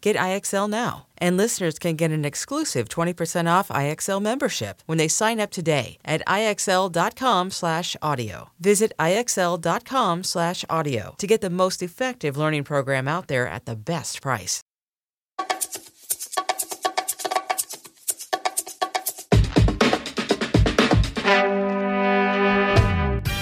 Get 0.00 0.16
IXL 0.16 0.68
now. 0.68 1.06
And 1.18 1.36
listeners 1.36 1.78
can 1.78 1.96
get 1.96 2.10
an 2.10 2.24
exclusive 2.24 2.88
20% 2.88 3.46
off 3.50 3.68
IXL 3.68 4.22
membership 4.22 4.82
when 4.86 4.98
they 4.98 5.08
sign 5.08 5.38
up 5.38 5.50
today 5.50 5.98
at 6.04 6.26
IXL.com 6.26 7.50
slash 7.50 7.96
audio. 8.00 8.50
Visit 8.58 8.92
IXL.com 8.98 10.24
slash 10.24 10.64
audio 10.70 11.14
to 11.18 11.26
get 11.26 11.40
the 11.42 11.50
most 11.50 11.82
effective 11.82 12.36
learning 12.36 12.64
program 12.64 13.06
out 13.06 13.28
there 13.28 13.46
at 13.46 13.66
the 13.66 13.76
best 13.76 14.22
price. 14.22 14.62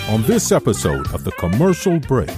On 0.08 0.22
this 0.22 0.50
episode 0.52 1.12
of 1.14 1.22
The 1.22 1.32
Commercial 1.32 2.00
Break, 2.00 2.30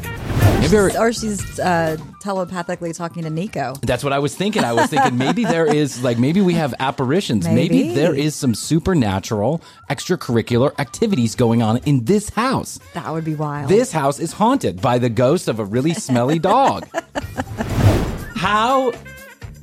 Or 0.72 1.12
she's 1.12 1.58
uh, 1.58 1.96
telepathically 2.20 2.92
talking 2.92 3.24
to 3.24 3.30
Nico. 3.30 3.74
that's 3.82 4.04
what 4.04 4.12
I 4.12 4.20
was 4.20 4.36
thinking. 4.36 4.62
I 4.62 4.72
was 4.72 4.86
thinking 4.86 5.18
maybe 5.18 5.44
there 5.44 5.66
is 5.74 6.02
like 6.04 6.16
maybe 6.18 6.40
we 6.40 6.54
have 6.54 6.74
apparitions. 6.78 7.44
Maybe, 7.46 7.82
Maybe. 7.82 7.94
there 7.94 8.14
is 8.14 8.36
some 8.36 8.54
supernatural 8.54 9.62
extracurricular 9.90 10.72
activities 10.78 11.34
going 11.34 11.60
on 11.62 11.78
in 11.78 12.04
this 12.04 12.28
house. 12.28 12.78
That 12.94 13.10
would 13.10 13.24
be 13.24 13.34
wild. 13.34 13.68
This 13.68 13.90
house 13.90 14.20
is 14.20 14.32
haunted 14.32 14.80
by 14.80 14.98
the 14.98 15.08
ghost 15.08 15.48
of 15.48 15.58
a 15.58 15.64
really 15.64 15.94
smelly 15.94 16.38
dog. 16.38 16.86
How 18.36 18.92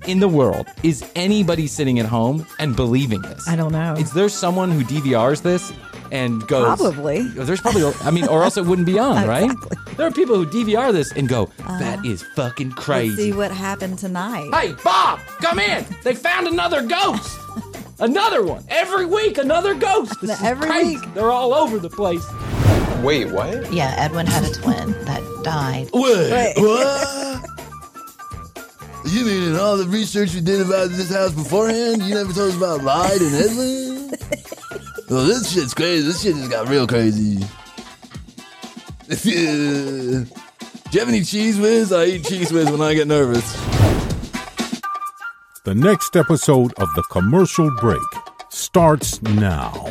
in 0.07 0.19
the 0.19 0.27
world 0.27 0.67
is 0.83 1.09
anybody 1.15 1.67
sitting 1.67 1.99
at 1.99 2.05
home 2.05 2.45
and 2.59 2.75
believing 2.75 3.21
this? 3.21 3.47
I 3.47 3.55
don't 3.55 3.71
know. 3.71 3.93
Is 3.93 4.11
there 4.13 4.29
someone 4.29 4.71
who 4.71 4.83
DVRs 4.83 5.41
this 5.41 5.71
and 6.11 6.45
goes? 6.47 6.77
Probably. 6.77 7.21
There's 7.21 7.61
probably. 7.61 7.91
I 8.01 8.11
mean, 8.11 8.27
or 8.27 8.43
else 8.43 8.57
it 8.57 8.65
wouldn't 8.65 8.85
be 8.87 8.99
on, 8.99 9.27
right? 9.27 9.51
Exactly. 9.51 9.77
There 9.95 10.07
are 10.07 10.11
people 10.11 10.35
who 10.35 10.45
DVR 10.45 10.91
this 10.91 11.11
and 11.11 11.27
go, 11.27 11.43
uh-huh. 11.59 11.79
"That 11.79 12.05
is 12.05 12.23
fucking 12.35 12.69
Let's 12.69 12.83
crazy." 12.83 13.15
see 13.15 13.33
what 13.33 13.51
happened 13.51 13.99
tonight. 13.99 14.49
Hey, 14.53 14.73
Bob, 14.83 15.19
come 15.41 15.59
in. 15.59 15.85
They 16.03 16.15
found 16.15 16.47
another 16.47 16.81
ghost. 16.83 17.39
Another 17.99 18.43
one. 18.43 18.63
Every 18.69 19.07
week, 19.07 19.39
another 19.39 19.73
ghost. 19.73 20.21
This 20.21 20.29
is 20.29 20.43
Every 20.45 20.69
crazy. 20.69 20.97
week. 20.97 21.13
They're 21.15 21.31
all 21.31 21.51
over 21.51 21.79
the 21.79 21.89
place. 21.89 22.23
Wait, 23.03 23.31
what? 23.31 23.73
Yeah, 23.73 23.95
Edwin 23.97 24.27
had 24.27 24.43
a 24.43 24.53
twin 24.53 24.91
that 25.05 25.23
died. 25.43 25.89
Wait, 25.91 26.53
what? 26.57 27.43
You 29.05 29.23
mean 29.25 29.43
in 29.43 29.55
all 29.55 29.77
the 29.77 29.85
research 29.85 30.33
we 30.33 30.41
did 30.41 30.59
about 30.59 30.89
this 30.89 31.09
house 31.09 31.31
beforehand, 31.31 32.01
you 32.03 32.13
never 32.13 32.33
told 32.33 32.49
us 32.49 32.57
about 32.57 32.83
Light 32.83 33.21
and 33.21 33.35
Edwin? 33.35 34.11
Well, 35.09 35.25
this 35.25 35.53
shit's 35.53 35.73
crazy. 35.73 36.05
This 36.05 36.21
shit 36.21 36.35
just 36.35 36.51
got 36.51 36.67
real 36.67 36.85
crazy. 36.85 37.37
Do 39.07 39.29
you 40.91 40.99
have 40.99 41.07
any 41.07 41.21
Cheez 41.21 41.61
Whiz? 41.61 41.93
I 41.93 42.05
eat 42.05 42.23
Cheez 42.23 42.51
Whiz 42.51 42.69
when 42.69 42.81
I 42.81 42.93
get 42.93 43.07
nervous. 43.07 43.53
the 45.63 45.73
next 45.75 46.15
episode 46.17 46.73
of 46.73 46.89
The 46.95 47.03
Commercial 47.09 47.71
Break 47.77 48.01
starts 48.49 49.21
now. 49.21 49.85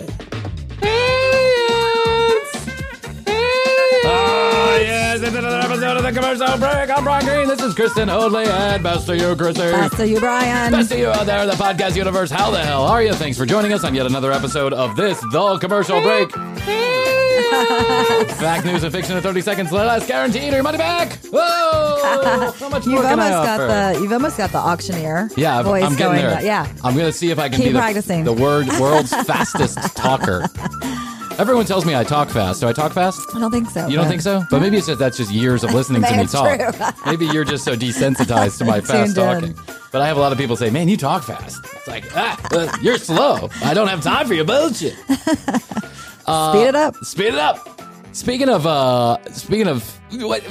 It's 5.27 5.35
another 5.35 5.59
episode 5.59 5.97
of 5.97 6.03
the 6.05 6.13
commercial 6.13 6.57
break. 6.59 6.89
I'm 6.97 7.03
Bryan 7.03 7.25
Green. 7.27 7.49
This 7.49 7.61
is 7.61 7.75
Kristen 7.75 8.09
Hoadley, 8.09 8.45
and 8.47 8.81
best 8.83 9.07
to 9.07 9.17
you, 9.17 9.35
Kristen. 9.35 9.73
Best 9.73 9.97
to 9.97 10.07
you, 10.07 10.21
Bryan. 10.21 10.71
Best 10.71 10.91
to 10.91 10.99
you 10.99 11.09
out 11.09 11.27
there 11.27 11.43
in 11.43 11.49
the 11.49 11.55
podcast 11.57 11.97
universe. 11.97 12.31
How 12.31 12.51
the 12.53 12.63
hell 12.63 12.85
are 12.85 13.03
you? 13.03 13.13
Thanks 13.13 13.37
for 13.37 13.45
joining 13.45 13.73
us 13.73 13.83
on 13.83 13.93
yet 13.95 14.07
another 14.07 14.31
episode 14.31 14.73
of 14.73 14.95
this, 14.95 15.19
The 15.33 15.59
Commercial 15.59 16.01
Break. 16.01 16.31
Fact, 18.37 18.65
news, 18.67 18.85
and 18.85 18.93
fiction 18.93 19.17
in 19.17 19.23
30 19.23 19.41
seconds. 19.41 19.73
Less 19.73 20.07
guaranteed 20.07 20.53
or 20.53 20.57
your 20.57 20.63
money 20.63 20.79
back. 20.79 21.19
Whoa! 21.33 22.53
How 22.59 22.69
much 22.69 22.87
more 22.87 22.97
You've 22.97 23.05
can 23.05 23.19
I 23.19 23.33
almost 23.33 23.47
got 23.47 23.61
offer? 23.61 23.67
the 23.99 24.03
you've 24.03 24.13
almost 24.13 24.37
got 24.37 24.51
the 24.53 24.59
auctioneer 24.59 25.29
Yeah, 25.37 25.59
I'm, 25.59 25.65
voice 25.65 25.83
I'm 25.85 25.97
getting 25.97 26.23
going. 26.23 26.27
there. 26.35 26.43
Yeah. 26.45 26.73
I'm 26.85 26.97
gonna 26.97 27.13
see 27.13 27.31
if 27.31 27.39
I 27.39 27.49
can 27.49 27.59
Keep 27.59 27.67
be 27.69 27.73
the, 27.73 27.79
practicing. 27.79 28.25
the 28.25 28.33
word 28.33 28.69
world's 28.81 29.11
fastest 29.27 29.79
talker. 29.97 30.47
Everyone 31.39 31.67
tells 31.67 31.85
me 31.85 31.95
I 31.95 32.03
talk 32.03 32.31
fast. 32.31 32.61
Do 32.63 32.69
I 32.69 32.73
talk 32.73 32.93
fast? 32.93 33.21
I 33.35 33.39
don't 33.39 33.51
think 33.51 33.69
so. 33.69 33.87
You 33.89 33.97
don't 33.97 34.09
think 34.09 34.23
so? 34.23 34.43
But 34.51 34.61
maybe 34.63 34.79
it's 34.79 34.87
just 34.87 34.99
that's 34.99 35.19
just 35.19 35.31
years 35.31 35.65
of 35.65 35.75
listening 35.75 36.03
to 36.03 36.17
me 36.17 36.27
talk. 36.27 36.97
maybe 37.05 37.27
you're 37.27 37.45
just 37.45 37.63
so 37.63 37.77
desensitized 37.77 38.57
to 38.59 38.65
my 38.65 38.81
fast 38.83 39.15
Tuned 39.15 39.45
in. 39.45 39.55
talking. 39.55 39.75
But 39.93 40.01
I 40.01 40.07
have 40.07 40.17
a 40.17 40.21
lot 40.21 40.33
of 40.33 40.39
people 40.39 40.57
say, 40.57 40.71
"Man, 40.71 40.89
you 40.89 40.97
talk 40.97 41.25
fast." 41.25 41.63
It's 41.75 41.87
like, 41.87 42.05
ah, 42.17 42.41
uh, 42.53 42.75
you're 42.81 42.97
slow. 42.97 43.51
I 43.63 43.75
don't 43.75 43.89
have 43.89 44.03
time 44.03 44.27
for 44.27 44.33
your 44.33 44.47
bullshit. 44.47 44.95
Speed 44.99 46.69
it 46.69 46.75
up. 46.75 46.97
Speed 47.05 47.29
it 47.29 47.39
up. 47.39 47.81
Speaking 48.13 48.49
of, 48.49 48.67
uh, 48.67 49.19
speaking 49.33 49.69
of, 49.69 49.83
what? 50.13 50.43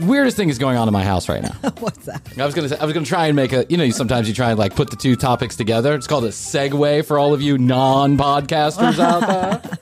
Weirdest 0.00 0.36
thing 0.36 0.48
is 0.48 0.58
going 0.58 0.76
on 0.76 0.86
in 0.86 0.92
my 0.92 1.02
house 1.04 1.28
right 1.28 1.42
now. 1.42 1.52
What's 1.80 2.06
that? 2.06 2.22
I 2.38 2.46
was 2.46 2.54
gonna, 2.54 2.68
say, 2.68 2.78
I 2.78 2.84
was 2.84 2.94
gonna 2.94 3.04
try 3.06 3.26
and 3.26 3.34
make 3.36 3.52
a, 3.52 3.66
you 3.68 3.76
know, 3.76 3.88
sometimes 3.90 4.28
you 4.28 4.34
try 4.34 4.50
and 4.50 4.58
like 4.58 4.76
put 4.76 4.90
the 4.90 4.96
two 4.96 5.16
topics 5.16 5.56
together. 5.56 5.94
It's 5.94 6.06
called 6.06 6.24
a 6.24 6.28
segue 6.28 7.04
for 7.04 7.18
all 7.18 7.34
of 7.34 7.42
you 7.42 7.58
non-podcasters 7.58 8.98
out 9.00 9.26
there, 9.26 9.78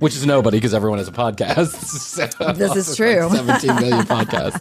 which 0.00 0.16
is 0.16 0.26
nobody 0.26 0.56
because 0.58 0.74
everyone 0.74 0.98
has 0.98 1.08
a 1.08 1.12
podcast. 1.12 1.74
So, 2.14 2.52
This 2.52 2.74
is 2.76 2.96
true. 2.96 3.26
like 3.26 3.36
Seventeen 3.36 3.76
million 3.76 4.06
podcasts, 4.06 4.60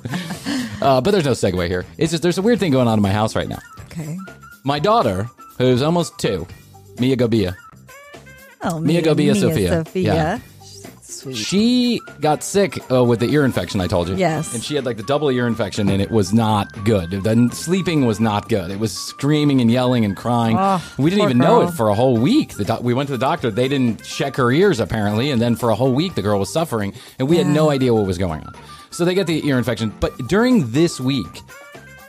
uh, 0.81 1.02
but 1.02 1.12
there's 1.12 1.25
no 1.25 1.31
segue 1.31 1.68
here. 1.68 1.85
It's 1.97 2.12
just 2.12 2.24
there's 2.24 2.38
a 2.38 2.41
weird 2.41 2.59
thing 2.59 2.72
going 2.72 2.88
on 2.88 2.97
in 3.00 3.03
my 3.03 3.12
house 3.12 3.35
right 3.35 3.47
now. 3.47 3.59
Okay. 3.85 4.18
My 4.64 4.80
daughter, 4.80 5.30
who's 5.58 5.81
almost 5.81 6.18
two, 6.20 6.47
Mia 7.00 7.16
Gobia, 7.16 7.56
Oh, 8.64 8.80
Mia 8.80 9.02
Gobia 9.02 9.34
Mia 9.34 9.35
Sophia. 9.35 9.70
Sophia. 9.70 10.14
Yeah. 10.14 10.40
Sweet. 11.23 11.35
She 11.38 12.01
got 12.19 12.44
sick 12.44 12.79
uh, 12.91 13.03
with 13.03 13.19
the 13.19 13.28
ear 13.28 13.45
infection. 13.45 13.79
I 13.81 13.88
told 13.88 14.09
you. 14.09 14.16
Yes. 14.16 14.53
And 14.53 14.64
she 14.64 14.75
had 14.75 14.85
like 14.85 14.97
the 14.97 15.03
double 15.03 15.29
ear 15.29 15.47
infection, 15.47 15.87
and 15.90 16.02
it 16.02 16.11
was 16.11 16.34
not 16.34 16.67
good. 16.84 17.11
Then 17.11 17.49
sleeping 17.52 18.05
was 18.05 18.20
not 18.20 18.49
good. 18.49 18.72
It 18.72 18.79
was 18.79 18.91
screaming 18.91 19.61
and 19.61 19.72
yelling 19.72 20.03
and 20.05 20.17
crying. 20.17 20.58
Oh, 20.59 20.84
we 20.97 21.09
didn't 21.09 21.22
poor 21.22 21.29
even 21.29 21.37
know 21.37 21.61
it 21.61 21.72
for 21.72 21.87
a 21.90 21.93
whole 21.96 22.17
week. 22.17 22.55
The 22.55 22.66
doc- 22.66 22.84
we 22.84 22.93
went 22.93 23.08
to 23.08 23.14
the 23.14 23.25
doctor. 23.25 23.49
They 23.49 23.67
didn't 23.67 24.03
check 24.03 24.35
her 24.35 24.52
ears 24.52 24.79
apparently, 24.79 25.31
and 25.31 25.41
then 25.41 25.55
for 25.55 25.70
a 25.70 25.75
whole 25.75 25.93
week 25.93 26.16
the 26.16 26.22
girl 26.22 26.40
was 26.40 26.52
suffering, 26.52 26.93
and 27.20 27.29
we 27.29 27.37
had 27.37 27.47
no 27.47 27.69
idea 27.69 27.93
what 27.93 28.05
was 28.05 28.17
going 28.17 28.43
on. 28.43 28.53
So 28.91 29.05
they 29.05 29.16
get 29.16 29.26
the 29.28 29.47
ear 29.47 29.58
infection. 29.58 29.93
But 29.99 30.16
during 30.28 30.72
this 30.72 30.99
week, 30.99 31.41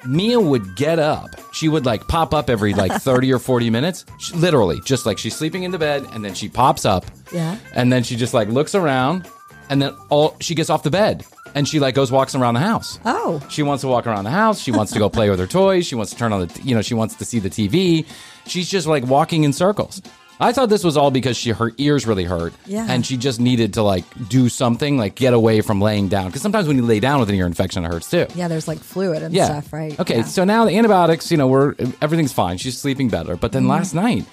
Mia 0.07 0.39
would 0.41 0.77
get 0.77 0.99
up. 0.99 1.31
She 1.53 1.69
would 1.69 1.87
like 1.87 2.07
pop 2.09 2.35
up 2.35 2.51
every 2.51 2.75
like 2.75 2.93
30 3.03 3.33
or 3.33 3.39
40 3.39 3.71
minutes. 3.71 4.05
She, 4.19 4.35
literally, 4.35 4.81
just 4.85 5.07
like 5.07 5.19
she's 5.19 5.35
sleeping 5.35 5.63
in 5.63 5.71
the 5.71 5.79
bed 5.79 6.07
and 6.13 6.25
then 6.25 6.35
she 6.35 6.49
pops 6.49 6.85
up. 6.85 7.05
Yeah. 7.33 7.59
And 7.75 7.93
then 7.93 8.03
she 8.03 8.17
just 8.17 8.35
like 8.35 8.49
looks 8.49 8.75
around 8.75 9.29
and 9.71 9.81
then 9.81 9.95
all 10.11 10.37
she 10.41 10.55
gets 10.55 10.71
off 10.71 10.83
the 10.83 10.91
bed 10.91 11.25
and 11.55 11.67
she 11.69 11.81
like 11.81 11.95
goes 11.95 12.11
walks 12.13 12.35
around 12.35 12.55
the 12.55 12.61
house. 12.61 12.99
Oh. 13.05 13.45
She 13.49 13.63
wants 13.63 13.83
to 13.83 13.89
walk 13.89 14.07
around 14.07 14.25
the 14.25 14.31
house. 14.31 14.61
She 14.61 14.71
wants 14.73 14.93
to 14.93 14.99
go 14.99 15.09
play 15.11 15.31
with 15.31 15.39
her 15.39 15.47
toys. 15.47 15.87
She 15.87 15.95
wants 15.95 16.13
to 16.13 16.19
turn 16.19 16.33
on 16.33 16.47
the, 16.47 16.61
you 16.63 16.75
know, 16.75 16.83
she 16.83 16.95
wants 16.95 17.15
to 17.17 17.25
see 17.25 17.39
the 17.39 17.51
TV. 17.51 18.07
She's 18.47 18.69
just 18.69 18.87
like 18.87 19.05
walking 19.07 19.45
in 19.45 19.53
circles. 19.53 20.03
I 20.41 20.53
thought 20.53 20.69
this 20.69 20.83
was 20.83 20.97
all 20.97 21.11
because 21.11 21.37
she 21.37 21.51
her 21.51 21.73
ears 21.79 22.07
really 22.07 22.25
hurt, 22.25 22.53
Yeah. 22.67 22.87
and 22.89 23.07
she 23.07 23.17
just 23.17 23.41
needed 23.41 23.75
to 23.75 23.83
like 23.83 24.05
do 24.29 24.49
something, 24.49 24.99
like 24.99 25.15
get 25.15 25.33
away 25.33 25.61
from 25.61 25.81
laying 25.81 26.09
down. 26.09 26.27
Because 26.27 26.43
sometimes 26.43 26.67
when 26.67 26.77
you 26.77 26.85
lay 26.85 26.99
down 27.01 27.21
with 27.21 27.29
an 27.29 27.35
ear 27.37 27.47
infection, 27.47 27.85
it 27.85 27.89
hurts 27.93 28.11
too. 28.11 28.27
Yeah, 28.35 28.49
there's 28.49 28.67
like 28.67 28.79
fluid 28.81 29.23
and 29.23 29.33
Yeah. 29.35 29.45
stuff, 29.47 29.73
right? 29.73 29.99
Okay, 30.01 30.19
Yeah. 30.19 30.25
so 30.25 30.45
now 30.45 30.65
the 30.65 30.77
antibiotics, 30.77 31.31
you 31.31 31.37
know, 31.37 31.47
we're 31.47 31.75
everything's 32.03 32.33
fine. 32.33 32.59
She's 32.59 32.77
sleeping 32.77 33.09
better. 33.09 33.37
But 33.37 33.53
then 33.53 33.63
Mm-hmm. 33.63 33.71
last 33.71 33.95
night, 33.95 34.25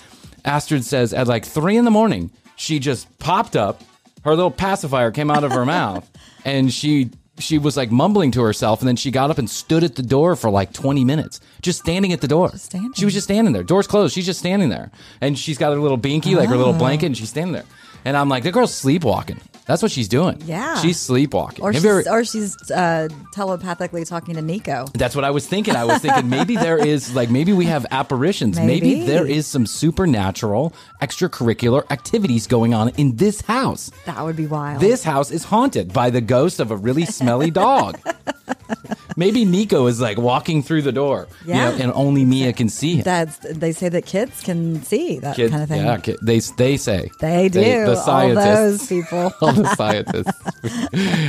Astrid 0.44 0.84
says 0.86 1.14
at 1.14 1.28
like 1.28 1.46
three 1.46 1.78
in 1.78 1.86
the 1.86 1.92
morning, 1.92 2.32
she 2.56 2.80
just 2.80 3.08
popped 3.20 3.56
up. 3.56 3.82
Her 4.24 4.32
little 4.36 4.52
pacifier 4.52 5.12
came 5.12 5.30
out 5.32 5.44
of 5.44 5.52
her 5.52 5.66
mouth, 5.78 6.10
and 6.46 6.74
she 6.74 7.10
she 7.42 7.58
was 7.58 7.76
like 7.76 7.92
mumbling 7.92 8.32
to 8.32 8.42
herself, 8.42 8.80
and 8.80 8.88
then 8.88 8.96
she 8.96 9.12
got 9.12 9.30
up 9.30 9.38
and 9.38 9.50
stood 9.50 9.84
at 9.84 9.96
the 9.96 10.04
door 10.04 10.36
for 10.36 10.50
like 10.50 10.74
twenty 10.74 11.04
minutes, 11.04 11.40
just 11.62 11.80
standing 11.80 12.14
at 12.14 12.22
the 12.22 12.28
door. 12.28 12.50
standing. 12.56 12.94
She 12.94 13.06
was 13.06 13.14
just 13.14 13.26
standing 13.26 13.54
there. 13.54 13.64
Doors 13.64 13.88
closed. 13.88 14.14
She's 14.14 14.26
just 14.26 14.40
standing 14.40 14.70
there, 14.70 14.92
and 15.20 15.38
she's 15.38 15.58
got 15.58 15.74
her 15.74 15.80
little 15.80 15.98
binky, 15.98 16.36
like 16.36 16.50
her 16.50 16.58
little 16.58 16.76
ah. 16.76 16.80
blanket, 16.80 17.08
and 17.08 17.18
she's 17.18 17.30
standing 17.30 17.54
there. 17.54 17.66
And 18.06 18.18
I'm 18.18 18.30
like, 18.30 18.44
the 18.44 18.52
girl's 18.52 18.74
sleepwalking. 18.74 19.40
That's 19.72 19.82
what 19.82 19.90
she's 19.92 20.10
doing. 20.10 20.38
Yeah. 20.46 20.76
she's 20.82 21.00
sleepwalking. 21.00 21.64
Or 21.64 21.72
Have 21.72 21.76
she's, 21.82 21.84
you 21.86 22.00
ever- 22.00 22.10
or 22.10 22.26
she's 22.26 22.72
uh, 22.72 23.08
telepathically 23.32 24.04
talking 24.04 24.36
to 24.36 24.42
Nico. 24.42 24.86
that's 24.94 25.16
what 25.16 25.24
I 25.24 25.32
was 25.32 25.48
thinking. 25.48 25.78
I 25.78 25.86
was 25.86 26.00
thinking 26.02 26.30
maybe 26.30 26.58
there 26.58 26.78
is 26.86 27.16
like 27.16 27.30
maybe 27.30 27.54
we 27.54 27.68
have 27.68 27.86
apparitions. 27.90 28.60
Maybe, 28.60 28.96
Maybe. 28.96 29.06
there 29.08 29.26
is 29.26 29.48
some 29.48 29.66
supernatural 29.66 30.74
extracurricular 31.02 31.90
activities 31.90 32.48
going 32.48 32.74
on 32.74 32.90
in 32.98 33.16
this 33.16 33.40
house. 33.40 33.92
That 34.06 34.22
would 34.26 34.36
be 34.36 34.46
wild. 34.46 34.82
This 34.82 35.06
house 35.06 35.32
is 35.32 35.46
haunted 35.46 35.94
by 35.94 36.10
the 36.10 36.20
ghost 36.20 36.60
of 36.60 36.70
a 36.72 36.76
really 36.76 37.06
smelly 37.06 37.50
dog. 37.50 37.98
maybe 39.16 39.46
Nico 39.46 39.88
is 39.88 40.00
like 40.02 40.18
walking 40.18 40.64
through 40.64 40.82
the 40.84 40.92
door, 40.92 41.28
you 41.46 41.54
Yeah. 41.54 41.70
know, 41.72 41.78
and 41.78 41.92
only 41.94 42.26
Mia 42.26 42.54
can 42.54 42.70
see 42.70 42.96
him. 42.98 43.04
That's 43.04 43.38
they 43.38 43.72
say 43.72 43.90
that 43.90 44.06
kids 44.06 44.42
can 44.42 44.82
see 44.84 45.20
that 45.20 45.36
Kid- 45.36 45.52
kind 45.52 45.64
of 45.64 45.70
thing. 45.70 45.86
Yeah, 45.86 45.98
kid- 45.98 46.20
they 46.22 46.40
they 46.58 46.78
say 46.78 47.10
They 47.20 47.50
do. 47.50 47.60
the 47.62 47.90
all 47.90 47.96
scientists. 47.96 48.56
those 48.80 48.88
people. 48.88 49.34
All 49.42 49.54
the 49.54 49.76
scientists. 49.76 50.32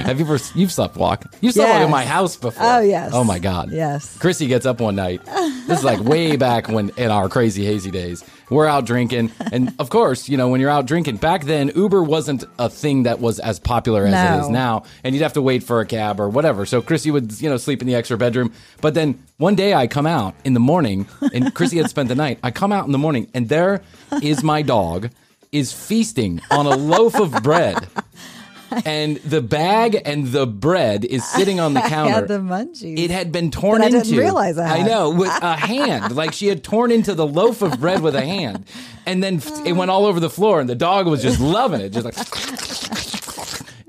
Have 0.07 0.19
you 0.19 0.25
ever 0.27 0.39
you've 0.55 0.73
slept 0.73 0.97
walk? 0.97 1.25
You've 1.41 1.55
slept 1.55 1.71
walk 1.71 1.83
in 1.83 1.91
my 1.91 2.05
house 2.05 2.37
before. 2.37 2.65
Oh, 2.67 2.81
yes. 2.81 3.11
Oh 3.15 3.25
my 3.25 3.39
god. 3.39 3.71
Yes. 3.73 4.17
Krissy 4.19 4.49
gets 4.49 4.67
up 4.67 4.81
one 4.81 4.97
night. 4.97 5.25
This 5.67 5.79
is 5.79 5.85
like 5.85 6.01
way 6.01 6.37
back 6.37 6.69
when 6.69 6.91
in 6.97 7.11
our 7.11 7.29
crazy 7.29 7.65
hazy 7.65 7.91
days. 7.91 8.25
We're 8.51 8.67
out 8.67 8.85
drinking, 8.85 9.31
and 9.51 9.75
of 9.79 9.89
course, 9.89 10.29
you 10.29 10.37
know 10.37 10.49
when 10.49 10.61
you're 10.61 10.69
out 10.71 10.87
drinking. 10.87 11.17
Back 11.17 11.45
then, 11.45 11.71
Uber 11.75 12.03
wasn't 12.03 12.45
a 12.59 12.69
thing 12.69 13.05
that 13.05 13.21
was 13.21 13.39
as 13.39 13.59
popular 13.59 14.05
as 14.07 14.13
it 14.13 14.37
No. 14.37 14.41
is 14.45 14.49
now, 14.51 14.83
and 15.05 15.15
you'd 15.15 15.23
have 15.23 15.33
to 15.35 15.43
wait 15.43 15.63
for 15.63 15.81
a 15.81 15.87
cab 15.87 16.21
or 16.21 16.29
whatever. 16.29 16.67
So 16.67 16.83
Krissy 16.83 17.11
would 17.13 17.41
you 17.41 17.49
know 17.49 17.57
sleep 17.57 17.81
in 17.81 17.87
the 17.87 17.95
extra 17.95 18.19
bedroom. 18.19 18.53
But 18.81 18.95
then 18.95 19.23
one 19.39 19.55
day 19.55 19.73
I 19.75 19.87
come 19.87 20.07
out 20.07 20.35
in 20.45 20.53
the 20.55 20.61
morning, 20.61 21.07
and 21.33 21.55
Krissy 21.55 21.79
had 21.81 21.89
spent 21.89 22.09
the 22.09 22.15
night. 22.15 22.39
I 22.43 22.51
come 22.51 22.73
out 22.73 22.85
in 22.87 22.93
the 22.93 22.99
morning, 22.99 23.29
and 23.33 23.49
there 23.49 23.83
is 24.23 24.43
my 24.43 24.63
dog 24.63 25.11
is 25.51 25.73
feasting 25.73 26.41
on 26.51 26.67
a 26.67 26.77
loaf 26.77 27.19
of 27.21 27.43
bread. 27.43 27.87
And 28.87 29.17
the 29.19 29.41
bag 29.43 30.01
and 30.05 30.27
the 30.29 30.47
bread 30.47 31.05
is 31.05 31.25
sitting 31.25 31.61
on 31.61 31.75
the 31.75 31.83
I 31.85 31.89
counter. 31.89 32.13
had 32.13 32.29
the 32.29 32.39
munchies. 32.39 32.99
It 32.99 33.11
had 33.11 33.31
been 33.33 33.51
torn 33.51 33.81
That 33.81 33.93
I 33.93 33.97
into. 33.97 34.09
didn't 34.11 34.19
realize 34.21 34.59
I 34.59 34.79
I 34.79 34.83
know 34.83 35.11
with 35.11 35.31
a 35.43 35.57
hand, 35.57 36.15
like 36.17 36.33
she 36.33 36.47
had 36.49 36.65
torn 36.65 36.91
into 36.91 37.15
the 37.15 37.27
loaf 37.27 37.63
of 37.63 37.81
bread 37.81 38.01
with 38.01 38.15
a 38.15 38.25
hand, 38.25 38.65
and 39.07 39.23
then 39.23 39.41
it 39.67 39.73
went 39.75 39.91
all 39.91 40.07
over 40.07 40.21
the 40.21 40.31
floor, 40.31 40.61
and 40.61 40.69
the 40.69 40.75
dog 40.75 41.07
was 41.07 41.23
just 41.23 41.41
loving 41.41 41.81
it, 41.81 41.91
just 41.91 42.05
like. 42.05 42.17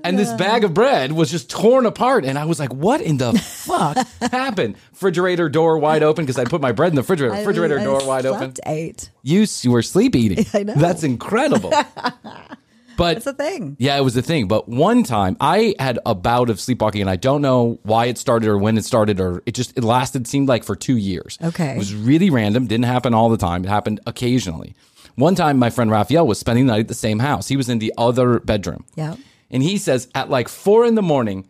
And 0.06 0.19
this 0.19 0.33
bag 0.33 0.65
of 0.65 0.74
bread 0.74 1.13
was 1.13 1.31
just 1.31 1.50
torn 1.50 1.85
apart, 1.85 2.25
and 2.25 2.38
I 2.38 2.44
was 2.44 2.59
like, 2.59 2.74
"What 2.74 3.00
in 3.00 3.15
the 3.18 3.31
fuck 3.33 3.95
happened?" 4.33 4.75
Refrigerator 4.91 5.47
door 5.47 5.77
wide 5.77 6.03
open 6.03 6.25
because 6.25 6.38
I 6.38 6.44
put 6.44 6.59
my 6.59 6.74
bread 6.74 6.89
in 6.91 6.95
the 6.95 7.03
refrigerator. 7.03 7.35
Refrigerator 7.38 7.80
I 7.80 7.83
door 7.85 8.06
wide 8.06 8.25
open. 8.25 8.53
Eight. 8.65 9.09
You, 9.21 9.45
you 9.62 9.71
were 9.71 9.81
sleep 9.81 10.13
eating. 10.18 10.45
I 10.53 10.63
know. 10.63 10.74
That's 10.75 11.03
incredible. 11.03 11.71
But 12.98 13.18
It's 13.18 13.25
a 13.28 13.34
thing. 13.34 13.75
yeah, 13.80 13.98
it 13.98 14.01
was 14.01 14.16
a 14.18 14.22
thing. 14.22 14.48
But 14.48 14.68
one 14.69 15.04
time 15.04 15.36
I 15.40 15.75
had 15.80 16.00
a 16.06 16.13
bout 16.16 16.50
of 16.50 16.60
sleepwalking 16.60 17.01
and 17.01 17.10
I 17.10 17.16
don't 17.16 17.42
know 17.42 17.80
why 17.84 18.06
it 18.06 18.18
started 18.18 18.48
or 18.50 18.57
when 18.57 18.78
it 18.78 18.86
started 18.86 19.19
or 19.19 19.42
it 19.45 19.54
just 19.54 19.78
it 19.78 19.84
lasted 19.84 20.28
seemed 20.28 20.48
like 20.48 20.63
for 20.63 20.75
2 20.75 20.98
years. 20.98 21.38
Okay. 21.44 21.72
It 21.75 21.78
was 21.78 21.94
really 21.95 22.30
random, 22.30 22.68
didn't 22.68 22.86
happen 22.86 23.13
all 23.13 23.30
the 23.30 23.38
time. 23.38 23.63
It 23.66 23.69
happened 23.69 24.00
occasionally. 24.06 24.75
One 25.16 25.36
time 25.36 25.60
my 25.60 25.69
friend 25.69 25.92
Raphael 25.92 26.25
was 26.28 26.40
spending 26.40 26.66
the 26.68 26.74
night 26.74 26.80
at 26.81 26.88
the 26.88 26.94
same 26.94 27.19
house. 27.19 27.48
He 27.48 27.57
was 27.57 27.69
in 27.69 27.80
the 27.80 27.94
other 27.98 28.40
bedroom. 28.40 28.86
Yeah. 28.95 29.16
And 29.51 29.62
he 29.63 29.78
says 29.78 30.07
at 30.16 30.30
like 30.30 30.48
4 30.50 30.86
in 30.86 30.95
the 30.95 31.01
morning 31.04 31.48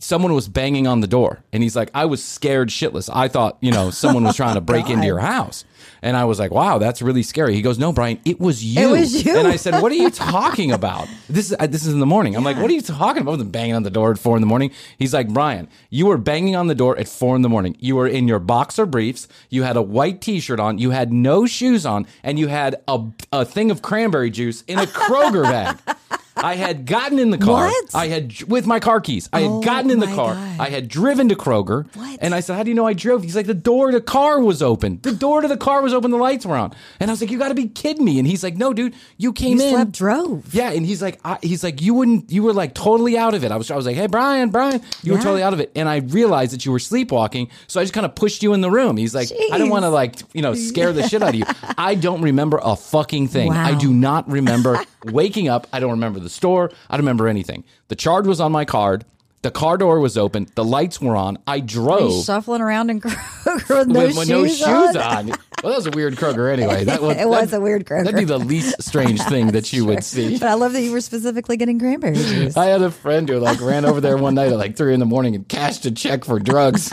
someone 0.00 0.32
was 0.32 0.48
banging 0.48 0.86
on 0.86 1.00
the 1.00 1.08
door 1.08 1.42
and 1.52 1.60
he's 1.62 1.74
like 1.74 1.90
I 1.94 2.04
was 2.04 2.22
scared 2.24 2.68
shitless. 2.68 3.10
I 3.12 3.26
thought, 3.28 3.58
you 3.60 3.72
know, 3.72 3.90
someone 3.90 4.24
was 4.24 4.36
trying 4.36 4.54
to 4.54 4.60
break 4.60 4.88
into 4.90 5.06
your 5.12 5.18
house. 5.18 5.64
And 6.02 6.16
I 6.16 6.24
was 6.24 6.38
like, 6.38 6.50
"Wow, 6.50 6.78
that's 6.78 7.02
really 7.02 7.22
scary." 7.22 7.54
He 7.54 7.62
goes, 7.62 7.78
"No, 7.78 7.92
Bryan, 7.92 8.18
it 8.24 8.40
was 8.40 8.64
you." 8.64 8.94
It 8.94 9.00
was 9.00 9.24
you. 9.24 9.36
And 9.36 9.48
I 9.48 9.56
said, 9.56 9.80
"What 9.82 9.92
are 9.92 9.96
you 9.96 10.10
talking 10.10 10.72
about?" 10.72 11.08
This 11.28 11.50
is 11.50 11.56
uh, 11.58 11.66
this 11.66 11.86
is 11.86 11.92
in 11.92 12.00
the 12.00 12.06
morning. 12.06 12.36
I'm 12.36 12.44
like, 12.44 12.56
"What 12.56 12.70
are 12.70 12.74
you 12.74 12.82
talking 12.82 13.22
about?" 13.22 13.32
I 13.32 13.34
wasn't 13.34 13.52
banging 13.52 13.74
on 13.74 13.82
the 13.82 13.90
door 13.90 14.10
at 14.10 14.18
four 14.18 14.36
in 14.36 14.40
the 14.40 14.46
morning. 14.46 14.70
He's 14.98 15.14
like, 15.14 15.28
"Bryan, 15.28 15.68
you 15.90 16.06
were 16.06 16.18
banging 16.18 16.56
on 16.56 16.66
the 16.66 16.74
door 16.74 16.96
at 16.98 17.08
four 17.08 17.36
in 17.36 17.42
the 17.42 17.48
morning. 17.48 17.76
You 17.80 17.96
were 17.96 18.06
in 18.06 18.28
your 18.28 18.38
boxer 18.38 18.86
briefs. 18.86 19.28
You 19.50 19.62
had 19.62 19.76
a 19.76 19.82
white 19.82 20.20
T-shirt 20.20 20.60
on. 20.60 20.78
You 20.78 20.90
had 20.90 21.12
no 21.12 21.46
shoes 21.46 21.84
on, 21.84 22.06
and 22.22 22.38
you 22.38 22.48
had 22.48 22.76
a 22.86 23.04
a 23.32 23.44
thing 23.44 23.70
of 23.70 23.82
cranberry 23.82 24.30
juice 24.30 24.62
in 24.62 24.78
a 24.78 24.86
Kroger 24.86 25.42
bag." 25.44 25.78
I 26.38 26.54
had 26.54 26.86
gotten 26.86 27.18
in 27.18 27.30
the 27.30 27.38
car. 27.38 27.66
What? 27.66 27.94
I 27.94 28.08
had 28.08 28.42
with 28.44 28.66
my 28.66 28.80
car 28.80 29.00
keys. 29.00 29.28
I 29.32 29.40
had 29.40 29.50
Oh 29.50 29.60
gotten 29.60 29.90
in 29.90 30.00
the 30.00 30.06
car. 30.06 30.34
God. 30.34 30.60
I 30.60 30.68
had 30.68 30.88
driven 30.88 31.28
to 31.28 31.34
Kroger. 31.36 31.94
What? 31.94 32.18
And 32.22 32.34
I 32.34 32.40
said, 32.40 32.56
"How 32.56 32.62
do 32.62 32.70
you 32.70 32.74
know 32.74 32.86
I 32.86 32.92
drove?" 32.92 33.22
He's 33.22 33.36
like, 33.36 33.46
"The 33.46 33.54
door 33.54 33.90
to 33.90 33.98
the 33.98 34.04
car 34.04 34.40
was 34.40 34.62
open. 34.62 35.00
The 35.02 35.12
door 35.12 35.40
to 35.40 35.48
the 35.48 35.56
car 35.56 35.82
was 35.82 35.92
open. 35.92 36.10
The 36.10 36.16
lights 36.16 36.46
were 36.46 36.56
on." 36.56 36.72
And 37.00 37.10
I 37.10 37.12
was 37.12 37.20
like, 37.20 37.30
"You 37.30 37.38
got 37.38 37.48
to 37.48 37.54
be 37.54 37.66
kidding 37.68 38.04
me!" 38.04 38.18
And 38.18 38.26
he's 38.26 38.42
like, 38.42 38.56
"No, 38.56 38.72
dude, 38.72 38.94
you 39.16 39.32
came 39.32 39.58
You 39.58 39.64
in." 39.64 39.70
slept 39.74 39.92
drove. 39.92 40.54
Yeah, 40.54 40.70
and 40.70 40.84
he's 40.86 41.02
like, 41.02 41.20
I, 41.24 41.38
he's 41.42 41.62
like, 41.64 41.82
you 41.82 41.94
wouldn't, 41.94 42.30
you 42.30 42.42
were 42.42 42.52
like 42.52 42.74
totally 42.74 43.18
out 43.18 43.34
of 43.34 43.44
it. 43.44 43.50
I 43.52 43.56
was, 43.56 43.70
I 43.70 43.76
was 43.76 43.86
like, 43.86 43.96
hey, 43.96 44.06
Bryan, 44.06 44.50
Bryan, 44.50 44.80
you 45.02 45.12
were 45.12 45.18
totally 45.18 45.42
out 45.42 45.52
of 45.52 45.60
it, 45.60 45.72
and 45.74 45.88
I 45.88 45.96
realized 45.98 46.52
that 46.52 46.64
you 46.64 46.72
were 46.72 46.78
sleepwalking, 46.78 47.50
so 47.66 47.80
I 47.80 47.84
just 47.84 47.94
kind 47.94 48.06
of 48.06 48.14
pushed 48.14 48.42
you 48.42 48.52
in 48.54 48.60
the 48.60 48.70
room. 48.70 48.96
He's 48.96 49.14
like, 49.14 49.28
I 49.52 49.58
don't 49.58 49.68
want 49.70 49.84
to 49.84 49.88
like, 49.90 50.16
you 50.34 50.42
know, 50.42 50.54
scare 50.54 50.92
the 50.92 51.06
shit 51.08 51.22
out 51.22 51.30
of 51.30 51.34
you. 51.34 51.44
I 51.78 51.94
don't 51.94 52.22
remember 52.22 52.58
a 52.62 52.76
fucking 52.76 53.28
thing. 53.28 53.48
Wow. 53.48 53.64
I 53.66 53.74
do 53.74 53.92
not 53.92 54.28
remember 54.28 54.80
waking 55.04 55.48
up. 55.48 55.66
I 55.72 55.80
don't 55.80 55.92
remember 55.92 56.20
the 56.20 56.30
store. 56.30 56.70
I 56.90 56.96
don't 56.96 57.04
remember 57.04 57.28
anything. 57.28 57.64
The 57.88 57.96
charge 57.96 58.26
was 58.26 58.40
on 58.40 58.52
my 58.52 58.64
card. 58.64 59.04
The 59.42 59.52
car 59.52 59.78
door 59.78 60.00
was 60.00 60.18
open. 60.18 60.48
The 60.56 60.64
lights 60.64 61.00
were 61.00 61.14
on. 61.14 61.38
I 61.46 61.60
drove 61.60 62.24
shuffling 62.24 62.60
around 62.60 62.90
in 62.90 63.00
Kroger 63.00 63.68
with 63.78 63.88
no 63.88 64.00
with, 64.00 64.14
shoes, 64.16 64.28
no 64.28 64.46
shoes 64.46 64.96
on. 64.96 64.96
on. 64.96 65.26
Well, 65.62 65.72
that 65.72 65.76
was 65.76 65.86
a 65.86 65.90
weird 65.92 66.16
Kroger 66.16 66.52
anyway. 66.52 66.84
That 66.84 67.00
was, 67.00 67.16
It 67.20 67.28
was 67.28 67.52
a 67.52 67.60
weird 67.60 67.84
Kroger. 67.86 68.04
That'd 68.04 68.18
be 68.18 68.24
the 68.24 68.38
least 68.38 68.82
strange 68.82 69.22
thing 69.22 69.52
that 69.52 69.72
you 69.72 69.84
would 69.86 70.02
see. 70.04 70.38
But 70.38 70.48
I 70.48 70.54
love 70.54 70.72
that 70.72 70.82
you 70.82 70.90
were 70.90 71.00
specifically 71.00 71.56
getting 71.56 71.78
cranberry 71.78 72.16
juice. 72.16 72.56
I 72.56 72.66
had 72.66 72.82
a 72.82 72.90
friend 72.90 73.28
who 73.28 73.38
like 73.38 73.60
ran 73.60 73.84
over 73.84 74.00
there 74.00 74.16
one 74.16 74.34
night 74.34 74.50
at 74.50 74.58
like 74.58 74.76
three 74.76 74.92
in 74.92 74.98
the 74.98 75.06
morning 75.06 75.36
and 75.36 75.46
cashed 75.48 75.86
a 75.86 75.92
check 75.92 76.24
for 76.24 76.40
drugs. 76.40 76.92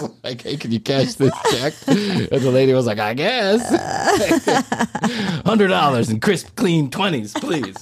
It's 0.00 0.14
like, 0.24 0.42
hey, 0.42 0.56
can 0.56 0.72
you 0.72 0.80
cash 0.80 1.14
this 1.14 1.32
check? 1.50 1.74
And 1.86 2.28
the 2.28 2.50
lady 2.50 2.72
was 2.72 2.86
like, 2.86 2.98
I 2.98 3.14
guess. 3.14 3.60
Hundred 5.46 5.68
dollars 5.68 6.10
in 6.10 6.20
crisp, 6.20 6.54
clean 6.56 6.90
twenties, 6.90 7.32
please. 7.34 7.76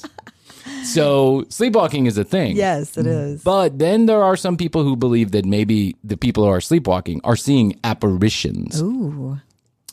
So 0.85 1.45
sleepwalking 1.49 2.07
is 2.07 2.17
a 2.19 2.25
thing. 2.25 2.57
yes, 2.57 2.97
it 2.97 3.03
mm-hmm. 3.03 3.35
is. 3.35 3.43
But 3.43 3.79
then 3.79 4.07
there 4.07 4.23
are 4.23 4.37
some 4.37 4.57
people 4.57 4.85
who 4.85 4.97
believe 4.97 5.33
that 5.33 5.45
maybe 5.45 5.97
the 6.05 6.17
people 6.17 6.45
who 6.45 6.51
are 6.51 6.61
sleepwalking 6.61 7.21
are 7.25 7.37
seeing 7.37 7.79
apparitions. 7.85 8.81
Ooh. 8.81 9.39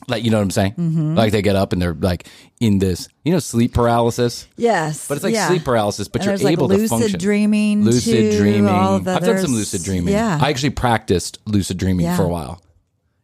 Like, 0.08 0.22
you 0.24 0.30
know 0.30 0.36
what 0.38 0.44
I'm 0.44 0.50
saying? 0.52 0.72
Mm-hmm. 0.72 1.14
Like 1.16 1.32
they 1.32 1.42
get 1.42 1.56
up 1.56 1.72
and 1.72 1.82
they're 1.82 1.94
like 1.94 2.28
in 2.60 2.78
this, 2.78 3.08
you 3.24 3.32
know, 3.32 3.40
sleep 3.40 3.74
paralysis. 3.74 4.46
Yes. 4.56 5.08
But 5.08 5.16
it's 5.16 5.24
like 5.24 5.34
yeah. 5.34 5.48
sleep 5.48 5.64
paralysis, 5.64 6.06
but 6.06 6.20
And 6.22 6.26
you're 6.40 6.48
like, 6.48 6.52
able 6.52 6.68
lucid 6.68 6.88
to 6.88 6.88
function. 6.98 7.18
dreaming, 7.20 7.84
lucid 7.84 8.32
too, 8.32 8.38
dreaming. 8.38 8.68
all 8.68 9.00
the 9.00 9.12
I've 9.14 9.24
done 9.24 9.38
some 9.38 9.52
lucid 9.52 9.82
dreaming. 9.82 10.14
Yeah. 10.14 10.38
I 10.40 10.48
actually 10.50 10.70
practiced 10.70 11.38
lucid 11.46 11.76
dreaming 11.78 12.06
Yeah. 12.06 12.16
for 12.16 12.22
a 12.22 12.28
while. 12.28 12.62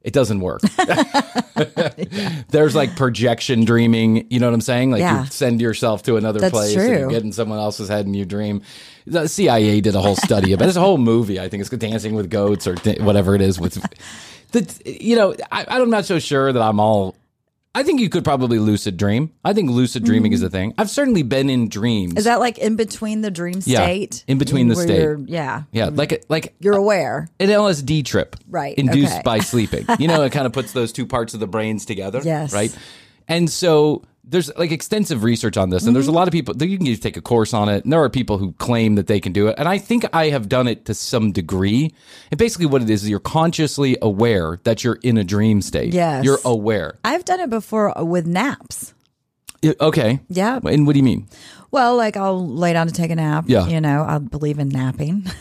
It 0.03 0.13
doesn't 0.13 0.41
work. 0.41 0.61
There's 2.49 2.75
like 2.75 2.97
projection 2.97 3.65
dreaming. 3.65 4.27
You 4.31 4.41
know 4.41 4.47
what 4.49 4.55
I'm 4.55 4.61
saying? 4.61 4.91
Like 4.91 5.01
Yeah. 5.01 5.21
you 5.25 5.31
send 5.31 5.61
yourself 5.61 6.03
to 6.05 6.17
another 6.17 6.41
That's 6.41 6.51
place 6.53 6.75
and 6.77 6.89
you 6.91 6.99
true. 7.03 7.11
get 7.11 7.23
in 7.23 7.33
someone 7.33 7.59
else's 7.59 7.89
head 7.89 8.07
and 8.07 8.17
you 8.17 8.25
dream. 8.25 8.63
The 9.07 9.29
CIA 9.29 9.81
did 9.81 9.95
a 9.95 10.01
whole 10.01 10.17
study 10.17 10.53
about 10.53 10.63
it. 10.63 10.67
There's 10.67 10.77
a 10.77 10.81
whole 10.81 10.99
movie. 10.99 11.41
I 11.41 11.49
think 11.49 11.61
it's 11.61 11.71
Dancing 11.71 12.15
with 12.15 12.31
Goats 12.31 12.67
or 12.67 12.75
th- 12.75 13.01
whatever 13.01 13.35
it 13.35 13.41
is 13.41 13.61
with. 13.61 13.79
The, 14.53 14.83
you 14.85 15.17
know, 15.17 15.35
I, 15.51 15.67
I'm 15.69 15.91
not 15.91 16.05
so 16.05 16.19
sure 16.19 16.53
that 16.53 16.63
I'm 16.63 16.79
all. 16.81 17.17
I 17.75 17.83
think 17.85 18.01
you 18.01 18.11
could 18.11 18.23
probably 18.23 18.59
lucid 18.59 18.99
dream. 18.99 19.33
I 19.43 19.55
think 19.55 19.71
lucid 19.71 20.05
dreaming 20.05 20.35
is 20.35 20.43
a 20.43 20.51
thing. 20.51 20.75
I've 20.77 20.91
certainly 20.91 21.23
been 21.23 21.49
in 21.49 21.71
dreams. 21.71 22.11
Mm-hmm. 22.11 22.19
Is 22.19 22.25
that 22.25 22.39
like 22.39 22.59
in 22.59 22.77
between 22.77 23.23
the 23.23 23.31
dream 23.31 23.63
state? 23.63 24.25
Yeah, 24.27 24.33
in 24.33 24.37
between 24.37 24.69
the 24.69 24.77
state. 24.77 25.17
Yeah. 25.27 25.63
yeah, 25.73 25.89
like 25.91 26.23
like 26.29 26.55
You're 26.61 26.77
aware. 26.77 27.29
an 27.41 27.49
LSD 27.49 28.05
trip, 28.05 28.37
Right, 28.47 28.77
Induced 28.77 29.15
okay. 29.15 29.23
by 29.25 29.39
sleeping. 29.39 29.87
You 29.99 30.07
know, 30.09 30.23
it 30.23 30.33
kind 30.33 30.45
of 30.45 30.53
puts 30.53 30.73
those 30.73 30.93
two 30.93 31.07
parts 31.07 31.33
of 31.33 31.41
the 31.41 31.47
brains 31.47 31.87
together. 31.87 32.21
Yes. 32.23 32.53
right. 32.53 32.77
And 33.27 33.49
so 33.49 34.03
there's 34.25 34.55
like 34.57 34.71
extensive 34.71 35.25
research 35.25 35.57
on 35.57 35.71
this, 35.71 35.83
and 35.83 35.89
Mm-hmm. 35.89 35.95
there's 35.95 36.07
a 36.07 36.13
lot 36.13 36.29
of 36.29 36.33
people. 36.33 36.55
You 36.63 36.79
can 36.79 36.87
take 36.97 37.17
a 37.17 37.21
course 37.21 37.53
on 37.53 37.69
it, 37.69 37.83
and 37.85 37.93
there 37.93 38.03
are 38.03 38.09
people 38.09 38.39
who 38.39 38.53
claim 38.53 38.95
that 38.95 39.07
they 39.09 39.19
can 39.21 39.33
do 39.33 39.49
it. 39.49 39.57
And 39.59 39.69
I 39.69 39.79
think 39.79 40.05
I 40.13 40.29
have 40.31 40.49
done 40.49 40.69
it 40.69 40.85
to 40.87 40.95
some 40.95 41.33
degree. 41.33 41.93
And 42.31 42.39
basically, 42.39 42.67
what 42.67 42.83
it 42.83 42.91
is 42.91 43.03
is 43.03 43.11
you're 43.11 43.19
consciously 43.19 43.97
aware 44.01 44.61
that 44.65 44.85
you're 44.85 44.99
in 45.03 45.19
a 45.19 45.25
dream 45.25 45.61
state. 45.61 45.93
Yes. 45.93 46.25
you're 46.25 46.39
aware. 46.45 46.99
I've 47.05 47.25
done 47.25 47.41
it 47.41 47.51
before 47.51 47.93
with 47.99 48.27
naps. 48.27 48.95
I- 49.65 49.75
Okay. 49.81 50.21
Yeah. 50.29 50.59
And 50.65 50.87
what 50.87 50.93
do 50.95 50.99
you 50.99 51.05
mean? 51.05 51.29
Well, 51.73 51.97
like 51.97 52.17
I'll 52.19 52.47
lay 52.47 52.75
down 52.75 52.87
to 52.87 52.93
take 52.93 53.11
a 53.11 53.15
nap. 53.17 53.47
Yeah. 53.49 53.67
You 53.67 53.81
know, 53.81 54.05
I 54.07 54.19
believe 54.19 54.59
in 54.59 54.69
napping. 54.69 55.23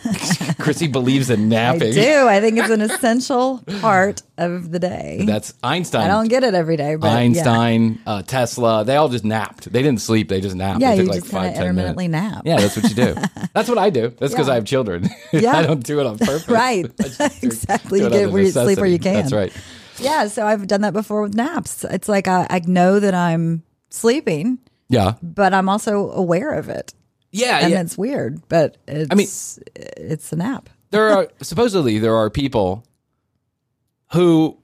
Krissy 0.62 0.90
believes 0.90 1.30
in 1.30 1.50
napping. 1.50 1.90
I 1.90 1.92
do. 1.92 2.28
I 2.28 2.40
think 2.40 2.58
it's 2.58 2.70
an 2.70 2.80
essential 2.82 3.62
part 3.82 4.22
of 4.38 4.72
the 4.72 4.80
day. 4.80 5.24
That's 5.28 5.54
Einstein. 5.62 6.04
I 6.04 6.08
don't 6.08 6.30
get 6.30 6.44
it 6.46 6.54
every 6.54 6.78
day, 6.78 6.96
but 6.96 7.08
yeah. 7.08 7.14
Einstein, 7.18 8.00
uh, 8.06 8.22
Tesla, 8.24 8.86
they 8.86 8.96
all 8.96 9.10
just 9.10 9.26
napped. 9.26 9.72
They 9.74 9.82
didn't 9.82 10.00
sleep. 10.02 10.30
They 10.30 10.40
just 10.40 10.56
napped. 10.56 10.80
Yeah, 10.80 10.92
they 10.92 10.98
took 10.98 11.06
you 11.08 11.12
like 11.12 11.20
just 11.22 11.32
five, 11.34 11.54
ten 11.54 11.64
intermittently 11.64 12.08
minutes. 12.08 12.34
nap. 12.36 12.44
Yeah, 12.46 12.58
that's 12.62 12.78
what 12.78 12.90
you 12.90 12.96
do. 12.96 13.16
that's 13.54 13.68
what 13.68 13.78
I 13.78 13.90
do. 13.90 14.10
That's 14.18 14.32
because 14.34 14.48
Yeah. 14.48 14.54
I 14.54 14.56
have 14.56 14.66
children. 14.66 15.10
Yeah. 15.34 15.58
I 15.58 15.64
don't 15.64 15.84
do 15.84 16.00
it 16.00 16.06
on 16.06 16.18
purpose. 16.18 16.48
Right. 16.48 16.84
Do- 16.96 17.06
Exactly. 17.42 18.00
do 18.00 18.06
You 18.06 18.10
get 18.12 18.32
where 18.32 18.42
you 18.44 18.52
sleep 18.52 18.78
where 18.78 18.86
you 18.88 19.00
can. 19.00 19.16
That's 19.16 19.34
right. 19.34 19.52
Yeah, 20.00 20.28
so 20.28 20.46
I've 20.46 20.68
done 20.68 20.82
that 20.82 20.94
before 20.94 21.22
with 21.24 21.36
naps. 21.36 21.84
It's 21.86 22.08
like 22.10 22.28
I, 22.28 22.48
I 22.50 22.62
know 22.66 23.00
that 23.00 23.14
I'm 23.14 23.64
sleeping, 23.90 24.60
Yeah. 24.92 25.14
but 25.24 25.54
I'm 25.54 25.70
also 25.70 26.12
aware 26.12 26.54
of 26.54 26.70
it, 26.70 26.94
Yeah. 27.32 27.60
and 27.60 27.72
yeah. 27.72 27.82
it's 27.82 27.98
weird. 27.98 28.42
But 28.50 28.78
it's, 28.88 29.10
I 29.12 29.16
mean- 29.16 29.28
it's 29.98 30.32
a 30.32 30.36
nap. 30.36 30.70
there 30.92 31.10
are 31.10 31.28
supposedly 31.42 31.98
there 32.00 32.16
are 32.16 32.30
people 32.30 32.84
who 34.12 34.58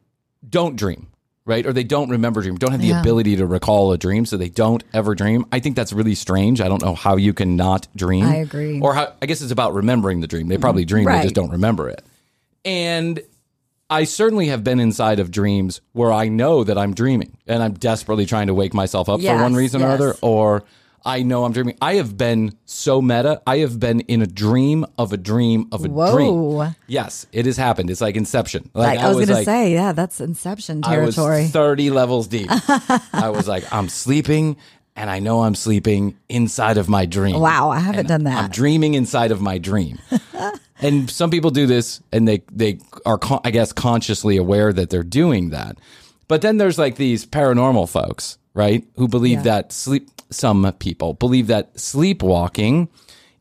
don't 0.48 0.76
dream 0.76 1.08
right 1.46 1.66
or 1.66 1.72
they 1.74 1.84
don't 1.84 2.10
remember 2.10 2.42
dream 2.42 2.56
don't 2.58 2.72
have 2.72 2.82
the 2.82 2.88
Yeah. 2.88 3.00
ability 3.00 3.38
to 3.38 3.46
recall 3.46 3.92
a 3.94 3.98
dream 3.98 4.26
so 4.26 4.36
they 4.38 4.50
don't 4.50 4.84
ever 4.94 5.16
dream 5.16 5.46
i 5.52 5.60
think 5.62 5.76
that's 5.76 5.94
really 5.94 6.16
strange 6.16 6.60
i 6.62 6.68
don't 6.68 6.82
know 6.82 6.96
how 6.96 7.16
you 7.16 7.34
can 7.34 7.56
not 7.56 7.88
dream 7.96 8.26
I 8.26 8.36
agree. 8.38 8.80
or 8.82 8.94
how 8.94 9.14
i 9.22 9.26
guess 9.26 9.42
it's 9.42 9.52
about 9.52 9.74
remembering 9.74 10.20
the 10.20 10.28
dream 10.28 10.48
they 10.50 10.58
probably 10.58 10.84
dream 10.86 11.06
they 11.06 11.22
just 11.24 11.36
don't 11.36 11.52
remember 11.52 11.90
it 11.90 12.04
and 12.66 13.22
I 13.90 14.04
certainly 14.04 14.48
have 14.48 14.64
been 14.64 14.80
inside 14.80 15.20
of 15.20 15.32
dreams 15.32 15.82
where 15.94 16.12
I 16.12 16.28
know 16.28 16.64
that 16.64 16.78
I'm 16.78 16.94
dreaming 16.94 17.38
and 17.48 17.64
I'm 17.64 17.74
desperately 17.74 18.26
trying 18.26 18.48
to 18.48 18.54
wake 18.54 18.74
myself 18.74 19.08
up 19.08 19.22
for 19.22 19.36
one 19.36 19.54
reason 19.56 19.82
or 19.82 19.88
yes. 19.88 19.94
other, 19.94 20.16
or 20.22 20.66
I 21.06 21.24
know 21.24 21.46
I'm 21.46 21.54
dreaming. 21.54 21.78
I 21.82 21.96
have 21.96 22.18
been 22.18 22.58
so 22.66 23.02
meta. 23.02 23.42
I 23.48 23.60
have 23.60 23.80
been 23.80 24.02
in 24.02 24.22
a 24.22 24.28
dream 24.28 24.86
of 24.98 25.14
a 25.14 25.18
dream 25.18 25.70
of 25.72 25.86
a 25.86 25.88
Whoa. 25.88 26.58
dream. 26.58 26.76
Yes, 26.88 27.28
it 27.32 27.46
has 27.46 27.56
happened. 27.56 27.90
It's 27.90 28.02
like 28.02 28.18
Inception. 28.18 28.70
Like, 28.74 29.00
I 29.00 29.08
was, 29.08 29.26
gonna 29.26 29.38
like, 29.38 29.46
say, 29.46 29.72
yeah, 29.72 29.94
that's 29.94 30.20
Inception 30.20 30.82
I 30.84 30.98
was 30.98 31.16
territory. 31.16 31.46
30 31.46 31.92
levels 31.92 32.28
deep. 32.28 32.50
I 33.14 33.30
was 33.30 33.48
like, 33.48 33.72
I'm 33.72 33.88
sleeping 33.88 34.58
and 34.98 35.10
I 35.10 35.20
know 35.20 35.44
I'm 35.44 35.56
sleeping 35.56 36.18
inside 36.28 36.78
of 36.78 36.90
my 36.90 37.06
dream. 37.06 37.40
Wow, 37.40 37.70
I 37.70 37.80
haven't 37.80 38.08
done 38.08 38.24
that. 38.26 38.44
I'm 38.44 38.50
dreaming 38.50 38.96
inside 38.96 39.32
of 39.32 39.40
my 39.40 39.58
dream. 39.60 40.00
and 40.82 41.10
some 41.10 41.30
people 41.30 41.52
do 41.52 41.66
this 41.68 42.02
and 42.12 42.28
they 42.28 42.44
they 42.52 42.80
are 43.06 43.18
con- 43.18 43.42
I 43.46 43.52
guess 43.52 43.72
consciously 43.72 44.36
aware 44.38 44.74
that 44.74 44.90
they're 44.90 45.04
doing 45.04 45.52
that. 45.52 45.78
But 46.28 46.42
then 46.42 46.58
there's 46.58 46.78
like 46.78 46.98
these 46.98 47.26
paranormal 47.26 47.88
folks, 47.90 48.38
right? 48.54 48.84
Who 48.98 49.08
believe 49.08 49.38
Yeah. 49.40 49.44
that 49.54 49.72
sleep 49.72 50.10
some 50.30 50.70
people 50.80 51.14
believe 51.14 51.48
that 51.48 51.80
sleepwalking 51.80 52.90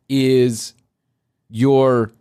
is 0.08 0.72
your 1.48 2.12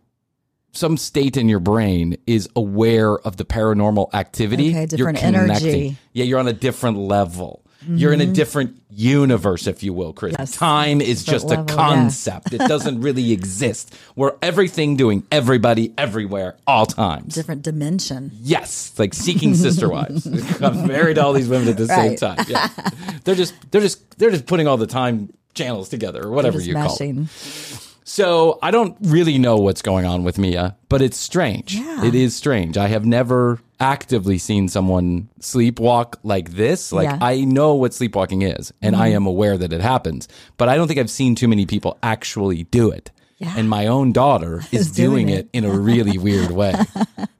some 0.72 0.96
state 0.96 1.36
in 1.36 1.48
your 1.48 1.60
brain 1.60 2.16
is 2.26 2.48
aware 2.56 3.16
of 3.18 3.36
the 3.38 3.44
paranormal 3.44 4.12
activity. 4.12 4.70
Okay, 4.70 4.80
You're 4.80 4.86
different 4.86 5.18
connecting. 5.18 5.48
energy. 5.68 5.96
Yeah, 6.12 6.24
you're 6.24 6.38
on 6.38 6.48
a 6.48 6.52
different 6.52 6.98
level. 6.98 7.62
You're 7.88 8.12
in 8.12 8.20
a 8.20 8.24
mm-hmm. 8.24 8.32
different 8.32 8.82
universe, 8.90 9.66
if 9.66 9.82
you 9.82 9.92
will, 9.92 10.12
Chris. 10.12 10.34
Yes. 10.38 10.52
Time 10.52 11.00
is 11.00 11.24
Different 11.24 11.42
just 11.42 11.44
a 11.44 11.60
level, 11.60 11.66
yeah. 11.68 11.74
concept. 11.74 12.52
It 12.52 12.58
doesn't 12.58 13.00
really 13.00 13.32
exist. 13.38 13.94
We're 14.16 14.34
everything 14.42 14.96
doing 14.96 15.24
everybody 15.30 15.92
everywhere 15.96 16.56
all 16.66 16.86
times. 16.86 17.34
Different 17.34 17.62
dimension. 17.62 18.30
Yes, 18.40 18.88
it's 18.90 18.98
like 18.98 19.14
seeking 19.14 19.54
sister 19.54 19.88
wives. 19.96 20.26
I'm 20.62 20.86
married 20.86 21.14
to 21.14 21.24
all 21.24 21.32
these 21.32 21.48
women 21.48 21.68
at 21.68 21.76
the 21.76 21.86
Right. 21.86 22.18
same 22.18 22.36
time. 22.36 22.44
Yeah, 22.48 22.68
they're 23.24 23.34
just 23.34 23.54
they're 23.70 23.80
just 23.80 24.18
they're 24.18 24.30
just 24.30 24.46
putting 24.46 24.66
all 24.66 24.76
the 24.76 24.86
time 24.86 25.32
channels 25.54 25.88
together 25.88 26.22
or 26.24 26.30
whatever 26.30 26.60
you 26.60 26.74
call 26.74 26.96
it. 27.00 27.28
So 28.04 28.58
I 28.62 28.70
don't 28.70 28.96
really 29.02 29.36
know 29.36 29.56
what's 29.56 29.82
going 29.82 30.06
on 30.06 30.22
with 30.22 30.38
Mia, 30.38 30.76
but 30.88 31.02
it's 31.02 31.16
strange. 31.16 31.74
Yeah. 31.74 32.04
It 32.04 32.14
is 32.14 32.36
strange. 32.36 32.76
I 32.78 32.86
have 32.88 33.04
never 33.04 33.58
actively 33.78 34.38
seen 34.38 34.68
someone 34.68 35.28
sleepwalk 35.40 36.14
like 36.22 36.50
this. 36.52 36.92
Like 36.92 37.04
Yeah. 37.04 37.14
Mm-hmm. 37.14 37.24
I 37.24 37.40
know 37.44 37.74
what 37.74 37.92
sleepwalking 37.92 38.42
is 38.42 38.72
and 38.82 38.96
I 38.96 39.08
am 39.08 39.26
aware 39.26 39.56
that 39.58 39.72
it 39.72 39.80
happens, 39.80 40.28
but 40.56 40.68
I 40.68 40.76
don't 40.76 40.88
think 40.88 40.98
I've 41.00 41.10
seen 41.10 41.34
too 41.34 41.48
many 41.48 41.66
people 41.66 41.98
actually 42.02 42.64
do 42.64 42.90
it. 42.90 43.10
Yeah. 43.38 43.52
And 43.54 43.68
my 43.68 43.86
own 43.86 44.12
daughter 44.12 44.62
is 44.72 44.90
doing 44.90 45.26
doing 45.26 45.28
it. 45.28 45.38
it 45.40 45.48
in 45.52 45.64
a 45.66 45.70
really 45.70 46.18
weird 46.18 46.50
way. 46.50 46.74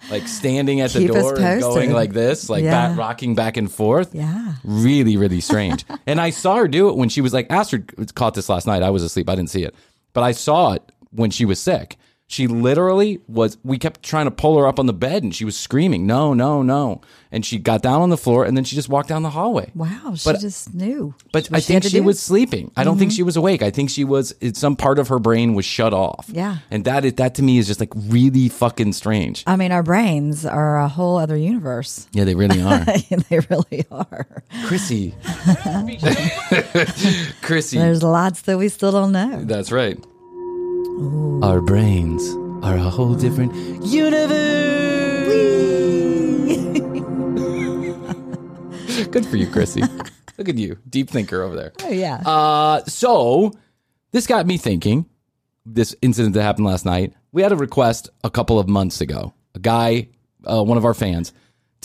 Like 0.09 0.29
standing 0.29 0.81
at 0.83 0.93
the 0.93 1.01
Keep 1.01 1.11
us 1.11 1.23
door 1.23 1.41
and 1.41 1.61
going 1.61 1.93
like 1.93 2.13
this, 2.13 2.49
like 2.49 2.63
Yeah. 2.63 2.91
back, 2.91 2.97
rocking 2.97 3.35
back 3.35 3.57
and 3.57 3.69
forth. 3.69 4.15
Yeah. 4.15 4.55
Really, 4.63 5.17
really 5.17 5.41
strange. 5.41 5.85
and 6.07 6.21
I 6.21 6.31
saw 6.31 6.55
her 6.59 6.69
do 6.69 6.89
it 6.91 6.97
when 6.97 7.09
she 7.09 7.21
was 7.21 7.33
like, 7.35 7.51
Astrid 7.51 8.15
caught 8.15 8.35
this 8.35 8.49
last 8.49 8.69
night. 8.69 8.85
I 8.85 8.91
was 8.91 9.03
asleep. 9.03 9.29
I 9.29 9.35
didn't 9.35 9.51
see 9.51 9.65
it. 9.65 9.75
But 10.13 10.23
I 10.23 10.31
saw 10.31 10.75
it 10.75 10.93
when 11.11 11.33
she 11.33 11.45
was 11.45 11.61
sick. 11.61 11.97
She 12.29 12.49
literally 12.49 13.21
was, 13.29 13.57
we 13.63 13.79
kept 13.79 14.03
trying 14.03 14.25
to 14.25 14.33
pull 14.33 14.59
her 14.59 14.67
up 14.67 14.81
on 14.81 14.87
the 14.87 14.93
bed 14.93 15.23
and 15.23 15.33
she 15.33 15.45
was 15.45 15.57
screaming, 15.57 16.09
no, 16.09 16.35
no, 16.35 16.61
no. 16.61 17.01
And 17.31 17.47
she 17.47 17.57
got 17.59 17.83
down 17.83 18.03
on 18.03 18.11
the 18.11 18.17
floor 18.17 18.45
and 18.45 18.57
then 18.57 18.65
she 18.65 18.75
just 18.75 18.89
walked 18.89 19.09
down 19.09 19.23
the 19.23 19.31
hallway. 19.31 19.71
Wow, 19.77 20.15
she 20.17 20.33
But- 20.33 20.41
just 20.41 20.75
knew. 20.75 21.15
But 21.31 21.49
I 21.53 21.61
think 21.61 21.85
she 21.85 22.01
was 22.01 22.19
sleeping. 22.19 22.73
I 22.77 22.83
don't 22.83 22.99
think 22.99 23.13
mm-hmm. 23.13 23.17
she 23.17 23.23
was 23.23 23.37
awake. 23.37 23.63
I 23.63 23.71
think 23.71 23.91
she 23.91 24.03
was, 24.03 24.35
it, 24.41 24.57
some 24.57 24.75
part 24.75 24.99
of 24.99 25.07
her 25.07 25.21
brain 25.21 25.55
was 25.55 25.65
shut 25.65 25.95
off. 25.95 26.27
Yeah. 26.29 26.59
And 26.69 26.85
that, 26.85 27.05
is, 27.05 27.13
that 27.15 27.37
to 27.37 27.45
me 27.45 27.59
is 27.59 27.69
just 27.69 27.79
like 27.79 27.93
really 27.95 28.49
fucking 28.49 28.95
strange. 28.95 29.45
I 29.47 29.55
mean, 29.55 29.71
our 29.71 29.85
brains 29.85 30.45
are 30.45 30.81
a 30.81 30.89
whole 30.89 31.19
other 31.19 31.37
universe. 31.37 32.09
Yeah, 32.13 32.25
they 32.25 32.35
really 32.35 32.61
are. 32.61 32.85
they 33.29 33.39
really 33.51 33.85
are. 33.93 34.43
Krissy. 34.65 35.15
Krissy. 37.41 37.75
There's 37.75 38.03
lots 38.03 38.43
that 38.43 38.59
we 38.59 38.69
still 38.69 38.91
don't 38.91 39.13
know. 39.13 39.45
That's 39.45 39.71
right. 39.71 39.97
Our 40.97 41.61
brains 41.61 42.27
are 42.65 42.77
a 42.77 42.89
whole 42.89 43.15
different 43.15 43.53
universe. 43.85 44.33
Good 49.11 49.27
for 49.27 49.37
you, 49.37 49.47
Krissy. 49.49 49.83
Look 50.39 50.49
at 50.49 50.57
you, 50.57 50.79
deep 50.89 51.11
thinker 51.11 51.43
over 51.43 51.55
there. 51.55 51.75
Oh 51.83 51.91
yeah. 51.91 52.23
Uh, 52.25 52.83
so 52.85 53.53
this 54.13 54.27
got 54.27 54.47
me 54.47 54.57
thinking. 54.57 55.05
This 55.67 55.95
incident 56.01 56.33
that 56.33 56.43
happened 56.43 56.65
last 56.67 56.87
night. 56.87 57.13
We 57.31 57.43
had 57.43 57.53
a 57.53 57.57
request 57.57 58.09
a 58.25 58.31
couple 58.31 58.59
of 58.59 58.67
months 58.67 59.03
ago. 59.03 59.35
A 59.55 59.59
guy, 59.59 60.09
uh, 60.51 60.65
one 60.65 60.79
of 60.79 60.87
our 60.87 60.95
fans, 60.95 61.35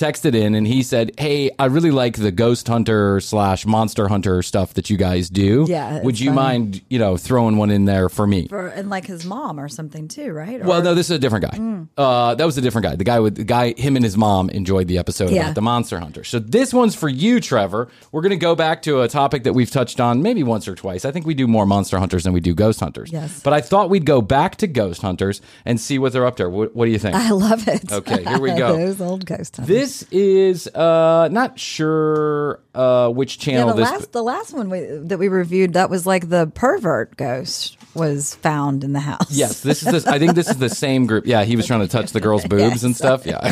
texted 0.01 0.35
in 0.35 0.55
and 0.55 0.65
he 0.67 0.83
said, 0.83 1.11
"Hey, 1.19 1.51
I 1.59 1.65
really 1.65 1.91
like 1.91 2.15
the 2.17 2.31
ghost 2.31 2.67
hunter 2.67 3.19
slash 3.19 3.65
monster 3.65 4.07
hunter 4.07 4.41
stuff 4.41 4.73
that 4.73 4.89
you 4.89 4.97
guys 4.97 5.29
do. 5.29 5.65
Yeah, 5.69 6.01
would 6.01 6.19
you 6.19 6.27
fun. 6.29 6.35
mind, 6.35 6.81
you 6.89 6.99
know, 6.99 7.17
throwing 7.17 7.57
one 7.57 7.69
in 7.71 7.85
there 7.85 8.09
for 8.09 8.25
me?" 8.27 8.47
For, 8.47 8.67
and 8.67 8.89
like 8.89 9.05
his 9.05 9.25
mom 9.25 9.59
or 9.59 9.69
something 9.69 10.07
too, 10.07 10.31
right? 10.31 10.61
Or, 10.61 10.65
Well, 10.65 10.81
no, 10.81 10.93
this 10.95 11.07
is 11.09 11.15
a 11.15 11.19
different 11.19 11.45
guy. 11.51 11.57
Mm. 11.57 11.87
Uh, 11.97 12.35
that 12.35 12.45
was 12.45 12.57
a 12.57 12.61
different 12.61 12.83
guy. 12.87 12.95
The 12.95 13.03
guy 13.03 13.19
with 13.19 13.35
the 13.35 13.43
guy, 13.43 13.73
him 13.77 13.95
and 13.95 14.03
his 14.03 14.17
mom 14.17 14.49
enjoyed 14.49 14.87
the 14.87 14.97
episode 14.97 15.29
Yeah. 15.31 15.43
about 15.43 15.55
the 15.55 15.61
monster 15.61 15.99
hunter. 15.99 16.23
So 16.23 16.39
this 16.39 16.73
one's 16.73 16.95
for 16.95 17.09
you, 17.09 17.39
Trevor. 17.39 17.87
We're 18.11 18.21
going 18.21 18.31
to 18.31 18.35
go 18.37 18.55
back 18.55 18.81
to 18.83 19.01
a 19.01 19.07
topic 19.07 19.43
that 19.43 19.53
we've 19.53 19.69
touched 19.71 19.99
on 19.99 20.21
maybe 20.21 20.43
once 20.43 20.67
or 20.67 20.75
twice. 20.75 21.05
I 21.05 21.11
think 21.11 21.25
we 21.25 21.33
do 21.33 21.47
more 21.47 21.65
monster 21.65 21.99
hunters 21.99 22.23
than 22.23 22.33
we 22.33 22.39
do 22.39 22.53
ghost 22.55 22.79
hunters. 22.79 23.11
Yes. 23.11 23.41
But 23.43 23.53
I 23.53 23.61
thought 23.61 23.89
we'd 23.89 24.05
go 24.05 24.21
back 24.21 24.55
to 24.57 24.67
ghost 24.67 25.01
hunters 25.01 25.41
and 25.65 25.79
see 25.79 25.99
what 25.99 26.13
they're 26.13 26.25
up 26.25 26.37
to. 26.37 26.49
What, 26.49 26.75
what 26.75 26.85
do 26.85 26.91
you 26.91 26.99
think? 26.99 27.15
I 27.15 27.31
love 27.31 27.67
it. 27.67 27.91
Okay, 27.91 28.23
here 28.23 28.39
we 28.39 28.51
go. 28.57 28.75
Those 28.77 29.01
old 29.01 29.25
ghost 29.25 29.57
hunters. 29.57 29.67
this 29.75 29.90
is 30.11 30.67
uh, 30.67 31.29
not 31.31 31.59
sure 31.59 32.59
uh, 32.73 33.09
which 33.09 33.37
yeah, 33.37 33.43
channel 33.43 33.73
the 33.73 33.81
this. 33.81 33.91
last 33.91 34.11
the 34.11 34.23
last 34.23 34.53
one 34.53 34.69
we, 34.69 34.79
that 34.79 35.17
we 35.17 35.27
reviewed 35.27 35.73
that 35.73 35.89
was 35.89 36.05
like 36.05 36.29
the 36.29 36.47
pervert 36.47 37.17
ghost 37.17 37.77
was 37.93 38.35
found 38.35 38.83
in 38.83 38.93
the 38.93 38.99
house. 38.99 39.31
Yes, 39.31 39.61
this 39.61 39.83
is 39.83 39.91
this. 39.91 40.07
I 40.07 40.19
think 40.19 40.35
this 40.35 40.49
is 40.49 40.57
the 40.57 40.69
same 40.69 41.05
group. 41.05 41.25
Yeah, 41.25 41.43
he 41.43 41.55
was 41.55 41.67
trying 41.67 41.81
to 41.81 41.87
touch 41.87 42.11
the 42.11 42.21
girl's 42.21 42.45
boobs 42.49 42.83
and 42.83 42.95
stuff. 42.95 43.25
Yeah. 43.25 43.51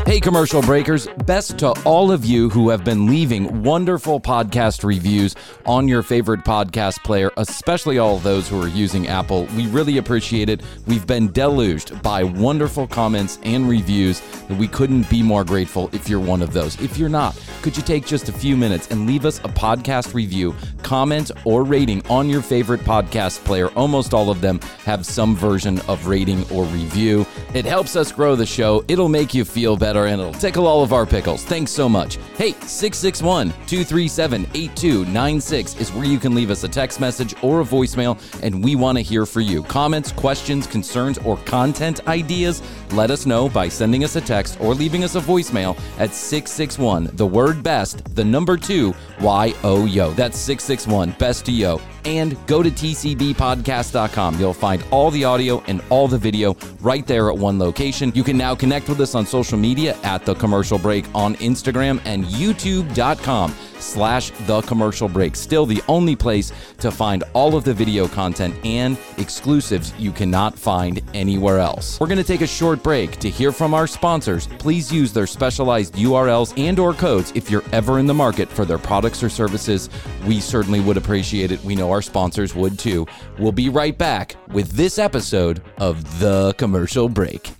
Hey, 0.04 0.18
commercial 0.18 0.60
breakers. 0.62 1.06
Best 1.26 1.58
to 1.60 1.68
all 1.84 2.10
of 2.10 2.24
you 2.24 2.50
who 2.50 2.68
have 2.70 2.84
been 2.84 3.06
leaving 3.06 3.62
wonderful 3.62 4.20
podcast 4.20 4.82
reviews 4.82 5.36
on 5.64 5.86
your 5.86 6.02
favorite 6.02 6.40
podcast 6.40 7.02
player, 7.04 7.30
especially 7.36 7.98
all 7.98 8.18
those 8.18 8.48
who 8.48 8.60
are 8.60 8.68
using 8.68 9.06
Apple. 9.06 9.46
We 9.56 9.68
really 9.68 9.98
appreciate 9.98 10.48
it. 10.50 10.60
We've 10.86 11.06
been 11.06 11.30
deluged 11.30 12.02
by 12.02 12.24
wonderful 12.24 12.88
comments 12.88 13.38
and 13.44 13.68
reviews, 13.68 14.20
and 14.48 14.58
we 14.58 14.66
couldn't 14.66 15.08
be 15.08 15.22
more 15.22 15.44
grateful 15.44 15.88
if 15.92 16.08
you're 16.08 16.20
one 16.20 16.42
of 16.42 16.52
those. 16.52 16.78
If 16.80 16.98
you're 16.98 17.08
not, 17.08 17.40
could 17.62 17.76
you 17.76 17.82
take 17.82 18.04
just 18.04 18.28
a 18.28 18.32
few 18.32 18.56
minutes 18.56 18.88
and 18.88 19.06
leave 19.06 19.24
us 19.24 19.38
a 19.38 19.48
podcast 19.48 20.14
review, 20.14 20.54
comment, 20.82 21.30
or 21.44 21.62
rating 21.62 22.04
on 22.08 22.28
your 22.28 22.42
favorite 22.42 22.80
podcast 22.80 23.42
player? 23.44 23.68
Almost 23.76 24.12
all 24.12 24.30
of 24.30 24.40
them 24.40 24.60
have 24.84 25.06
some 25.06 25.36
version 25.36 25.80
of 25.88 26.08
rating 26.08 26.44
or 26.50 26.64
review. 26.64 27.24
It 27.54 27.64
helps 27.64 27.94
us 27.94 28.10
grow 28.10 28.34
the 28.34 28.44
show. 28.44 28.84
It'll 28.88 29.08
make 29.08 29.32
you 29.32 29.44
feel 29.44 29.76
better. 29.76 29.91
Twitter 29.92 30.08
handle. 30.08 30.32
Tickle 30.32 30.66
all 30.66 30.82
of 30.82 30.94
our 30.94 31.04
pickles. 31.04 31.44
Thanks 31.44 31.70
so 31.70 31.86
much. 31.86 32.16
Hey, 32.36 32.52
661 32.52 33.50
237 33.66 34.46
8296 34.54 35.76
is 35.76 35.92
where 35.92 36.06
you 36.06 36.18
can 36.18 36.34
leave 36.34 36.50
us 36.50 36.64
a 36.64 36.68
text 36.68 36.98
message 36.98 37.34
or 37.42 37.60
a 37.60 37.64
voicemail, 37.64 38.18
and 38.42 38.64
we 38.64 38.74
want 38.74 38.96
to 38.96 39.02
hear 39.02 39.26
for 39.26 39.42
you. 39.42 39.62
Comments, 39.64 40.10
questions, 40.12 40.66
concerns, 40.66 41.18
or 41.18 41.36
content 41.38 42.06
ideas, 42.08 42.62
let 42.92 43.10
us 43.10 43.26
know 43.26 43.50
by 43.50 43.68
sending 43.68 44.02
us 44.02 44.16
a 44.16 44.20
text 44.22 44.58
or 44.62 44.74
leaving 44.74 45.04
us 45.04 45.14
a 45.14 45.20
voicemail 45.20 45.78
at 45.98 46.14
661 46.14 47.10
the 47.12 47.26
word 47.26 47.62
best, 47.62 48.14
the 48.14 48.24
number 48.24 48.56
two, 48.56 48.94
Y 49.20 49.52
O 49.62 49.84
Yo. 49.84 50.12
That's 50.12 50.38
661 50.38 51.16
best 51.18 51.44
to 51.46 51.52
yo. 51.52 51.80
And 52.04 52.36
go 52.46 52.62
to 52.62 52.70
tcbpodcast.com. 52.70 54.40
You'll 54.40 54.52
find 54.52 54.84
all 54.90 55.10
the 55.10 55.24
audio 55.24 55.62
and 55.66 55.82
all 55.88 56.08
the 56.08 56.18
video 56.18 56.56
right 56.80 57.06
there 57.06 57.30
at 57.30 57.36
one 57.38 57.58
location. 57.58 58.12
You 58.14 58.24
can 58.24 58.36
now 58.36 58.54
connect 58.54 58.88
with 58.88 59.00
us 59.00 59.14
on 59.14 59.26
social 59.26 59.58
media 59.58 59.96
at 60.02 60.24
The 60.24 60.34
Commercial 60.34 60.78
Break 60.78 61.04
on 61.14 61.36
Instagram 61.36 62.00
and 62.04 62.24
youtube.com 62.24 63.54
slash 63.78 64.30
The 64.46 64.62
Commercial 64.62 65.08
Break. 65.08 65.36
Still 65.36 65.66
the 65.66 65.82
only 65.88 66.16
place 66.16 66.52
to 66.78 66.90
find 66.90 67.24
all 67.34 67.56
of 67.56 67.64
the 67.64 67.74
video 67.74 68.08
content 68.08 68.54
and 68.64 68.96
exclusives 69.18 69.92
you 69.98 70.12
cannot 70.12 70.58
find 70.58 71.00
anywhere 71.14 71.58
else. 71.58 72.00
We're 72.00 72.06
going 72.06 72.18
to 72.18 72.24
take 72.24 72.40
a 72.40 72.46
short 72.46 72.82
break 72.82 73.18
to 73.18 73.30
hear 73.30 73.52
from 73.52 73.74
our 73.74 73.86
sponsors. 73.86 74.46
Please 74.58 74.92
use 74.92 75.12
their 75.12 75.26
specialized 75.26 75.94
URLs 75.94 76.56
and 76.58 76.78
or 76.78 76.94
codes 76.94 77.32
if 77.34 77.50
you're 77.50 77.64
ever 77.72 77.98
in 77.98 78.06
the 78.06 78.14
market 78.14 78.48
for 78.48 78.64
their 78.64 78.78
products 78.78 79.22
or 79.22 79.28
services. 79.28 79.88
We 80.26 80.40
certainly 80.40 80.80
would 80.80 80.96
appreciate 80.96 81.52
it. 81.52 81.62
We 81.64 81.74
know 81.74 81.91
our 81.92 82.02
sponsors 82.02 82.54
would 82.54 82.78
too. 82.78 83.06
We'll 83.38 83.52
be 83.52 83.68
right 83.68 83.96
back 83.96 84.34
with 84.48 84.72
this 84.72 84.98
episode 84.98 85.62
of 85.78 86.18
The 86.18 86.54
Commercial 86.54 87.08
Break. 87.08 87.52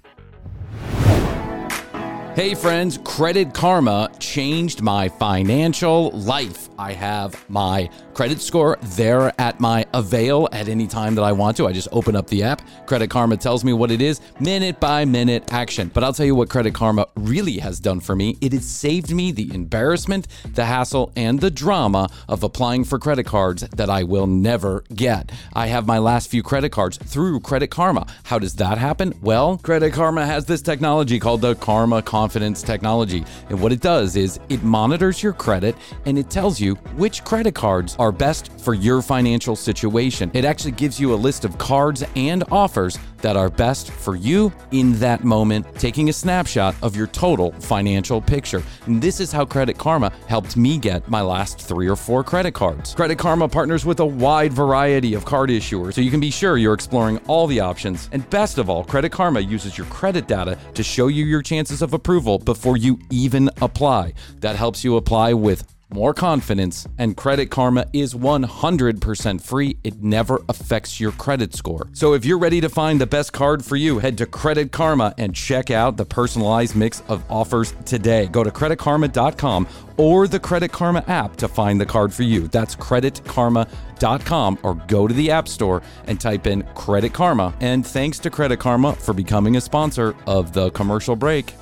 Hey 2.35 2.55
friends, 2.55 2.99
Credit 3.05 3.53
Karma 3.53 4.11
changed 4.19 4.81
my 4.81 5.11
financial 5.11 6.11
life. 6.13 6.71
I 6.79 6.95
have 6.95 7.45
my 7.51 7.91
credit 8.15 8.41
score 8.41 8.79
there 8.83 9.33
at 9.41 9.61
my 9.61 9.87
avail 9.95 10.49
at 10.53 10.69
any 10.69 10.87
time 10.87 11.15
that 11.15 11.23
I 11.23 11.33
want 11.33 11.57
to. 11.57 11.67
I 11.67 11.73
just 11.73 11.89
open 11.93 12.17
up 12.17 12.27
the 12.27 12.43
app. 12.43 12.63
Credit 12.87 13.09
Karma 13.09 13.37
tells 13.37 13.65
me 13.65 13.73
what 13.73 13.91
it 13.91 14.03
is, 14.03 14.21
minute 14.41 14.79
by 14.81 15.05
minute 15.05 15.53
action. 15.53 15.91
But 15.93 16.05
I'll 16.05 16.13
tell 16.13 16.27
you 16.27 16.35
what 16.35 16.49
Credit 16.49 16.75
Karma 16.75 17.07
really 17.17 17.59
has 17.59 17.81
done 17.81 18.01
for 18.01 18.15
me. 18.15 18.37
It 18.41 18.53
has 18.53 18.67
saved 18.67 19.15
me 19.15 19.33
the 19.33 19.53
embarrassment, 19.55 20.29
the 20.55 20.67
hassle, 20.67 21.13
and 21.17 21.41
the 21.41 21.51
drama 21.51 22.09
of 22.29 22.43
applying 22.43 22.85
for 22.85 22.99
credit 22.99 23.25
cards 23.25 23.63
that 23.77 23.89
I 23.91 24.03
will 24.03 24.27
never 24.27 24.85
get. 24.95 25.33
I 25.55 25.67
have 25.69 25.87
my 25.87 25.99
last 25.99 26.31
few 26.31 26.43
credit 26.43 26.71
cards 26.71 26.99
through 26.99 27.41
Credit 27.41 27.71
Karma. 27.71 28.07
How 28.25 28.39
does 28.39 28.55
that 28.57 28.79
happen? 28.79 29.15
Well, 29.23 29.59
Credit 29.59 29.93
Karma 29.93 30.27
has 30.27 30.45
this 30.45 30.63
technology 30.63 31.19
called 31.19 31.41
the 31.41 31.55
Karma 31.57 32.03
Confidence 32.03 32.63
Technology. 32.63 33.25
And 33.49 33.61
what 33.61 33.73
it 33.73 33.81
does 33.81 34.17
is 34.17 34.39
it 34.49 34.63
monitors 34.63 35.23
your 35.23 35.33
credit 35.33 35.77
and 36.07 36.19
it 36.19 36.31
tells 36.31 36.61
you 36.61 36.75
which 36.97 37.25
credit 37.25 37.55
cards 37.55 37.97
are 38.03 38.11
best 38.11 38.51
for 38.59 38.75
your 38.75 39.01
financial 39.01 39.55
situation. 39.55 40.29
It 40.35 40.45
actually 40.45 40.73
gives 40.73 40.99
you 40.99 41.15
a 41.15 41.23
list 41.29 41.45
of 41.45 41.57
cards 41.57 42.03
and 42.17 42.43
offers 42.51 42.99
that 43.19 43.37
are 43.37 43.49
best 43.49 43.93
for 43.93 44.17
you 44.17 44.53
in 44.73 44.99
that 44.99 45.23
moment, 45.23 45.65
taking 45.77 46.09
a 46.09 46.13
snapshot 46.13 46.75
of 46.83 46.97
your 46.97 47.07
total 47.07 47.53
financial 47.61 48.21
picture. 48.21 48.61
And 48.87 49.01
this 49.01 49.21
is 49.21 49.31
how 49.31 49.45
Credit 49.45 49.79
Karma 49.79 50.11
helped 50.27 50.57
me 50.57 50.79
get 50.79 51.09
my 51.09 51.21
last 51.21 51.61
three 51.61 51.89
or 51.89 51.95
four 51.95 52.25
credit 52.25 52.55
cards. 52.55 52.93
Credit 52.93 53.17
Karma 53.17 53.49
partners 53.49 53.85
with 53.85 54.01
a 54.01 54.05
wide 54.05 54.53
variety 54.53 55.15
of 55.15 55.25
card 55.25 55.51
issuers, 55.51 55.95
so 55.95 56.01
you 56.01 56.11
can 56.11 56.19
be 56.19 56.33
sure 56.33 56.57
you're 56.57 56.75
exploring 56.75 57.19
all 57.29 57.47
the 57.47 57.61
options. 57.61 58.09
And 58.11 58.29
best 58.31 58.59
of 58.59 58.69
all, 58.69 58.83
Credit 58.83 59.13
Karma 59.13 59.39
uses 59.39 59.79
your 59.79 59.87
credit 59.87 60.27
data 60.27 60.59
to 60.75 60.83
show 60.83 61.07
you 61.07 61.25
your 61.25 61.43
chances 61.43 61.83
of 61.83 61.95
approval 61.95 62.41
before 62.41 62.77
you 62.77 62.99
even 63.11 63.49
apply. 63.61 64.15
That 64.41 64.57
helps 64.57 64.83
you 64.83 64.97
apply 64.97 65.35
with 65.35 65.63
more 65.93 66.15
confidence, 66.15 66.87
and 66.99 67.17
Credit 67.17 67.51
Karma 67.51 67.87
is 67.93 68.15
100% 68.15 69.41
free. 69.41 69.77
It 69.85 70.03
never 70.03 70.43
affects 70.49 71.01
your 71.01 71.13
credit 71.13 71.55
score. 71.55 71.89
So 71.93 72.15
if 72.15 72.25
you're 72.25 72.39
ready 72.39 72.61
to 72.61 72.69
find 72.69 73.01
the 73.01 73.07
best 73.07 73.33
card 73.33 73.65
for 73.65 73.77
you, 73.77 73.99
head 73.99 74.19
to 74.19 74.27
Credit 74.27 74.73
Karma 74.73 75.15
and 75.19 75.35
check 75.35 75.71
out 75.71 75.97
the 75.97 76.05
personalized 76.05 76.77
mix 76.77 77.03
of 77.09 77.23
offers 77.31 77.75
today. 77.85 78.27
Go 78.27 78.45
to 78.45 78.51
creditkarma.com 78.51 79.69
or 79.97 80.27
the 80.27 80.41
Credit 80.41 80.73
Karma 80.73 81.05
app 81.07 81.37
to 81.37 81.49
find 81.49 81.81
the 81.81 81.87
card 81.87 82.13
for 82.13 82.23
you. 82.23 82.49
That's 82.49 82.75
creditkarma.com 82.77 84.59
or 84.63 84.75
go 84.87 85.07
to 85.07 85.15
the 85.15 85.31
App 85.31 85.49
Store 85.49 85.83
and 86.07 86.21
type 86.21 86.47
in 86.47 86.63
Credit 86.75 87.13
Karma. 87.13 87.55
And 87.61 87.87
thanks 87.87 88.19
to 88.21 88.31
Credit 88.31 88.59
Karma 88.59 88.95
for 88.95 89.15
becoming 89.15 89.57
a 89.57 89.61
sponsor 89.61 90.15
of 90.27 90.53
the 90.53 90.71
commercial 90.71 91.17
break. 91.17 91.55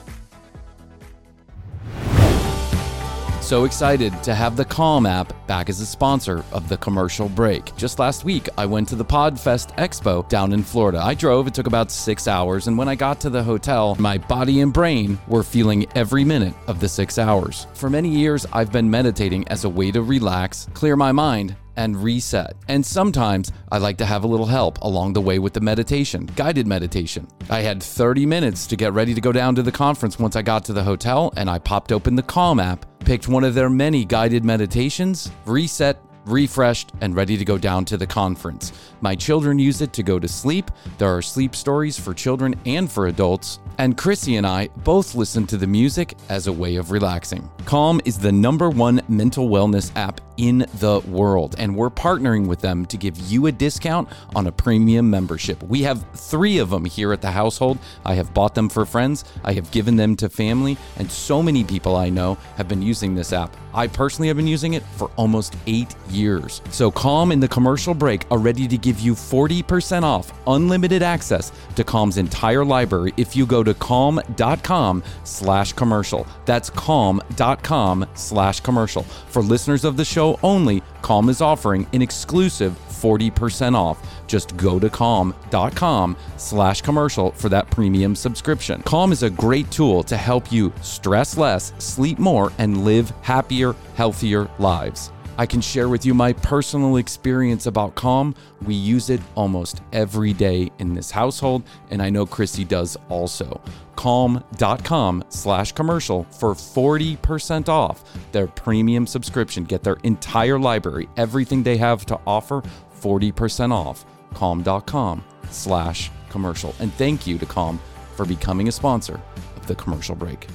So 3.51 3.65
excited 3.65 4.13
to 4.23 4.33
have 4.33 4.55
the 4.55 4.65
Calm 4.65 5.07
app 5.07 5.33
back 5.49 5.69
as 5.69 5.81
a 5.81 5.85
sponsor 5.85 6.45
of 6.53 6.69
the 6.69 6.77
commercial 6.77 7.29
break. 7.29 7.75
Just 7.75 7.99
last 7.99 8.25
week, 8.25 8.49
I 8.57 8.65
went 8.65 8.87
to 8.91 8.95
the 8.95 9.05
Podfest 9.05 9.75
Expo 9.75 10.29
down 10.29 10.53
in 10.53 10.63
Florida. 10.63 11.01
I 11.03 11.15
drove, 11.15 11.49
it 11.49 11.55
took 11.55 11.67
about 11.67 11.91
six 11.91 12.29
hours, 12.29 12.69
and 12.69 12.79
when 12.79 12.87
I 12.87 12.95
got 12.95 13.21
to 13.23 13.29
the 13.29 13.43
hotel, 13.43 13.97
my 13.99 14.19
body 14.19 14.61
and 14.61 14.73
brain 14.73 15.19
were 15.27 15.43
feeling 15.43 15.85
every 15.97 16.23
minute 16.23 16.55
of 16.69 16.79
the 16.79 16.89
six 16.89 17.19
hours. 17.19 17.67
For 17.75 17.91
many 17.91 18.09
years, 18.09 18.47
I've 18.53 18.71
been 18.71 18.89
meditating 18.89 19.49
as 19.49 19.65
a 19.65 19.69
way 19.69 19.91
to 19.91 20.01
relax, 20.01 20.69
clear 20.73 20.95
my 20.95 21.11
mind, 21.11 21.57
and 21.75 21.97
reset. 21.97 22.55
And 22.69 22.87
sometimes 22.87 23.51
I 23.73 23.79
like 23.79 23.97
to 23.99 24.07
have 24.07 24.23
a 24.23 24.29
little 24.29 24.47
help 24.47 24.81
along 24.83 25.15
the 25.15 25.21
way 25.21 25.41
with 25.41 25.55
the 25.55 25.61
meditation, 25.61 26.27
guided 26.37 26.69
meditation. 26.69 27.27
I 27.49 27.63
had 27.63 27.83
30 27.83 28.27
minutes 28.27 28.69
to 28.69 28.77
get 28.77 28.93
ready 28.93 29.13
to 29.13 29.21
go 29.21 29.33
down 29.33 29.57
to 29.57 29.63
the 29.65 29.73
conference 29.73 30.21
once 30.21 30.37
I 30.37 30.43
got 30.43 30.65
to 30.67 30.73
the 30.73 30.85
hotel, 30.85 31.33
and 31.37 31.51
I 31.51 31.59
popped 31.59 31.91
open 31.91 32.15
the 32.15 32.23
Calm 32.23 32.61
app, 32.61 32.87
picked 33.11 33.27
one 33.27 33.43
of 33.43 33.55
their 33.55 33.69
many 33.69 34.05
guided 34.05 34.45
meditations, 34.45 35.33
reset, 35.45 36.01
refreshed, 36.25 36.93
and 37.01 37.15
ready 37.17 37.37
to 37.37 37.45
go 37.45 37.59
down 37.59 37.85
to 37.87 37.97
the 37.97 38.07
conference. 38.07 38.73
My 39.01 39.15
children 39.15 39.59
use 39.59 39.81
it 39.81 39.93
to 39.95 40.03
go 40.03 40.19
to 40.19 40.29
sleep. 40.29 40.71
There 40.99 41.15
are 41.15 41.23
sleep 41.23 41.55
stories 41.57 41.99
for 41.99 42.15
children 42.15 42.55
and 42.67 42.91
for 42.91 43.07
adults. 43.07 43.59
And 43.79 43.97
Krissy 43.97 44.37
and 44.37 44.47
I 44.47 44.69
both 44.85 45.15
listen 45.15 45.47
to 45.47 45.57
the 45.57 45.67
music 45.67 46.17
as 46.29 46.47
a 46.47 46.53
way 46.53 46.77
of 46.77 46.91
relaxing. 46.91 47.51
Calm 47.65 48.01
is 48.05 48.19
the 48.19 48.33
number 48.33 48.69
one 48.69 49.01
mental 49.09 49.49
wellness 49.49 49.91
app 49.97 50.21
in 50.37 50.67
the 50.79 51.01
world, 51.01 51.55
and 51.59 51.75
we're 51.75 51.91
partnering 51.91 52.47
with 52.47 52.61
them 52.61 52.87
to 52.87 52.97
give 52.97 53.19
you 53.19 53.47
a 53.47 53.53
discount 53.53 54.09
on 54.35 54.47
a 54.47 54.53
premium 54.53 55.11
membership. 55.11 55.63
We 55.63 55.83
have 55.83 56.05
three 56.15 56.59
of 56.59 56.71
them 56.71 56.87
here 56.87 57.13
at 57.13 57.21
the 57.21 57.31
household. 57.31 57.79
I 58.07 58.15
have 58.15 58.33
bought 58.33 58.55
them 58.55 58.71
for 58.71 58.87
friends, 58.87 59.25
I 59.45 59.53
have 59.53 59.71
given 59.71 59.97
them 59.97 60.17
to 60.17 60.31
family, 60.31 60.79
and 60.97 61.11
so 61.11 61.43
many 61.43 61.63
people 61.63 61.95
I 61.95 62.09
know 62.09 62.39
have 62.57 62.69
been 62.69 62.81
using 62.81 63.15
this 63.15 63.35
app. 63.35 63.55
I 63.75 63.87
personally 63.87 64.29
have 64.29 64.37
been 64.37 64.47
using 64.47 64.75
it 64.75 64.83
for 64.97 65.11
almost 65.17 65.57
eight 65.67 65.95
years. 66.09 66.63
So, 66.71 66.91
Calm 66.91 67.33
and 67.33 67.43
the 67.43 67.49
commercial 67.49 67.95
break 67.95 68.25
are 68.31 68.39
ready 68.39 68.67
to 68.69 68.77
give 68.79 69.01
you 69.01 69.15
40% 69.15 70.03
off 70.03 70.33
unlimited 70.47 71.03
access 71.03 71.53
to 71.77 71.85
Calm's 71.85 72.19
entire 72.19 72.65
library 72.65 73.15
if 73.17 73.37
you 73.37 73.47
go 73.47 73.63
to 73.63 73.75
calm.com 73.75 75.03
slash 75.25 75.73
commercial. 75.73 76.27
That's 76.45 76.71
calm.com 76.71 78.07
slash 78.15 78.61
commercial. 78.61 79.03
For 79.03 79.43
listeners 79.43 79.85
of 79.85 79.97
the 79.97 80.05
show 80.05 80.39
only, 80.43 80.83
Calm 81.03 81.29
is 81.29 81.41
offering 81.41 81.87
an 81.93 82.03
exclusive 82.03 82.77
40% 83.01 83.75
off. 83.75 83.99
Just 84.27 84.57
go 84.57 84.79
to 84.79 84.91
calm.com 84.91 86.17
slash 86.37 86.83
commercial 86.83 87.33
for 87.33 87.49
that 87.49 87.71
premium 87.71 88.15
subscription. 88.15 88.83
Calm 88.83 89.13
is 89.13 89.23
a 89.23 89.31
great 89.31 89.71
tool 89.71 90.03
to 90.05 90.17
help 90.17 90.53
you 90.53 90.73
stress 90.83 91.37
less, 91.37 91.73
sleep 91.79 92.19
more, 92.19 92.53
and 92.59 92.85
live 92.85 93.11
happier, 93.23 93.75
healthier 93.95 94.49
lives. 94.59 95.11
I 95.41 95.47
can 95.47 95.63
share 95.63 95.89
with 95.89 96.05
you 96.05 96.13
my 96.13 96.35
personal 96.35 96.99
experience 96.99 97.65
about 97.65 97.95
Calm. 97.95 98.35
We 98.67 98.75
use 98.75 99.09
it 99.09 99.23
almost 99.35 99.81
every 99.91 100.35
day 100.35 100.71
in 100.79 100.93
this 100.93 101.11
household, 101.11 101.63
and 101.89 102.03
I 102.03 102.11
know 102.11 102.27
Christy 102.27 102.63
does 102.63 102.99
also. 103.09 103.59
Calm.com 103.97 105.25
slash 105.31 105.73
commercial 105.73 106.25
for 106.25 106.53
40% 106.53 107.71
off 107.71 108.05
their 108.33 108.49
premium 108.49 109.07
subscription. 109.07 109.65
Get 109.65 109.83
their 109.83 109.97
entire 110.03 110.59
library, 110.59 111.09
everything 111.17 111.63
they 111.63 111.79
have 111.79 112.05
to 112.07 112.21
offer, 112.27 112.63
40% 113.01 113.73
off. 113.73 114.05
Calm.com 114.35 115.25
slash 115.51 116.11
commercial. 116.29 116.75
And 116.79 116.93
thank 116.95 117.27
you 117.27 117.39
to 117.39 117.47
Calm 117.47 117.81
for 118.17 118.25
becoming 118.25 118.69
a 118.69 118.73
sponsor 118.73 119.21
of 119.57 119.67
the 119.67 119.75
commercial 119.75 120.15
break. 120.15 120.47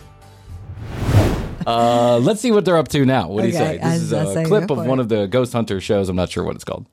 Uh, 1.68 2.20
let's 2.20 2.42
see 2.42 2.52
what 2.52 2.64
they're 2.64 2.78
up 2.78 2.88
to 2.90 3.06
now. 3.06 3.28
What 3.28 3.42
do 3.42 3.48
you 3.48 3.54
say? 3.54 3.78
This 3.78 4.12
was 4.12 4.12
is 4.14 4.36
a 4.36 4.44
clip 4.46 4.70
of 4.70 4.86
one 4.86 5.00
of 5.00 5.10
the 5.10 5.26
Ghost 5.28 5.52
Hunter 5.52 5.82
shows. 5.82 6.10
I'm 6.10 6.16
not 6.16 6.30
sure 6.30 6.44
what 6.44 6.56
it's 6.56 6.64
called. 6.64 6.86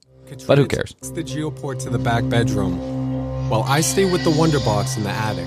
But 0.46 0.56
who 0.56 0.66
cares? 0.66 0.94
It's 0.98 1.10
the 1.10 1.22
geoport 1.22 1.78
to 1.80 1.90
the 1.90 1.98
back 1.98 2.26
bedroom, 2.26 3.50
while 3.50 3.64
I 3.64 3.82
stay 3.82 4.10
with 4.10 4.24
the 4.24 4.30
Wonder 4.30 4.60
Box 4.60 4.96
in 4.96 5.02
the 5.02 5.10
attic. 5.10 5.46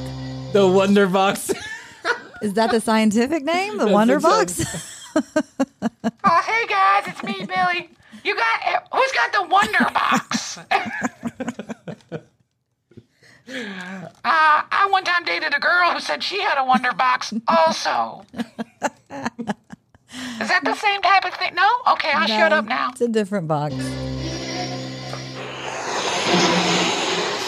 The 0.53 0.67
Wonder 0.67 1.07
Box. 1.07 1.51
Is 2.43 2.53
that 2.53 2.69
the 2.69 2.79
scientific 2.79 3.43
name? 3.43 3.77
The 3.79 3.87
Wonder 3.87 4.19
Box? 4.19 4.61
Oh, 6.27 6.41
hey 6.45 6.67
guys, 6.67 7.03
it's 7.07 7.23
me, 7.23 7.45
Billy. 7.45 7.89
You 8.25 8.35
got 8.35 8.87
who's 8.91 9.11
got 9.11 9.31
the 9.31 9.43
Wonder 9.47 9.87
Box? 9.93 10.57
uh, 10.67 10.71
I 14.25 14.87
one 14.89 15.03
time 15.03 15.23
dated 15.23 15.45
dated 15.45 15.57
a 15.57 15.59
girl 15.59 15.91
who 15.91 15.99
said 15.99 16.23
she 16.23 16.41
had 16.41 16.57
a 16.57 16.65
wonder 16.65 16.91
box 16.93 17.33
also. 17.47 18.25
Is 20.39 20.47
that 20.47 20.61
the 20.63 20.75
same 20.75 21.01
type 21.01 21.25
of 21.25 21.33
thing? 21.33 21.53
No? 21.55 21.69
Okay, 21.89 22.11
I'll 22.11 22.27
shut 22.27 22.53
up 22.53 22.65
now. 22.65 22.89
It's 22.91 23.01
a 23.01 23.07
different 23.07 23.47
box. 23.47 23.75
So 23.75 23.81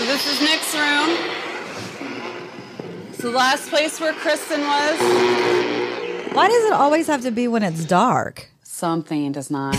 this 0.06 0.28
is 0.28 0.42
Nick's 0.42 0.76
room. 0.76 1.18
It's 3.10 3.20
the 3.20 3.32
last 3.32 3.70
place 3.70 4.00
where 4.00 4.14
Kristen 4.14 4.62
was. 4.62 5.00
Why 6.34 6.48
does 6.48 6.66
it 6.66 6.74
always 6.74 7.08
have 7.08 7.22
to 7.22 7.32
be 7.32 7.48
when 7.48 7.64
it's 7.64 7.86
dark? 7.86 8.50
Something 8.64 9.32
does 9.32 9.50
not 9.50 9.76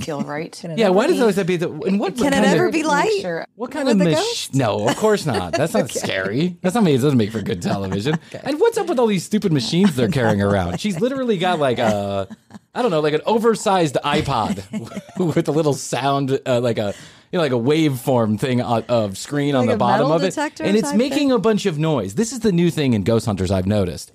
feel 0.00 0.22
right. 0.22 0.64
Yeah, 0.76 0.88
why 0.88 1.06
does 1.06 1.18
it 1.18 1.20
always 1.20 1.36
have 1.36 1.46
to 1.46 1.48
be 1.48 1.56
the? 1.56 1.70
And 1.70 2.00
what 2.00 2.16
Can 2.16 2.32
it 2.32 2.44
ever 2.44 2.66
of, 2.66 2.72
be 2.72 2.82
light? 2.82 3.20
Sure. 3.20 3.46
What 3.54 3.70
kind 3.70 3.86
with 3.86 4.00
of 4.00 4.04
the 4.04 4.10
mach- 4.12 4.54
No, 4.54 4.88
of 4.88 4.96
course 4.96 5.26
not. 5.26 5.52
That's 5.52 5.74
not 5.74 5.90
scary. 5.90 6.56
That's 6.62 6.74
not 6.74 6.84
me. 6.84 6.94
It 6.94 6.98
doesn't 7.00 7.18
make 7.18 7.30
for 7.32 7.42
good 7.42 7.62
television. 7.62 8.18
And 8.42 8.58
what's 8.60 8.78
up 8.78 8.86
with 8.88 8.98
all 8.98 9.06
these 9.06 9.24
stupid 9.24 9.52
machines 9.52 9.96
they're 9.96 10.08
carrying 10.08 10.40
around? 10.40 10.80
She's 10.80 11.00
literally 11.00 11.36
got 11.36 11.58
like 11.58 11.78
a, 11.78 12.26
I 12.74 12.82
don't 12.82 12.90
know, 12.90 13.00
like 13.00 13.14
an 13.14 13.20
oversized 13.26 13.96
iPod 14.04 14.64
with 15.34 15.48
a 15.48 15.52
little 15.52 15.74
sound, 15.74 16.40
uh, 16.46 16.60
like 16.60 16.78
a. 16.78 16.94
You 17.32 17.36
know, 17.38 17.44
like 17.44 17.52
a 17.52 17.54
waveform 17.54 18.40
thing 18.40 18.60
of 18.60 19.16
screen 19.16 19.54
on 19.54 19.66
the 19.66 19.76
bottom 19.76 20.10
of 20.10 20.24
it, 20.24 20.36
and 20.36 20.76
it's 20.76 20.92
making 20.92 21.28
thing? 21.28 21.30
a 21.32 21.38
bunch 21.38 21.64
of 21.64 21.78
noise. 21.78 22.16
This 22.16 22.32
is 22.32 22.40
the 22.40 22.50
new 22.50 22.72
thing 22.72 22.92
in 22.92 23.04
Ghost 23.04 23.24
Hunters 23.24 23.52
I've 23.52 23.66
noticed. 23.68 24.10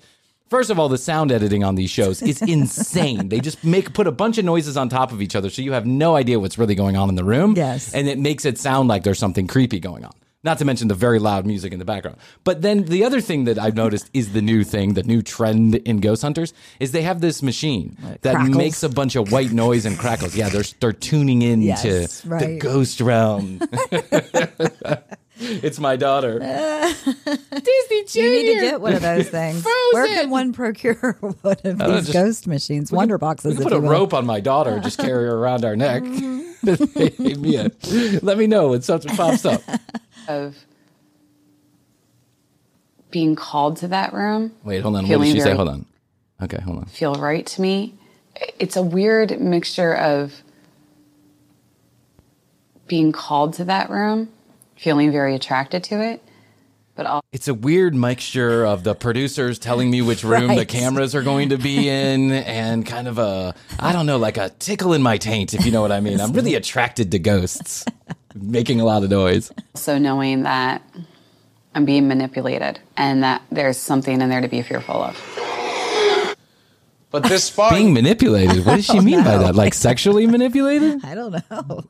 First 0.48 0.70
of 0.70 0.78
all, 0.78 0.88
the 0.88 0.98
sound 0.98 1.32
editing 1.32 1.64
on 1.64 1.74
these 1.74 1.90
shows 1.90 2.22
is 2.22 2.40
insane. 2.56 3.28
they 3.28 3.40
just 3.40 3.64
make 3.64 3.92
put 3.94 4.06
a 4.06 4.12
bunch 4.12 4.38
of 4.38 4.44
noises 4.44 4.76
on 4.76 4.88
top 4.88 5.10
of 5.12 5.20
each 5.20 5.34
other, 5.34 5.50
so 5.50 5.60
you 5.62 5.72
have 5.72 5.86
no 5.86 6.14
idea 6.16 6.38
what's 6.38 6.56
really 6.58 6.74
going 6.76 6.96
on 6.96 7.08
in 7.08 7.14
the 7.16 7.24
room. 7.24 7.54
Yes. 7.56 7.92
and 7.94 8.06
it 8.08 8.18
makes 8.18 8.44
it 8.44 8.56
sound 8.58 8.88
like 8.88 9.02
there's 9.02 9.18
something 9.18 9.46
creepy 9.46 9.80
going 9.80 10.04
on. 10.04 10.12
Not 10.44 10.58
to 10.58 10.64
mention 10.64 10.86
the 10.86 10.94
very 10.94 11.18
loud 11.18 11.44
music 11.44 11.72
in 11.72 11.80
the 11.80 11.84
background. 11.84 12.18
But 12.44 12.62
then 12.62 12.84
the 12.84 13.04
other 13.04 13.20
thing 13.20 13.46
that 13.46 13.58
I've 13.58 13.74
noticed 13.74 14.08
is 14.14 14.32
the 14.32 14.42
new 14.42 14.62
thing, 14.62 14.94
the 14.94 15.02
new 15.02 15.20
trend 15.20 15.74
in 15.74 15.96
Ghost 15.98 16.22
Hunters, 16.22 16.52
is 16.78 16.92
they 16.92 17.02
have 17.02 17.20
this 17.20 17.42
machine 17.42 17.96
that 18.20 18.36
crackles. 18.36 18.56
makes 18.56 18.82
a 18.84 18.88
bunch 18.88 19.16
of 19.16 19.32
white 19.32 19.50
noise 19.50 19.84
and 19.86 19.98
crackles. 19.98 20.36
Yeah, 20.36 20.48
they're 20.48 20.62
they're 20.78 20.92
tuning 20.92 21.42
into 21.42 21.66
Yes, 21.66 22.20
the 22.20 22.28
right. 22.28 22.58
ghost 22.60 23.00
realm. 23.00 23.58
it's 25.40 25.78
my 25.78 25.96
daughter. 25.96 26.38
Disney 26.40 28.22
You 28.22 28.30
need 28.30 28.54
to 28.54 28.60
get 28.60 28.80
one 28.80 28.94
of 28.94 29.02
those 29.02 29.28
things. 29.30 29.62
Frozen. 29.62 29.72
Where 29.92 30.06
can 30.06 30.30
one 30.30 30.52
procure 30.52 31.16
one 31.20 31.36
of 31.44 31.62
don't 31.62 31.78
know, 31.78 31.94
these 31.96 32.06
just- 32.06 32.12
ghost 32.12 32.46
machines, 32.46 32.90
wonder 32.90 33.16
We 33.16 33.20
boxes? 33.20 33.54
can 33.54 33.62
if 33.62 33.68
put 33.68 33.72
a 33.76 33.80
will. 33.80 33.90
rope 33.90 34.14
on 34.14 34.24
my 34.26 34.40
daughter 34.40 34.70
and 34.70 34.82
just 34.82 34.98
carry 34.98 35.26
her 35.26 35.36
around 35.36 35.64
our 35.64 35.76
neck. 35.76 36.02
Hey, 36.04 37.34
Mia, 37.38 37.70
let 38.22 38.38
me 38.38 38.46
know 38.46 38.68
when 38.70 38.82
something 38.82 39.14
pops 39.16 39.44
up. 39.44 39.62
Of 40.28 40.56
being 43.10 43.36
called 43.36 43.76
to 43.78 43.88
that 43.88 44.12
room. 44.12 44.52
Wait, 44.64 44.82
hold 44.82 44.96
on. 44.96 45.06
What 45.08 45.20
did 45.22 45.32
she 45.32 45.40
say? 45.40 45.54
Hold 45.54 45.68
on. 45.68 45.86
Okay, 46.42 46.60
hold 46.60 46.78
on. 46.78 46.84
Feel 46.86 47.14
right 47.14 47.46
to 47.46 47.62
me. 47.62 47.94
It's 48.58 48.76
a 48.76 48.82
weird 48.82 49.40
mixture 49.40 49.94
of 49.94 50.42
being 52.86 53.12
called 53.12 53.54
to 53.54 53.64
that 53.64 53.90
room, 53.90 54.28
feeling 54.76 55.10
very 55.12 55.34
attracted 55.34 55.84
to 55.84 56.00
it, 56.02 56.22
but 56.94 57.06
also 57.06 57.22
It's 57.32 57.48
a 57.48 57.54
weird 57.54 57.94
mixture 57.94 58.64
of 58.64 58.84
the 58.84 58.94
producers 58.94 59.58
telling 59.58 59.90
me 59.90 60.02
which 60.02 60.24
room 60.24 60.54
the 60.54 60.66
cameras 60.66 61.14
are 61.14 61.22
going 61.22 61.50
to 61.50 61.58
be 61.58 61.88
in 61.88 62.30
and 62.32 62.86
kind 62.86 63.08
of 63.08 63.18
a, 63.18 63.54
I 63.78 63.92
don't 63.92 64.06
know, 64.06 64.18
like 64.18 64.36
a 64.36 64.50
tickle 64.58 64.92
in 64.92 65.02
my 65.02 65.18
taint, 65.18 65.54
if 65.54 65.64
you 65.66 65.72
know 65.72 65.82
what 65.82 65.92
I 65.92 66.00
mean. 66.00 66.20
I'm 66.20 66.32
really 66.32 66.54
attracted 66.54 67.10
to 67.12 67.18
ghosts 67.18 67.84
making 68.34 68.80
a 68.80 68.84
lot 68.84 69.02
of 69.02 69.10
noise. 69.10 69.50
So 69.74 69.98
knowing 69.98 70.42
that 70.42 70.82
I'm 71.74 71.84
being 71.84 72.08
manipulated 72.08 72.78
and 72.96 73.22
that 73.22 73.42
there's 73.50 73.76
something 73.76 74.20
in 74.20 74.28
there 74.28 74.40
to 74.40 74.48
be 74.48 74.62
fearful 74.62 75.02
of. 75.02 76.36
But 77.10 77.24
this 77.24 77.44
spot, 77.50 77.72
Being 77.72 77.92
manipulated. 77.94 78.64
What 78.66 78.76
does 78.76 78.86
she 78.86 79.00
mean 79.10 79.24
by 79.24 79.38
that? 79.38 79.54
Like 79.54 79.74
sexually 79.74 80.26
manipulated? 80.26 81.04
I 81.04 81.14
don't 81.14 81.32
know. 81.50 81.84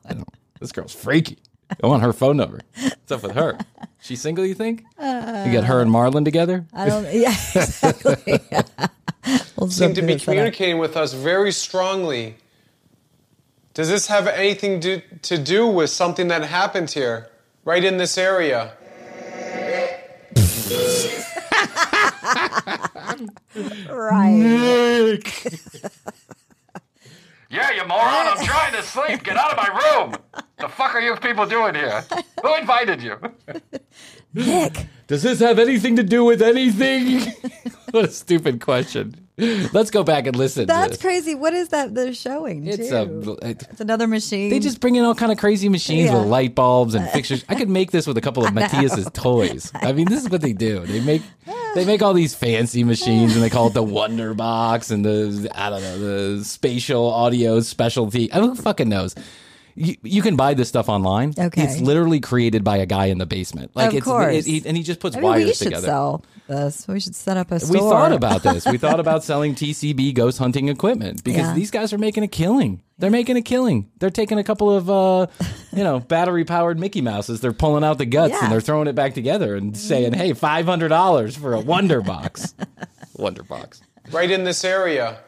This 0.59 0.71
girl's 0.71 0.93
freaky. 0.95 1.37
I 1.83 1.87
want 1.87 2.03
her 2.03 2.13
phone 2.13 2.37
number. 2.37 2.61
What's 2.81 3.11
up 3.11 3.23
with 3.23 3.33
her? 3.33 3.57
She 4.01 4.15
single, 4.15 4.45
you 4.45 4.53
think? 4.53 4.83
Uh, 4.97 5.43
you 5.45 5.51
got 5.53 5.65
her 5.65 5.81
and 5.81 5.91
Marlon 5.91 6.23
together? 6.23 6.65
I 6.73 6.85
don't. 6.87 7.03
Yeah, 7.13 7.29
exactly. 7.55 8.39
we'll 9.57 9.69
seem 9.69 9.93
to 9.93 10.01
be 10.01 10.17
communicating 10.17 10.77
with 10.77 10.95
us 10.95 11.13
very 11.13 11.51
strongly. 11.51 12.35
Does 13.73 13.89
this 13.89 14.07
have 14.07 14.27
anything 14.27 14.79
to, 14.81 15.01
to 15.23 15.37
do 15.37 15.67
with 15.67 15.89
something 15.89 16.29
that 16.29 16.43
happened 16.43 16.89
here, 16.91 17.29
right 17.63 17.83
in 17.83 17.97
this 17.97 18.17
area? 18.17 18.73
Right. 23.89 25.23
Yeah, 27.49 27.71
you 27.71 27.85
moron, 27.87 28.27
I'm 28.27 28.45
trying 28.45 28.73
to 28.73 28.83
sleep. 28.83 29.23
Get 29.23 29.37
out 29.37 29.51
of 29.51 29.57
my 29.57 29.67
room. 29.95 30.43
The 30.59 30.67
fuck 30.67 30.95
are 30.95 31.01
you 31.01 31.15
people 31.17 31.45
doing 31.45 31.75
here? 31.75 32.03
Who 32.43 32.55
invited 32.55 33.01
you? 33.03 33.17
Nick. 34.33 34.87
Does 35.07 35.23
this 35.23 35.39
have 35.39 35.59
anything 35.59 35.95
to 35.97 36.03
do 36.03 36.23
with 36.23 36.41
anything? 36.41 37.31
what 37.91 38.05
a 38.05 38.11
stupid 38.11 38.59
question. 38.59 39.15
Let's 39.37 39.91
go 39.91 40.03
back 40.03 40.25
and 40.25 40.35
listen. 40.35 40.63
to 40.63 40.65
That's 40.67 40.93
this. 40.93 41.01
crazy. 41.01 41.35
What 41.35 41.53
is 41.53 41.69
that 41.69 41.93
they're 41.93 42.13
showing? 42.13 42.65
It's 42.65 42.89
too? 42.89 43.37
a. 43.41 43.49
It's 43.49 43.79
another 43.79 44.07
machine. 44.07 44.49
They 44.49 44.57
just 44.59 44.79
bring 44.79 44.95
in 44.95 45.03
all 45.03 45.13
kind 45.13 45.31
of 45.31 45.37
crazy 45.37 45.69
machines 45.69 46.09
Yeah. 46.09 46.17
with 46.17 46.27
light 46.27 46.55
bulbs 46.55 46.95
and 46.95 47.07
fixtures. 47.11 47.45
I 47.47 47.53
could 47.53 47.69
make 47.69 47.91
this 47.91 48.07
with 48.07 48.17
a 48.17 48.21
couple 48.21 48.43
of 48.43 48.53
Matthias's 48.55 49.07
toys. 49.13 49.71
I 49.75 49.93
mean, 49.93 50.07
this 50.09 50.23
is 50.23 50.29
what 50.31 50.41
they 50.41 50.53
do. 50.53 50.79
They 50.87 51.01
make 51.01 51.21
they 51.75 51.85
make 51.85 52.01
all 52.01 52.13
these 52.15 52.33
fancy 52.33 52.83
machines 52.83 53.35
and 53.35 53.43
they 53.43 53.51
call 53.51 53.67
it 53.67 53.73
the 53.75 53.83
Wonder 53.83 54.33
Box 54.33 54.89
and 54.89 55.05
the 55.05 55.47
I 55.53 55.69
don't 55.69 55.83
know 55.83 55.99
the 56.37 56.43
spatial 56.43 57.07
audio 57.11 57.59
specialty. 57.59 58.31
I 58.33 58.39
don't 58.39 58.55
who 58.57 58.61
fucking 58.63 58.89
knows. 58.89 59.13
You, 59.79 59.95
you 60.01 60.21
can 60.23 60.35
buy 60.35 60.55
this 60.55 60.67
stuff 60.67 60.89
online. 60.89 61.33
Okay. 61.37 61.61
it's 61.63 61.79
literally 61.79 62.19
created 62.19 62.63
by 62.63 62.77
a 62.77 62.85
guy 62.87 63.05
in 63.05 63.19
the 63.19 63.27
basement. 63.27 63.71
Like 63.75 63.89
Of 63.89 63.93
it's 63.97 64.05
course. 64.05 64.33
it- 64.35 64.45
he- 64.45 64.63
and 64.65 64.75
he 64.75 64.81
just 64.81 64.99
puts 64.99 65.15
Maybe 65.15 65.25
wires 65.25 65.45
we 65.45 65.53
should 65.53 65.63
together. 65.65 65.85
sell 65.87 66.25
this. 66.47 66.87
We 66.87 66.99
should 66.99 67.13
set 67.15 67.37
up 67.37 67.51
a 67.51 67.55
We 67.69 67.77
thought 67.79 68.11
about 68.11 68.41
this. 68.41 68.65
We 68.65 68.77
thought 68.77 68.99
about 68.99 69.23
selling 69.29 69.53
TCB 69.53 70.13
ghost 70.15 70.39
hunting 70.39 70.67
equipment 70.69 71.23
because 71.23 71.41
Yeah. 71.47 71.53
these 71.53 71.69
guys 71.69 71.93
are 71.93 71.97
making 71.99 72.23
a 72.23 72.27
killing. 72.27 72.81
They're 72.97 73.11
making 73.11 73.37
a 73.37 73.41
killing. 73.43 73.91
They're 73.99 74.09
taking 74.09 74.39
a 74.39 74.43
couple 74.43 74.75
of, 74.75 74.89
uh, 74.89 75.27
you 75.71 75.83
know, 75.83 75.99
battery 75.99 76.43
powered 76.45 76.79
Mickey 76.79 77.01
Mouses. 77.01 77.39
They're 77.41 77.53
pulling 77.53 77.83
out 77.83 77.99
the 77.99 78.07
guts 78.07 78.33
Yeah. 78.33 78.39
and 78.45 78.51
they're 78.51 78.61
throwing 78.61 78.87
it 78.87 78.95
back 78.95 79.13
together 79.13 79.55
and 79.55 79.77
saying, 79.77 80.13
"Hey, 80.13 80.33
five 80.33 80.65
hundred 80.65 80.87
dollars 80.89 81.35
for 81.37 81.53
a 81.53 81.59
Wonder 81.59 82.01
Box." 82.01 82.55
Wonder 83.17 83.43
Box. 83.43 83.81
Right 84.11 84.31
in 84.31 84.43
this 84.43 84.63
area. 84.63 85.19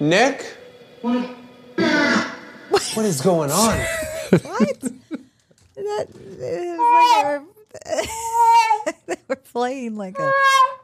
Nick? 0.00 0.56
What 1.02 1.30
is 3.04 3.20
going 3.20 3.50
on? 3.50 3.78
What? 4.30 4.80
that, 4.80 6.08
it 6.10 6.78
was 6.78 7.40
like 7.40 7.42
they, 7.86 8.06
were, 8.86 8.92
they 9.06 9.16
were 9.26 9.36
playing 9.36 9.96
like 9.96 10.18
a. 10.18 10.32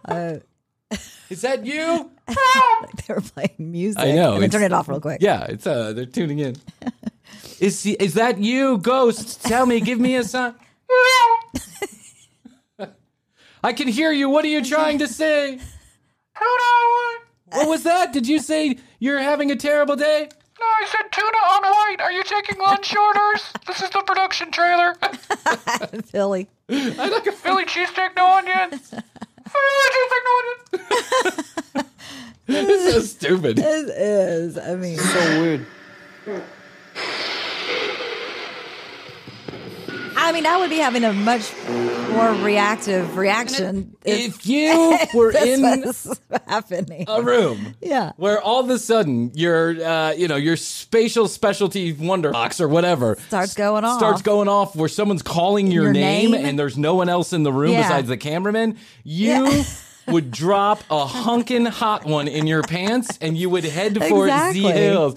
a 0.07 0.41
Is 1.29 1.43
that 1.43 1.67
you? 1.67 2.11
like 2.27 3.07
they 3.07 3.13
were 3.13 3.21
playing 3.21 3.55
music. 3.59 4.01
I 4.03 4.13
know. 4.13 4.33
And 4.35 4.43
then 4.43 4.49
turn 4.51 4.63
it 4.63 4.73
off 4.73 4.89
real 4.89 5.01
quick. 5.01 5.21
Yeah, 5.21 5.45
it's 5.45 5.67
uh, 5.67 5.93
they're 5.93 6.07
tuning 6.07 6.39
in. 6.39 6.57
Is 7.61 7.83
he- 7.83 7.97
is 8.01 8.15
that 8.15 8.39
you, 8.39 8.79
Ghost? 8.79 9.43
Tell 9.45 9.67
me, 9.67 9.81
give 9.81 10.01
me 10.01 10.17
a 10.17 10.25
sign. 10.25 10.55
I 13.63 13.73
can 13.75 13.89
hear 13.89 14.11
you. 14.13 14.31
What 14.31 14.45
are 14.45 14.49
you 14.49 14.65
trying 14.65 14.99
to 15.01 15.09
say? 15.09 15.59
What 17.53 17.69
was 17.69 17.83
that? 17.83 18.13
Did 18.13 18.27
you 18.27 18.39
say 18.39 18.79
you're 19.01 19.21
having 19.21 19.51
a 19.51 19.57
terrible 19.57 19.97
day? 19.97 20.29
No, 20.65 20.71
I 20.71 20.87
said 20.87 21.13
tuna 21.13 21.27
on 21.55 21.63
white. 21.63 21.97
Are 22.01 22.13
you 22.13 22.23
taking 22.25 22.59
lunch 22.59 22.97
orders? 23.07 23.53
This 23.67 23.83
is 23.83 23.91
the 23.91 24.03
production 24.07 24.51
trailer. 24.51 24.95
Philly. 26.07 26.49
I 26.71 27.09
like 27.09 27.27
a 27.27 27.33
Philly 27.45 27.65
cheesesteak, 27.67 28.17
no 28.17 28.37
onions. 28.39 28.89
Philly 28.89 29.89
cheesesteak, 29.95 30.25
no 30.25 30.35
onions. 30.41 31.85
It's 32.47 32.93
so 32.95 33.01
stupid. 33.01 33.59
It 33.59 33.89
is. 33.91 34.57
I 34.59 34.75
mean, 34.77 34.99
So 34.99 35.41
weird. 35.41 35.67
I 40.27 40.33
mean, 40.33 40.47
I 40.47 40.57
would 40.57 40.71
be 40.71 40.79
having 40.79 41.05
a 41.05 41.13
much 41.13 41.53
more 42.11 42.33
reactive 42.33 43.17
reaction 43.17 43.95
If 44.05 44.47
you 44.47 44.97
were 45.13 45.31
in 45.37 45.85
happening. 46.47 47.05
a 47.09 47.23
room 47.23 47.75
Yeah. 47.83 48.13
where 48.17 48.41
all 48.41 48.61
of 48.61 48.71
a 48.71 48.79
sudden 48.79 49.33
your 49.35 49.71
uh, 49.85 50.13
you 50.13 50.27
know 50.29 50.37
your 50.37 50.57
spatial 50.57 51.29
specialty 51.29 51.93
wonder 51.93 52.31
box 52.31 52.61
or 52.61 52.69
whatever 52.69 53.17
Starts 53.29 53.55
going 53.55 53.85
off. 53.85 53.99
starts 53.99 54.23
going 54.23 54.49
off 54.49 54.75
where 54.75 54.89
someone's 54.89 55.23
calling 55.23 55.67
your, 55.71 55.85
Your 55.85 55.93
name, 55.93 56.31
name? 56.31 56.45
and 56.47 56.59
there's 56.59 56.79
no 56.79 56.95
one 56.95 57.09
else 57.09 57.33
in 57.33 57.43
the 57.43 57.53
room 57.53 57.73
Yeah. 57.73 57.83
besides 57.83 58.09
the 58.09 58.17
cameraman 58.17 58.79
you 59.03 59.29
Yeah. 59.47 59.65
would 60.09 60.31
drop 60.31 60.83
a 60.91 61.07
hunkin' 61.07 61.65
hot 61.67 62.05
one 62.05 62.29
in 62.29 62.47
your 62.47 62.63
pants 62.63 63.19
and 63.23 63.37
you 63.39 63.49
would 63.51 63.65
head 63.65 63.97
for 64.09 64.27
Exactly. 64.27 64.61
Z 64.61 64.71
Hills. 64.73 65.15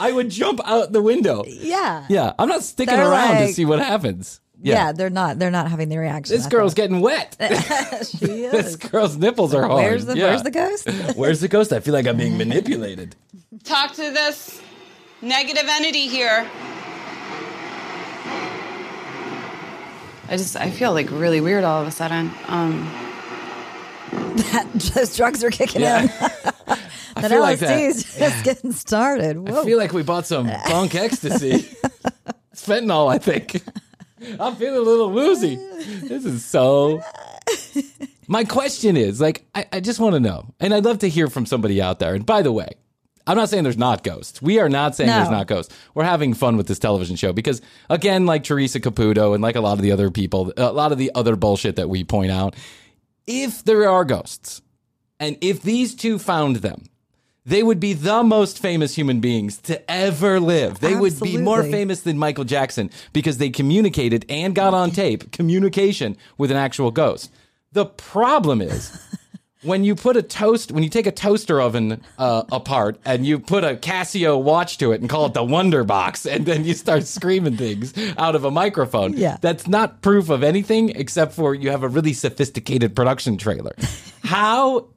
I 0.00 0.12
would 0.12 0.30
jump 0.30 0.60
out 0.64 0.92
the 0.92 1.02
window. 1.02 1.44
Yeah. 1.46 2.06
Yeah, 2.08 2.32
I'm 2.38 2.48
not 2.48 2.62
sticking 2.62 2.94
They're 2.94 3.10
around 3.10 3.38
to 3.46 3.52
see 3.52 3.64
what 3.64 3.78
happens. 3.78 4.40
Yeah. 4.60 4.92
they're 4.92 5.10
not. 5.10 5.38
They're 5.38 5.50
not 5.50 5.70
having 5.70 5.88
the 5.88 5.98
reaction. 5.98 6.34
This 6.34 6.46
I 6.46 6.48
girl's 6.48 6.72
thought. 6.72 6.76
getting 6.76 7.00
wet. 7.00 7.36
she 8.06 8.26
this 8.26 8.76
girl's 8.76 9.16
nipples 9.16 9.54
are 9.54 9.62
hard. 9.66 9.82
Where's 9.84 10.06
the 10.06 10.16
Yeah. 10.16 10.26
Where's 10.28 10.42
the 10.42 10.50
ghost? 10.50 10.88
Where's 11.16 11.40
the 11.40 11.48
ghost? 11.48 11.72
I 11.72 11.80
feel 11.80 11.94
like 11.94 12.06
I'm 12.06 12.16
being 12.16 12.36
manipulated. 12.38 13.14
Talk 13.64 13.92
to 13.94 14.02
this 14.10 14.60
negative 15.22 15.64
entity 15.68 16.08
here. 16.08 16.48
I 20.28 20.36
just 20.36 20.56
I 20.56 20.70
feel 20.70 20.92
like 20.92 21.10
really 21.10 21.40
weird 21.40 21.62
all 21.64 21.80
of 21.82 21.86
a 21.86 21.92
sudden. 21.92 22.32
Um, 22.48 22.90
that 24.52 24.66
those 24.94 25.16
drugs 25.16 25.42
are 25.44 25.50
kicking 25.50 25.82
Yeah. 25.82 26.02
in. 26.02 26.08
I 27.16 27.22
that 27.22 27.30
feel 27.30 27.40
like 27.40 27.58
that. 27.60 27.78
LSD 27.78 27.88
is 27.88 28.16
just 28.18 28.44
getting 28.44 28.72
started. 28.72 29.38
Whoa. 29.48 29.62
I 29.62 29.64
feel 29.64 29.78
like 29.78 29.92
we 29.92 30.02
bought 30.02 30.26
some 30.26 30.46
bunk 30.66 30.94
ecstasy. 30.94 31.66
it's 32.52 32.66
fentanyl, 32.66 33.10
I 33.10 33.18
think. 33.18 33.62
I'm 34.38 34.56
feeling 34.56 34.78
a 34.78 34.82
little 34.82 35.10
woozy. 35.10 35.56
This 35.56 36.24
is 36.26 36.44
so. 36.44 37.02
My 38.28 38.44
question 38.44 38.96
is 38.96 39.20
like, 39.20 39.46
I, 39.54 39.66
I 39.72 39.80
just 39.80 40.00
want 40.00 40.14
to 40.14 40.20
know, 40.20 40.52
and 40.60 40.74
I'd 40.74 40.84
love 40.84 40.98
to 41.00 41.08
hear 41.08 41.28
from 41.28 41.46
somebody 41.46 41.80
out 41.80 42.00
there. 42.00 42.14
And 42.14 42.26
by 42.26 42.42
the 42.42 42.52
way, 42.52 42.70
I'm 43.26 43.36
not 43.36 43.48
saying 43.48 43.62
there's 43.64 43.78
not 43.78 44.02
ghosts. 44.02 44.42
We 44.42 44.58
are 44.58 44.68
not 44.68 44.94
saying 44.96 45.08
there's 45.08 45.30
not 45.30 45.46
ghosts. 45.46 45.74
We're 45.94 46.04
having 46.04 46.34
fun 46.34 46.56
with 46.56 46.66
this 46.66 46.78
television 46.78 47.16
show 47.16 47.32
because, 47.32 47.62
again, 47.88 48.26
like 48.26 48.44
Teresa 48.44 48.80
Caputo 48.80 49.32
and 49.34 49.42
like 49.42 49.56
a 49.56 49.60
lot 49.60 49.74
of 49.74 49.82
the 49.82 49.92
other 49.92 50.10
people, 50.10 50.52
a 50.56 50.72
lot 50.72 50.92
of 50.92 50.98
the 50.98 51.12
other 51.14 51.34
bullshit 51.36 51.76
that 51.76 51.88
we 51.88 52.04
point 52.04 52.30
out, 52.30 52.54
if 53.26 53.64
there 53.64 53.88
are 53.88 54.04
ghosts, 54.04 54.62
and 55.18 55.36
if 55.40 55.62
these 55.62 55.94
two 55.94 56.18
found 56.18 56.56
them, 56.56 56.84
they 57.44 57.62
would 57.62 57.78
be 57.78 57.92
the 57.92 58.24
most 58.24 58.58
famous 58.58 58.96
human 58.96 59.20
beings 59.20 59.58
to 59.58 59.90
ever 59.90 60.40
live. 60.40 60.80
They 60.80 60.96
would 60.96 61.18
be 61.20 61.36
more 61.36 61.62
famous 61.62 62.00
than 62.00 62.18
Michael 62.18 62.44
Jackson 62.44 62.90
because 63.12 63.38
they 63.38 63.50
communicated 63.50 64.26
and 64.28 64.54
got 64.54 64.74
on 64.74 64.90
tape 64.90 65.30
communication 65.30 66.16
with 66.36 66.50
an 66.50 66.56
actual 66.56 66.90
ghost. 66.90 67.30
The 67.70 67.86
problem 67.86 68.60
is 68.60 69.00
when 69.66 69.84
you 69.84 69.94
put 69.94 70.16
a 70.16 70.22
toast, 70.22 70.72
when 70.72 70.82
you 70.82 70.88
take 70.88 71.06
a 71.06 71.12
toaster 71.12 71.60
oven 71.60 72.00
uh, 72.18 72.44
apart 72.52 72.98
and 73.04 73.26
you 73.26 73.38
put 73.38 73.64
a 73.64 73.74
Casio 73.74 74.40
watch 74.40 74.78
to 74.78 74.92
it 74.92 75.00
and 75.00 75.10
call 75.10 75.26
it 75.26 75.34
the 75.34 75.44
Wonder 75.44 75.84
Box, 75.84 76.26
and 76.26 76.46
then 76.46 76.64
you 76.64 76.74
start 76.74 77.04
screaming 77.04 77.56
things 77.56 77.92
out 78.16 78.34
of 78.34 78.44
a 78.44 78.50
microphone. 78.50 79.14
Yeah. 79.14 79.36
That's 79.40 79.66
not 79.66 80.02
proof 80.02 80.30
of 80.30 80.42
anything 80.42 80.90
except 80.90 81.32
for 81.32 81.54
you 81.54 81.70
have 81.70 81.82
a 81.82 81.88
really 81.88 82.12
sophisticated 82.12 82.94
production 82.94 83.36
trailer. 83.36 83.74
How 84.24 84.88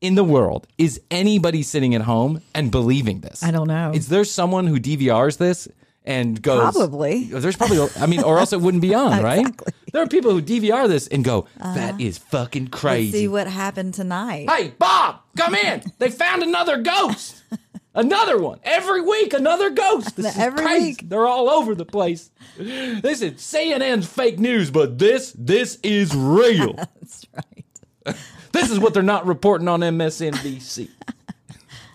in 0.00 0.14
the 0.14 0.24
world 0.24 0.66
is 0.78 1.00
anybody 1.10 1.62
sitting 1.62 1.94
at 1.94 2.02
home 2.02 2.42
and 2.54 2.70
believing 2.70 3.20
this? 3.20 3.42
I 3.42 3.50
don't 3.50 3.68
know. 3.68 3.92
Is 3.94 4.08
there 4.08 4.24
someone 4.24 4.66
who 4.66 4.78
DVRs 4.78 5.38
this 5.38 5.68
and 6.04 6.40
goes? 6.40 6.72
Probably. 6.72 7.24
There's 7.24 7.56
probably. 7.56 7.86
I 7.98 8.06
mean, 8.06 8.22
or 8.22 8.38
else 8.38 8.52
it 8.52 8.60
wouldn't 8.60 8.82
be 8.82 8.94
on, 8.94 9.22
right? 9.22 9.40
Exactly. 9.40 9.72
Uh-huh. 9.72 9.90
There 9.92 10.02
are 10.02 10.06
people 10.06 10.30
who 10.32 10.40
DVR 10.42 10.88
this 10.88 11.06
and 11.08 11.24
go, 11.24 11.46
"That 11.58 12.00
is 12.00 12.18
fucking 12.18 12.64
Let's 12.66 12.80
crazy." 12.80 13.12
see 13.12 13.28
what 13.28 13.46
happened 13.46 13.94
tonight. 13.94 14.48
Hey, 14.50 14.74
Bob, 14.78 15.20
come 15.36 15.54
in. 15.54 15.82
They 15.98 16.10
found 16.10 16.42
another 16.42 16.78
ghost. 16.82 17.42
Another 17.92 18.38
one. 18.38 18.60
Every 18.62 19.00
week, 19.00 19.32
another 19.34 19.68
ghost. 19.68 20.14
This 20.16 20.26
is 20.36 20.38
Every 20.38 20.64
crazy. 20.64 20.84
week. 20.90 21.08
They're 21.08 21.26
all 21.26 21.50
over 21.50 21.74
the 21.74 21.84
place. 21.84 22.30
This 22.56 23.20
is 23.20 23.32
CNN's 23.40 24.06
fake 24.06 24.38
news, 24.38 24.70
but 24.70 24.96
this, 24.96 25.34
this 25.36 25.76
is 25.82 26.14
real. 26.14 26.74
That's 26.74 27.26
right. 27.34 28.16
This 28.52 28.70
is 28.70 28.78
what 28.78 28.94
they're 28.94 29.02
not 29.02 29.26
reporting 29.26 29.66
on 29.66 29.80
MSNBC. 29.80 30.88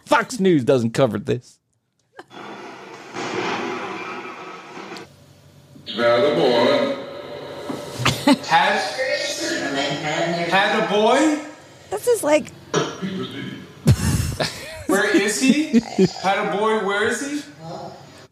Fox 0.05 0.37
News 0.37 0.65
doesn't 0.65 0.91
cover 0.91 1.17
this. 1.17 1.59
Had, 8.25 8.81
had 10.49 10.83
a 10.83 10.87
boy? 10.91 11.41
This 11.89 12.07
is 12.07 12.23
like 12.23 12.49
Where 14.87 15.15
is 15.15 15.39
he? 15.39 15.79
Had 16.21 16.47
a 16.47 16.57
boy, 16.57 16.85
where 16.85 17.07
is 17.07 17.25
he? 17.25 17.41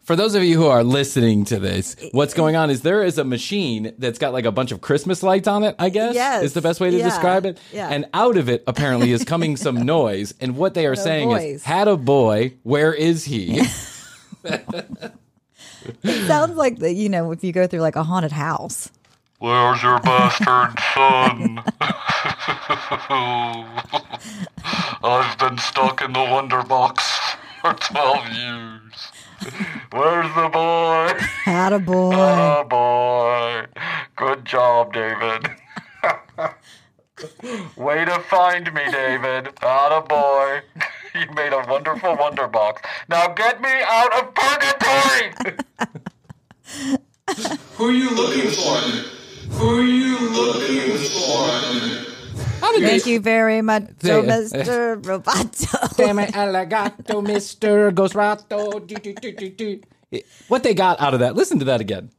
For 0.02 0.16
those 0.16 0.34
of 0.34 0.42
you 0.44 0.58
who 0.58 0.66
are 0.66 0.84
listening 0.84 1.46
to 1.46 1.58
this, 1.58 1.96
what's 2.12 2.34
going 2.34 2.56
on 2.56 2.68
is 2.68 2.82
there 2.82 3.02
is 3.02 3.16
a 3.16 3.24
machine 3.24 3.94
that's 3.98 4.18
got 4.18 4.34
like 4.34 4.44
a 4.44 4.52
bunch 4.52 4.70
of 4.70 4.82
Christmas 4.82 5.22
lights 5.22 5.48
on 5.48 5.64
it, 5.64 5.74
I 5.78 5.88
guess. 5.88 6.14
Yes. 6.14 6.42
Is 6.42 6.52
the 6.52 6.60
best 6.60 6.78
way 6.80 6.90
to 6.90 6.98
Yeah. 6.98 7.04
describe 7.04 7.46
it. 7.46 7.58
Yeah. 7.72 7.88
And 7.88 8.04
out 8.12 8.36
of 8.36 8.50
it 8.50 8.62
apparently 8.66 9.12
is 9.12 9.24
coming 9.24 9.56
some 9.56 9.80
noise. 9.86 10.34
And 10.38 10.58
what 10.58 10.74
they 10.74 10.84
are 10.86 10.94
No 10.96 11.02
saying 11.02 11.28
voice. 11.30 11.42
is, 11.42 11.64
had 11.64 11.88
a 11.88 11.96
boy, 11.96 12.52
where 12.64 12.92
is 12.92 13.24
he? 13.24 13.62
it 16.02 16.26
sounds 16.26 16.56
like 16.56 16.78
the 16.78 16.92
you 16.92 17.08
know 17.08 17.32
if 17.32 17.42
you 17.44 17.52
go 17.52 17.66
through 17.66 17.80
like 17.80 17.96
a 17.96 18.04
haunted 18.04 18.32
house. 18.32 18.90
Where's 19.38 19.82
your 19.82 20.00
bastard 20.00 20.78
son? 20.94 21.62
I've 25.02 25.38
been 25.38 25.58
stuck 25.58 26.02
in 26.02 26.12
the 26.12 26.20
Wonder 26.20 26.62
Box 26.62 27.02
for 27.60 27.74
12 27.74 28.32
years. 28.32 29.12
Where's 29.92 30.34
the 30.34 30.48
boy? 30.48 31.12
Had 31.44 31.72
a 31.72 31.78
boy. 31.78 32.14
Oh 32.14 32.64
boy. 32.64 33.66
Good 34.16 34.44
job, 34.44 34.94
David. 34.94 35.50
Way 37.76 38.04
to 38.04 38.18
find 38.20 38.72
me, 38.72 38.82
David. 38.90 39.48
Atta 39.62 40.00
boy. 40.08 40.62
You 41.14 41.26
made 41.34 41.52
a 41.52 41.64
wonderful 41.68 42.16
Wonder 42.16 42.48
Box. 42.48 42.82
Now 43.08 43.28
get 43.28 43.60
me 43.60 43.70
out 43.86 44.12
of 44.18 44.34
purgatory! 44.34 45.34
Who 47.76 47.88
are 47.88 47.92
you 47.92 48.10
looking 48.10 48.50
for? 48.50 48.76
Who 49.54 49.78
are 49.78 49.82
you 49.82 50.18
looking 50.30 50.98
for? 51.14 51.46
How 52.60 52.72
did 52.72 52.82
Thank 52.82 53.04
they- 53.04 53.12
you 53.12 53.20
very 53.20 53.62
much, 53.62 53.84
They- 54.00 54.10
Mr. 54.10 55.00
Roboto. 55.02 55.96
Damn 55.96 56.18
it, 56.18 56.34
Alligato, 56.34 57.22
Mr. 57.22 57.92
Ghostrato. 57.92 58.84
do, 58.86 58.96
do, 58.96 59.14
do, 59.14 59.32
do, 59.32 59.50
do. 59.50 59.80
What 60.48 60.62
they 60.64 60.74
got 60.74 61.00
out 61.00 61.14
of 61.14 61.20
that, 61.20 61.34
listen 61.36 61.58
to 61.60 61.64
that 61.66 61.80
again. 61.80 62.10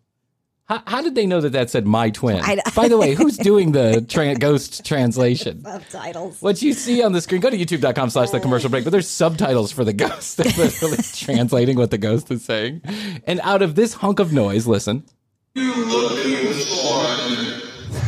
How, 0.68 0.82
how 0.88 1.02
did 1.04 1.14
they 1.14 1.28
know 1.28 1.42
that 1.42 1.52
that 1.52 1.70
said 1.70 1.86
my 1.86 2.10
twin? 2.10 2.40
I- 2.44 2.60
By 2.76 2.88
the 2.88 2.98
way, 2.98 3.14
who's 3.14 3.38
doing 3.38 3.72
the 3.72 4.04
tra- 4.10 4.34
ghost 4.36 4.84
translation? 4.84 5.62
Subtitles. 5.64 6.42
What 6.42 6.62
you 6.64 6.74
see 6.74 7.04
on 7.04 7.12
the 7.12 7.22
screen, 7.22 7.40
go 7.42 7.52
to 7.52 7.58
youtube.com 7.58 8.10
slash 8.10 8.32
the 8.32 8.40
commercial 8.40 8.70
break, 8.72 8.84
but 8.84 8.90
there's 8.90 9.08
subtitles 9.08 9.72
for 9.72 9.84
the 9.84 9.94
ghost. 9.94 10.38
They're 10.38 10.52
literally 10.58 10.98
translating 11.14 11.78
what 11.78 11.92
the 11.92 12.00
ghost 12.00 12.32
is 12.32 12.44
saying. 12.44 12.82
And 13.28 13.40
out 13.42 13.62
of 13.62 13.76
this 13.76 13.94
hunk 13.94 14.20
of 14.20 14.34
noise, 14.34 14.66
listen. 14.66 15.04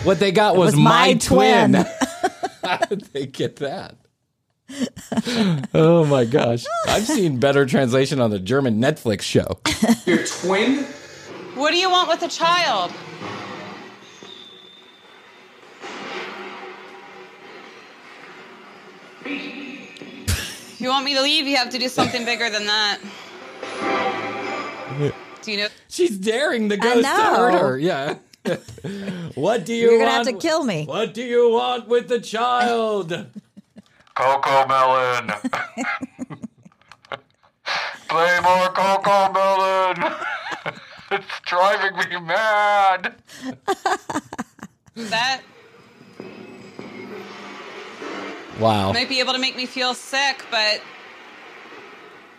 What 0.03 0.19
they 0.19 0.31
got 0.31 0.55
was, 0.55 0.67
was 0.73 0.75
my 0.75 0.81
my, 0.81 1.13
twin. 1.15 1.71
twin. 1.73 1.85
How 2.63 2.77
did 2.77 3.01
they 3.13 3.25
get 3.27 3.57
that? 3.57 3.97
oh 5.73 6.05
my 6.09 6.25
gosh. 6.25 6.65
I've 6.87 7.05
seen 7.05 7.39
better 7.39 7.65
translation 7.65 8.19
on 8.19 8.31
the 8.31 8.39
German 8.39 8.81
Netflix 8.81 9.21
show. 9.21 9.59
Your 10.05 10.25
twin? 10.25 10.85
What 11.57 11.71
do 11.71 11.77
you 11.77 11.89
want 11.89 12.07
with 12.07 12.21
a 12.21 12.27
child? 12.27 12.93
If 19.25 20.79
you 20.79 20.89
want 20.89 21.03
me 21.03 21.15
to 21.15 21.21
leave, 21.23 21.47
you 21.47 21.57
have 21.57 21.71
to 21.71 21.79
do 21.79 21.89
something 21.89 22.23
bigger 22.25 22.51
than 22.51 22.67
that. 22.67 22.99
Do 25.41 25.51
you 25.51 25.57
know? 25.57 25.67
She's 25.89 26.15
daring 26.15 26.67
the 26.67 26.77
ghost 26.77 27.01
to 27.01 27.07
hurt 27.07 27.53
her. 27.59 27.79
Yeah. 27.79 28.17
what 29.33 29.65
do 29.65 29.73
you 29.73 29.89
You're 29.89 29.99
gonna 29.99 30.11
want? 30.11 30.27
have 30.27 30.35
to 30.35 30.39
kill 30.39 30.63
me. 30.63 30.85
What 30.85 31.15
do 31.15 31.23
you 31.23 31.49
want 31.49 31.87
with 31.87 32.07
the 32.07 32.19
child? 32.19 33.09
Coco 34.15 34.67
Melon. 34.67 35.27
Play 38.09 38.39
more 38.43 38.69
Coco 38.69 39.33
Melon. 39.33 40.13
It's 41.11 41.25
driving 41.45 41.95
me 41.97 42.19
mad. 42.21 43.15
That 44.95 45.41
Wow. 48.59 48.91
might 48.91 49.07
be 49.07 49.19
able 49.19 49.33
to 49.33 49.39
make 49.39 49.55
me 49.55 49.67
feel 49.67 49.93
sick, 49.93 50.43
but 50.49 50.81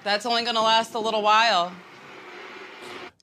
that's 0.03 0.27
only 0.27 0.43
going 0.43 0.57
to 0.57 0.61
last 0.63 0.95
a 0.95 0.99
little 0.99 1.23
while. 1.23 1.73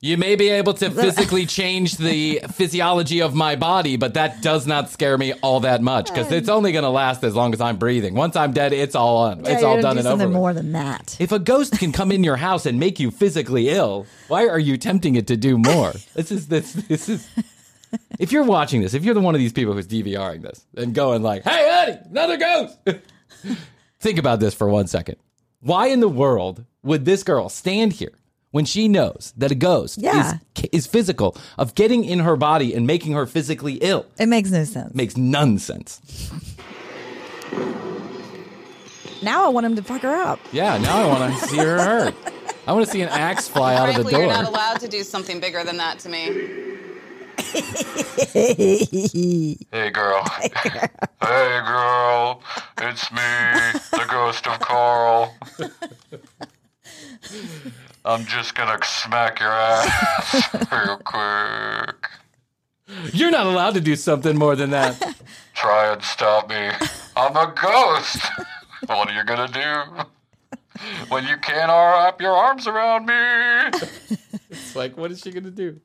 You 0.02 0.18
may 0.18 0.36
be 0.36 0.50
able 0.50 0.74
to 0.74 0.90
physically 1.02 1.46
change 1.46 1.96
the 1.96 2.40
physiology 2.52 3.22
of 3.22 3.34
my 3.34 3.56
body, 3.56 3.96
but 3.96 4.14
that 4.14 4.42
does 4.42 4.66
not 4.66 4.90
scare 4.90 5.16
me 5.16 5.32
all 5.34 5.60
that 5.60 5.80
much 5.80 6.08
because 6.08 6.30
it's 6.30 6.50
only 6.50 6.72
going 6.72 6.84
to 6.84 6.90
last 6.90 7.24
as 7.24 7.34
long 7.34 7.54
as 7.54 7.62
I'm 7.62 7.78
breathing. 7.78 8.14
Once 8.14 8.36
I'm 8.36 8.52
dead, 8.52 8.74
it's 8.74 8.94
all 8.94 9.16
on. 9.16 9.44
Yeah, 9.44 9.52
it's 9.52 9.62
all 9.62 9.80
done 9.80 9.96
do 9.96 10.00
and 10.00 10.08
over. 10.08 10.26
with. 10.26 10.34
more 10.34 10.52
than 10.52 10.72
that. 10.72 11.16
If 11.18 11.32
a 11.32 11.38
ghost 11.38 11.78
can 11.78 11.92
come 11.92 12.12
in 12.12 12.22
your 12.22 12.36
house 12.36 12.66
and 12.66 12.78
make 12.78 13.00
you 13.00 13.10
physically 13.10 13.70
ill, 13.70 14.06
why 14.28 14.46
are 14.46 14.58
you 14.58 14.76
tempting 14.76 15.14
it 15.14 15.26
to 15.28 15.36
do 15.36 15.58
more? 15.58 15.92
This 16.14 16.32
is 16.32 16.48
this 16.48 16.72
this 16.72 17.08
is. 17.08 17.28
If 18.18 18.32
you're 18.32 18.44
watching 18.44 18.80
this, 18.80 18.94
if 18.94 19.04
you're 19.04 19.14
the 19.14 19.20
one 19.20 19.34
of 19.34 19.38
these 19.38 19.52
people 19.52 19.74
who's 19.74 19.86
DVRing 19.86 20.42
this 20.42 20.64
and 20.76 20.94
going 20.94 21.22
like, 21.22 21.42
"Hey, 21.44 21.68
honey, 21.70 21.98
another 22.10 22.36
ghost," 22.36 22.78
think 24.00 24.18
about 24.18 24.40
this 24.40 24.54
for 24.54 24.68
one 24.68 24.86
second. 24.86 25.16
Why 25.60 25.88
in 25.88 26.00
the 26.00 26.08
world 26.08 26.64
would 26.82 27.04
this 27.04 27.22
girl 27.22 27.48
stand 27.48 27.92
here 27.94 28.12
when 28.56 28.64
she 28.64 28.88
knows 28.88 29.34
that 29.36 29.52
a 29.52 29.54
ghost 29.54 29.98
Yeah. 29.98 30.38
is 30.56 30.68
is 30.72 30.86
physical, 30.86 31.36
of 31.58 31.74
getting 31.74 32.04
in 32.04 32.20
her 32.20 32.36
body 32.36 32.72
and 32.74 32.86
making 32.86 33.12
her 33.12 33.26
physically 33.26 33.74
ill. 33.82 34.06
It 34.18 34.26
makes 34.26 34.50
no 34.50 34.64
sense. 34.64 34.94
Makes 34.94 35.16
none 35.18 35.58
sense. 35.58 36.00
Now 39.22 39.44
I 39.44 39.48
want 39.48 39.66
him 39.66 39.76
to 39.76 39.82
fuck 39.82 40.00
her 40.02 40.14
up. 40.14 40.40
Yeah, 40.52 40.78
now 40.78 40.96
I 41.02 41.06
want 41.06 41.34
to 41.38 41.46
see 41.48 41.58
her 41.58 41.78
hurt. 41.78 42.14
I 42.66 42.72
want 42.72 42.86
to 42.86 42.90
see 42.90 43.02
an 43.02 43.10
axe 43.10 43.46
fly 43.46 43.74
out 43.74 43.90
of 43.90 43.96
the 43.96 44.10
door. 44.10 44.20
you're 44.20 44.28
not 44.28 44.46
allowed 44.46 44.80
to 44.80 44.88
do 44.88 45.02
something 45.02 45.38
bigger 45.38 45.62
than 45.62 45.76
that 45.76 45.98
to 46.00 46.08
me. 46.08 46.22
Hey, 49.72 49.90
girl. 49.92 50.24
hey, 50.62 51.60
girl. 51.70 52.42
It's 52.78 53.12
me, 53.12 53.80
the 53.92 54.06
ghost 54.08 54.46
of 54.46 54.58
Carl. 54.60 55.34
I'm 58.06 58.24
just 58.24 58.54
gonna 58.54 58.78
smack 58.84 59.40
your 59.40 59.50
ass 59.50 60.54
real 60.72 60.98
quick. 60.98 61.96
You're 63.12 63.32
not 63.32 63.46
allowed 63.46 63.74
to 63.74 63.80
do 63.80 63.96
something 63.96 64.36
more 64.38 64.54
than 64.54 64.70
that. 64.70 65.16
Try 65.54 65.92
and 65.92 66.02
stop 66.02 66.48
me. 66.48 66.70
I'm 67.16 67.36
a 67.36 67.52
ghost. 67.60 68.18
what 68.86 69.08
are 69.08 69.12
you 69.14 69.24
gonna 69.24 69.48
do? 69.48 70.04
When 71.08 71.24
you 71.26 71.36
can't 71.38 71.68
wrap 71.68 72.20
your 72.20 72.32
arms 72.32 72.66
around 72.66 73.06
me. 73.06 73.14
It's 74.50 74.76
like, 74.76 74.96
what 74.96 75.10
is 75.10 75.20
she 75.20 75.30
going 75.32 75.44
to 75.44 75.50
do? 75.50 75.80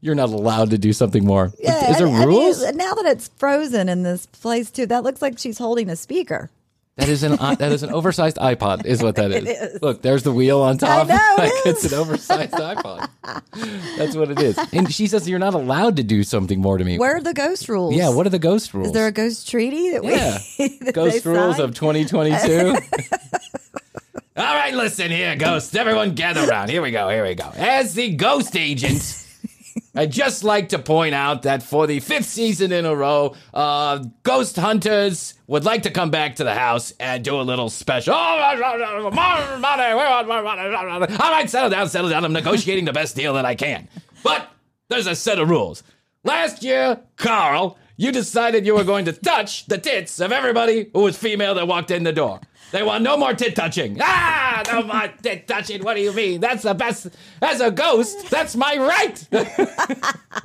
You're 0.00 0.14
not 0.14 0.30
allowed 0.30 0.70
to 0.70 0.78
do 0.78 0.94
something 0.94 1.24
more. 1.24 1.52
Yeah, 1.58 1.90
is 1.90 1.98
there 1.98 2.06
and- 2.06 2.16
I 2.16 2.24
mean, 2.26 2.76
now 2.76 2.94
that 2.94 3.04
it's 3.06 3.28
frozen 3.36 3.88
in 3.88 4.02
this 4.02 4.24
place 4.26 4.70
too, 4.70 4.86
that 4.86 5.02
looks 5.04 5.20
like 5.20 5.38
she's 5.38 5.58
holding 5.58 5.90
a 5.90 5.96
speaker. 5.96 6.50
That 6.96 7.08
is 7.08 7.24
an 7.24 7.32
uh, 7.40 7.56
that 7.56 7.72
is 7.72 7.82
an 7.82 7.90
oversized 7.90 8.36
iPod, 8.36 8.86
is 8.86 9.02
what 9.02 9.16
that 9.16 9.32
is. 9.32 9.82
Look, 9.82 10.02
there's 10.02 10.22
the 10.22 10.30
wheel 10.32 10.60
on 10.62 10.78
top. 10.78 11.08
I 11.10 11.14
know, 11.16 11.34
like 11.38 11.52
it's 11.66 11.84
an 11.90 11.98
oversized 11.98 12.52
iPod. 12.52 13.08
That's 13.98 14.14
what 14.14 14.30
it 14.30 14.38
is. 14.40 14.56
And 14.72 14.92
she 14.92 15.08
says 15.08 15.28
you're 15.28 15.40
not 15.40 15.54
allowed 15.54 15.96
to 15.96 16.04
do 16.04 16.22
something 16.22 16.60
more 16.60 16.78
to 16.78 16.84
me. 16.84 16.96
Where 16.98 17.16
are 17.16 17.20
the 17.20 17.34
ghost 17.34 17.68
rules? 17.68 17.96
Yeah, 17.96 18.10
what 18.10 18.26
are 18.26 18.30
the 18.30 18.38
ghost 18.38 18.74
rules? 18.74 18.88
Is 18.88 18.92
there 18.92 19.08
a 19.08 19.12
ghost 19.12 19.50
treaty 19.50 19.90
that 19.90 20.04
we 20.04 20.12
Yeah. 20.12 20.38
that 20.58 20.92
ghost 20.94 21.24
rules 21.26 21.56
signed? 21.56 21.70
of 21.70 21.74
2022? 21.74 22.76
All 24.36 24.42
right, 24.44 24.74
listen 24.74 25.10
here, 25.10 25.34
ghosts. 25.36 25.74
Everyone 25.74 26.14
gather 26.14 26.48
around. 26.48 26.68
Here 26.68 26.82
we 26.82 26.90
go. 26.92 27.08
Here 27.08 27.24
we 27.24 27.34
go. 27.34 27.50
As 27.56 27.94
the 27.94 28.14
ghost 28.14 28.56
agent, 28.56 29.23
I'd 29.94 30.12
just 30.12 30.44
like 30.44 30.70
to 30.70 30.78
point 30.78 31.14
out 31.14 31.42
that 31.42 31.62
for 31.62 31.86
the 31.86 32.00
fifth 32.00 32.26
season 32.26 32.72
in 32.72 32.84
a 32.84 32.94
row, 32.94 33.34
uh, 33.52 34.04
Ghost 34.22 34.56
Hunters 34.56 35.34
would 35.46 35.64
like 35.64 35.82
to 35.84 35.90
come 35.90 36.10
back 36.10 36.36
to 36.36 36.44
the 36.44 36.54
house 36.54 36.92
and 36.98 37.24
do 37.24 37.40
a 37.40 37.42
little 37.42 37.70
special. 37.70 38.14
All 41.20 41.30
right, 41.30 41.48
settle 41.48 41.70
down, 41.70 41.88
settle 41.88 42.10
down. 42.10 42.24
I'm 42.24 42.32
negotiating 42.32 42.84
the 42.84 42.92
best 42.92 43.14
deal 43.16 43.34
that 43.34 43.44
I 43.44 43.54
can. 43.54 43.88
But 44.22 44.48
there's 44.88 45.06
a 45.06 45.14
set 45.14 45.38
of 45.38 45.48
rules. 45.48 45.82
Last 46.24 46.62
year, 46.62 47.00
Carl, 47.16 47.78
you 47.96 48.10
decided 48.10 48.66
you 48.66 48.74
were 48.74 48.84
going 48.84 49.04
to 49.04 49.12
touch 49.12 49.66
the 49.66 49.78
tits 49.78 50.18
of 50.20 50.32
everybody 50.32 50.90
who 50.92 51.02
was 51.02 51.16
female 51.16 51.54
that 51.54 51.68
walked 51.68 51.90
in 51.90 52.02
the 52.02 52.12
door. 52.12 52.40
They 52.74 52.82
want 52.82 53.04
no 53.04 53.16
more 53.16 53.32
tit 53.34 53.54
touching. 53.54 53.98
Ah, 54.00 54.60
no 54.66 54.82
more 54.82 55.06
tit 55.22 55.46
touching. 55.46 55.84
What 55.84 55.94
do 55.94 56.00
you 56.00 56.12
mean? 56.12 56.40
That's 56.40 56.64
the 56.64 56.74
best. 56.74 57.06
As 57.40 57.60
a 57.60 57.70
ghost, 57.70 58.28
that's 58.30 58.56
my 58.56 58.76
right. 58.76 59.28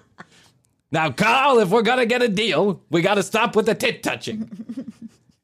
now, 0.91 1.09
Carl, 1.09 1.57
if 1.57 1.69
we're 1.69 1.81
gonna 1.81 2.05
get 2.05 2.21
a 2.21 2.27
deal, 2.27 2.83
we 2.91 3.01
gotta 3.01 3.23
stop 3.23 3.55
with 3.55 3.65
the 3.65 3.73
tit 3.73 4.03
touching. 4.03 4.93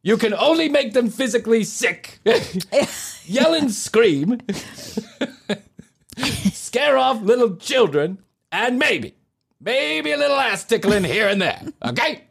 You 0.04 0.18
can 0.18 0.36
only 0.36 0.70
make 0.70 0.94
them 0.94 1.10
physically 1.10 1.64
sick. 1.64 2.20
Yell 3.26 3.56
and 3.56 3.72
scream. 3.72 4.40
Scare 6.20 7.00
off 7.00 7.20
little 7.20 7.56
children. 7.56 8.20
And 8.52 8.78
maybe, 8.78 9.16
maybe 9.60 10.12
a 10.12 10.18
little 10.18 10.38
ass 10.38 10.64
tickling 10.64 11.04
here 11.04 11.30
and 11.30 11.42
there. 11.42 11.64
Okay? 11.84 12.26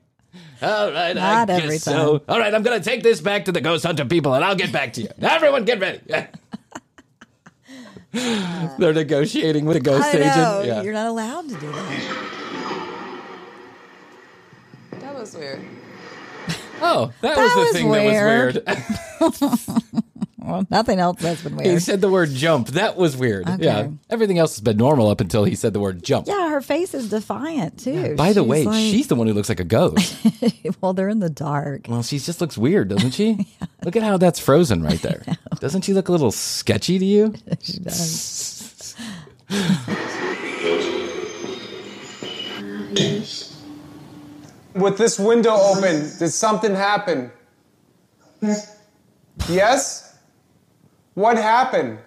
All 0.65 0.91
right, 0.93 1.15
Not 1.15 1.51
I 1.51 1.55
every 1.55 1.69
guess 1.71 1.83
so. 1.85 2.19
time. 2.19 2.27
All 2.29 2.39
right, 2.39 2.55
I'm 2.55 2.63
going 2.63 2.81
to 2.81 2.85
take 2.89 3.03
this 3.03 3.21
back 3.21 3.45
to 3.47 3.53
the 3.53 3.61
ghost 3.61 3.85
hunter 3.85 4.05
people 4.05 4.35
and 4.35 4.45
I'll 4.45 4.57
get 4.57 4.73
back 4.73 4.93
to 4.95 5.03
you. 5.03 5.09
Everyone 5.21 5.65
get 5.65 5.81
ready. 5.81 6.01
They're 8.79 8.93
negotiating 8.93 9.65
with 9.65 9.77
a 9.77 9.81
ghost 9.81 10.05
I 10.07 10.11
agent. 10.19 10.37
know. 10.37 10.63
Yeah. 10.65 10.83
You're 10.83 10.93
not 10.95 11.09
allowed 11.09 11.49
to 11.49 11.55
do 11.57 11.71
that. 11.73 12.31
That 15.01 15.15
was 15.15 15.35
weird. 15.37 15.61
Oh, 16.81 17.13
that, 17.21 17.37
That 17.37 17.43
was 17.43 17.53
the 17.55 17.61
was 17.61 17.73
thing 17.73 17.89
weird. 17.89 18.55
that 18.67 19.21
was 19.21 19.41
weird. 19.41 20.05
Well, 20.45 20.67
nothing 20.71 20.99
else 20.99 21.23
has 21.23 21.43
been 21.43 21.57
weird. 21.57 21.71
he 21.71 21.79
said 21.79 22.01
the 22.03 22.11
word 22.11 22.31
jump. 22.31 22.69
That 22.69 22.97
was 22.97 23.17
weird. 23.17 23.49
Okay. 23.49 23.65
Yeah. 23.65 23.89
Everything 24.11 24.39
else 24.39 24.55
has 24.57 24.61
been 24.61 24.77
normal 24.77 25.09
up 25.09 25.21
until 25.23 25.45
he 25.45 25.55
said 25.55 25.73
the 25.73 25.81
word 25.81 26.03
jump. 26.03 26.27
Yeah, 26.27 26.51
her 26.51 26.61
face 26.61 26.93
is 26.93 27.09
defiant 27.09 27.79
too. 27.79 28.15
By 28.15 28.33
the 28.35 28.45
way, 28.45 28.65
like- 28.65 28.77
she's 28.77 29.07
the 29.07 29.15
one 29.15 29.27
who 29.27 29.33
looks 29.33 29.49
like 29.49 29.61
a 29.61 29.65
ghost. 29.65 30.15
well, 30.83 30.93
they're 30.93 31.09
in 31.09 31.21
the 31.21 31.31
dark. 31.31 31.87
well, 31.89 32.03
she 32.03 32.19
just 32.19 32.41
looks 32.43 32.59
weird, 32.59 32.89
doesn't 32.89 33.13
she? 33.13 33.47
Look 33.85 33.97
at 33.97 34.03
how 34.03 34.17
that's 34.17 34.39
frozen 34.39 34.83
right 34.83 35.01
there. 35.03 35.23
Doesn't 35.61 35.83
she 35.83 35.93
look 35.93 36.09
a 36.09 36.13
little 36.13 36.33
sketchy 36.33 36.99
to 36.99 37.05
you? 37.05 37.35
She 37.61 37.79
does. 37.81 38.95
With 44.75 44.99
this 44.99 45.19
window 45.19 45.55
open, 45.55 46.01
did 46.19 46.31
something 46.31 46.75
happen? 46.75 47.31
Yes? 49.49 50.04
What 51.15 51.37
happened? 51.37 51.99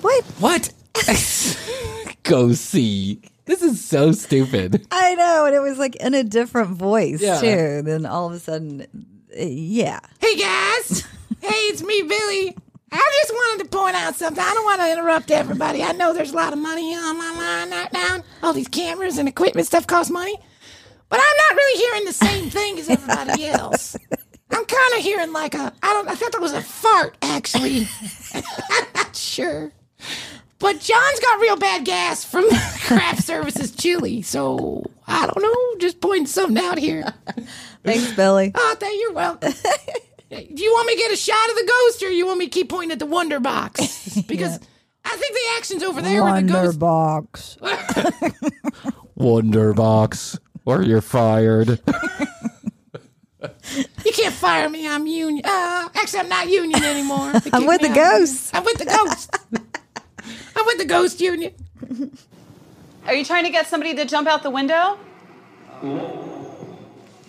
What? 0.00 0.24
What? 0.38 0.72
Go 2.22 2.52
see. 2.52 3.20
This 3.44 3.62
is 3.62 3.84
so 3.84 4.12
stupid. 4.12 4.86
I 4.90 5.14
know, 5.14 5.44
and 5.46 5.54
it 5.54 5.60
was 5.60 5.78
like 5.78 5.96
in 5.96 6.14
a 6.14 6.22
different 6.24 6.70
voice 6.76 7.20
Yeah. 7.20 7.40
too. 7.40 7.82
Then 7.82 8.06
all 8.06 8.26
of 8.28 8.32
a 8.32 8.38
sudden, 8.38 8.86
uh, 9.38 9.42
yeah. 9.44 10.00
Hey 10.20 10.36
guys, 10.36 11.00
hey, 11.40 11.48
it's 11.68 11.82
me, 11.82 12.02
Billy. 12.02 12.56
I 12.92 13.20
just 13.22 13.32
wanted 13.32 13.64
to 13.64 13.70
point 13.76 13.96
out 13.96 14.14
something. 14.16 14.42
I 14.42 14.52
don't 14.54 14.64
want 14.64 14.80
to 14.80 14.92
interrupt 14.92 15.30
everybody. 15.30 15.82
I 15.82 15.92
know 15.92 16.12
there's 16.12 16.32
a 16.32 16.36
lot 16.36 16.52
of 16.52 16.58
money 16.58 16.94
on 16.94 17.18
my 17.18 17.30
line 17.32 17.70
right 17.70 17.92
now. 17.92 18.22
All 18.42 18.52
these 18.52 18.68
cameras 18.68 19.18
and 19.18 19.28
equipment 19.28 19.66
stuff 19.66 19.86
costs 19.86 20.10
money, 20.10 20.36
but 21.10 21.20
I'm 21.20 21.36
not 21.48 21.56
really 21.56 21.78
hearing 21.78 22.04
the 22.06 22.12
same 22.12 22.50
thing 22.50 22.78
as 22.78 22.88
everybody 22.88 23.46
else. 23.48 23.96
I'm 24.50 24.64
kind 24.64 24.94
of 24.96 25.00
hearing 25.00 25.32
like 25.32 25.54
a 25.54 25.72
I 25.82 25.92
don't 25.92 26.08
I 26.08 26.14
thought 26.14 26.32
that 26.32 26.40
was 26.40 26.54
a 26.54 26.62
fart 26.62 27.16
actually. 27.22 27.86
I'm 28.34 28.86
not 28.94 29.14
sure. 29.14 29.72
But 30.58 30.80
John's 30.80 31.20
got 31.20 31.40
real 31.40 31.56
bad 31.56 31.84
gas 31.84 32.24
from 32.24 32.44
craft 32.86 33.22
services 33.22 33.70
chili, 33.70 34.20
so 34.22 34.84
I 35.06 35.26
don't 35.26 35.42
know. 35.42 35.78
Just 35.78 36.00
pointing 36.02 36.26
something 36.26 36.62
out 36.62 36.78
here. 36.78 37.04
Thanks, 37.82 38.12
Billy. 38.12 38.52
Oh, 38.54 38.76
thank 38.78 39.00
you're 39.00 39.12
welcome. 39.14 39.52
Do 40.30 40.62
you 40.62 40.70
want 40.72 40.86
me 40.86 40.94
to 40.96 41.00
get 41.00 41.12
a 41.12 41.16
shot 41.16 41.48
of 41.50 41.56
the 41.56 41.66
ghost, 41.66 42.02
or 42.02 42.10
you 42.10 42.26
want 42.26 42.38
me 42.38 42.44
to 42.44 42.50
keep 42.50 42.68
pointing 42.68 42.92
at 42.92 42.98
the 42.98 43.06
Wonder 43.06 43.40
Box? 43.40 44.20
Because 44.28 44.60
I 45.04 45.16
think 45.16 45.32
the 45.34 45.56
action's 45.56 45.82
over 45.82 46.02
there 46.02 46.22
where 46.22 46.42
the 46.42 46.46
ghost. 46.52 46.78
box. 46.78 47.56
Wonder 49.14 49.72
box, 49.72 50.38
or 50.64 50.82
you're 50.82 51.00
fired. 51.00 51.80
You 54.04 54.12
can't 54.12 54.34
fire 54.34 54.68
me. 54.68 54.88
I'm 54.88 55.06
union. 55.06 55.44
Uh, 55.44 55.88
actually, 55.94 56.20
I'm 56.20 56.28
not 56.28 56.48
union 56.48 56.82
anymore. 56.82 57.32
I'm 57.52 57.66
with 57.66 57.80
the 57.80 57.88
out. 57.90 57.94
ghosts. 57.94 58.50
I'm 58.52 58.64
with 58.64 58.78
the 58.78 58.84
ghost. 58.84 59.38
I'm 60.56 60.66
with 60.66 60.78
the 60.78 60.84
ghost 60.84 61.20
union. 61.20 61.54
Are 63.06 63.14
you 63.14 63.24
trying 63.24 63.44
to 63.44 63.50
get 63.50 63.66
somebody 63.66 63.94
to 63.94 64.04
jump 64.04 64.28
out 64.28 64.42
the 64.42 64.50
window? 64.50 64.98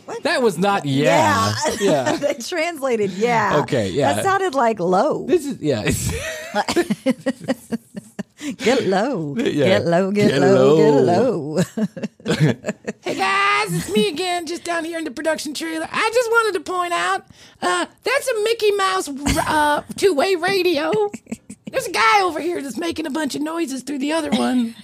What? 0.05 0.23
That 0.23 0.41
was 0.41 0.57
not 0.57 0.85
yeah. 0.85 1.53
Yeah. 1.79 2.15
they 2.17 2.33
translated 2.33 3.11
yeah. 3.11 3.59
Okay, 3.61 3.89
yeah. 3.89 4.13
That 4.13 4.23
sounded 4.25 4.55
like 4.55 4.79
low. 4.79 5.25
This 5.27 5.45
is 5.45 5.61
yeah. 5.61 5.89
Get 8.57 8.87
low. 8.87 9.35
Yeah. 9.37 9.65
Get 9.79 9.85
low, 9.85 10.11
get, 10.11 10.29
Get 10.31 10.41
low, 10.41 10.75
low. 11.03 11.57
get 11.57 11.77
low. 12.25 12.53
Hey 13.03 13.15
guys, 13.15 13.73
it's 13.73 13.91
me 13.91 14.07
again, 14.09 14.45
just 14.45 14.63
down 14.63 14.85
here 14.85 14.97
in 14.97 15.03
the 15.03 15.11
production 15.11 15.53
trailer. 15.53 15.87
I 15.91 16.11
just 16.13 16.29
wanted 16.29 16.53
to 16.63 16.71
point 16.71 16.93
out, 16.93 17.25
uh, 17.61 17.85
that's 18.03 18.27
a 18.27 18.43
Mickey 18.43 18.71
Mouse 18.71 19.09
uh, 19.09 19.81
two-way 19.97 20.35
radio. 20.35 20.91
There's 21.71 21.87
a 21.87 21.91
guy 21.91 22.21
over 22.21 22.39
here 22.39 22.61
that's 22.61 22.77
making 22.77 23.05
a 23.07 23.09
bunch 23.09 23.35
of 23.35 23.41
noises 23.41 23.81
through 23.83 23.99
the 23.99 24.13
other 24.13 24.29
one. 24.29 24.75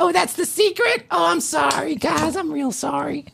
Oh, 0.00 0.10
that's 0.12 0.34
the 0.34 0.44
secret? 0.44 1.06
Oh, 1.10 1.26
I'm 1.26 1.40
sorry, 1.40 1.94
guys. 1.94 2.36
I'm 2.36 2.52
real 2.52 2.72
sorry. 2.72 3.26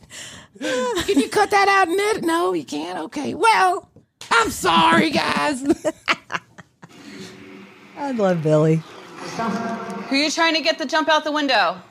Can 0.59 1.19
you 1.19 1.29
cut 1.29 1.49
that 1.51 1.67
out 1.67 1.87
and 1.87 1.99
edit? 1.99 2.23
No, 2.23 2.53
you 2.53 2.65
can't. 2.65 2.99
Okay. 2.99 3.33
Well, 3.33 3.89
I'm 4.31 4.51
sorry, 4.51 5.09
guys. 5.09 5.63
I 7.97 8.11
love 8.11 8.43
Billy. 8.43 8.81
Who 9.39 10.15
are 10.15 10.19
you 10.19 10.31
trying 10.31 10.55
to 10.55 10.61
get 10.61 10.77
to 10.79 10.85
jump 10.85 11.09
out 11.09 11.23
the 11.23 11.31
window? 11.31 11.81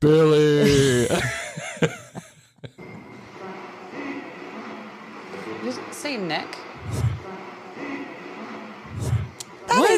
Billy. 0.00 1.08
You 5.64 5.72
say 5.90 6.16
Nick. 6.16 6.46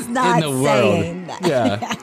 not 0.09 0.43
in 0.43 0.51
the 0.51 0.63
saying 0.65 1.27
world. 1.27 1.41
that. 1.43 1.47
Yeah. 1.47 1.95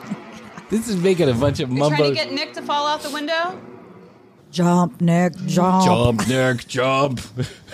this 0.70 0.88
is 0.88 0.98
making 0.98 1.30
a 1.30 1.34
bunch 1.34 1.60
of 1.60 1.70
You're 1.70 1.80
mumbo. 1.80 1.98
trying 1.98 2.10
to 2.10 2.16
get 2.16 2.32
Nick 2.32 2.54
to 2.54 2.62
fall 2.62 2.88
out 2.88 3.02
the 3.02 3.10
window? 3.10 3.60
Jump, 4.52 5.02
Nick, 5.02 5.36
jump. 5.48 5.84
Jump, 5.86 6.28
Nick, 6.28 6.68
jump. 6.68 7.20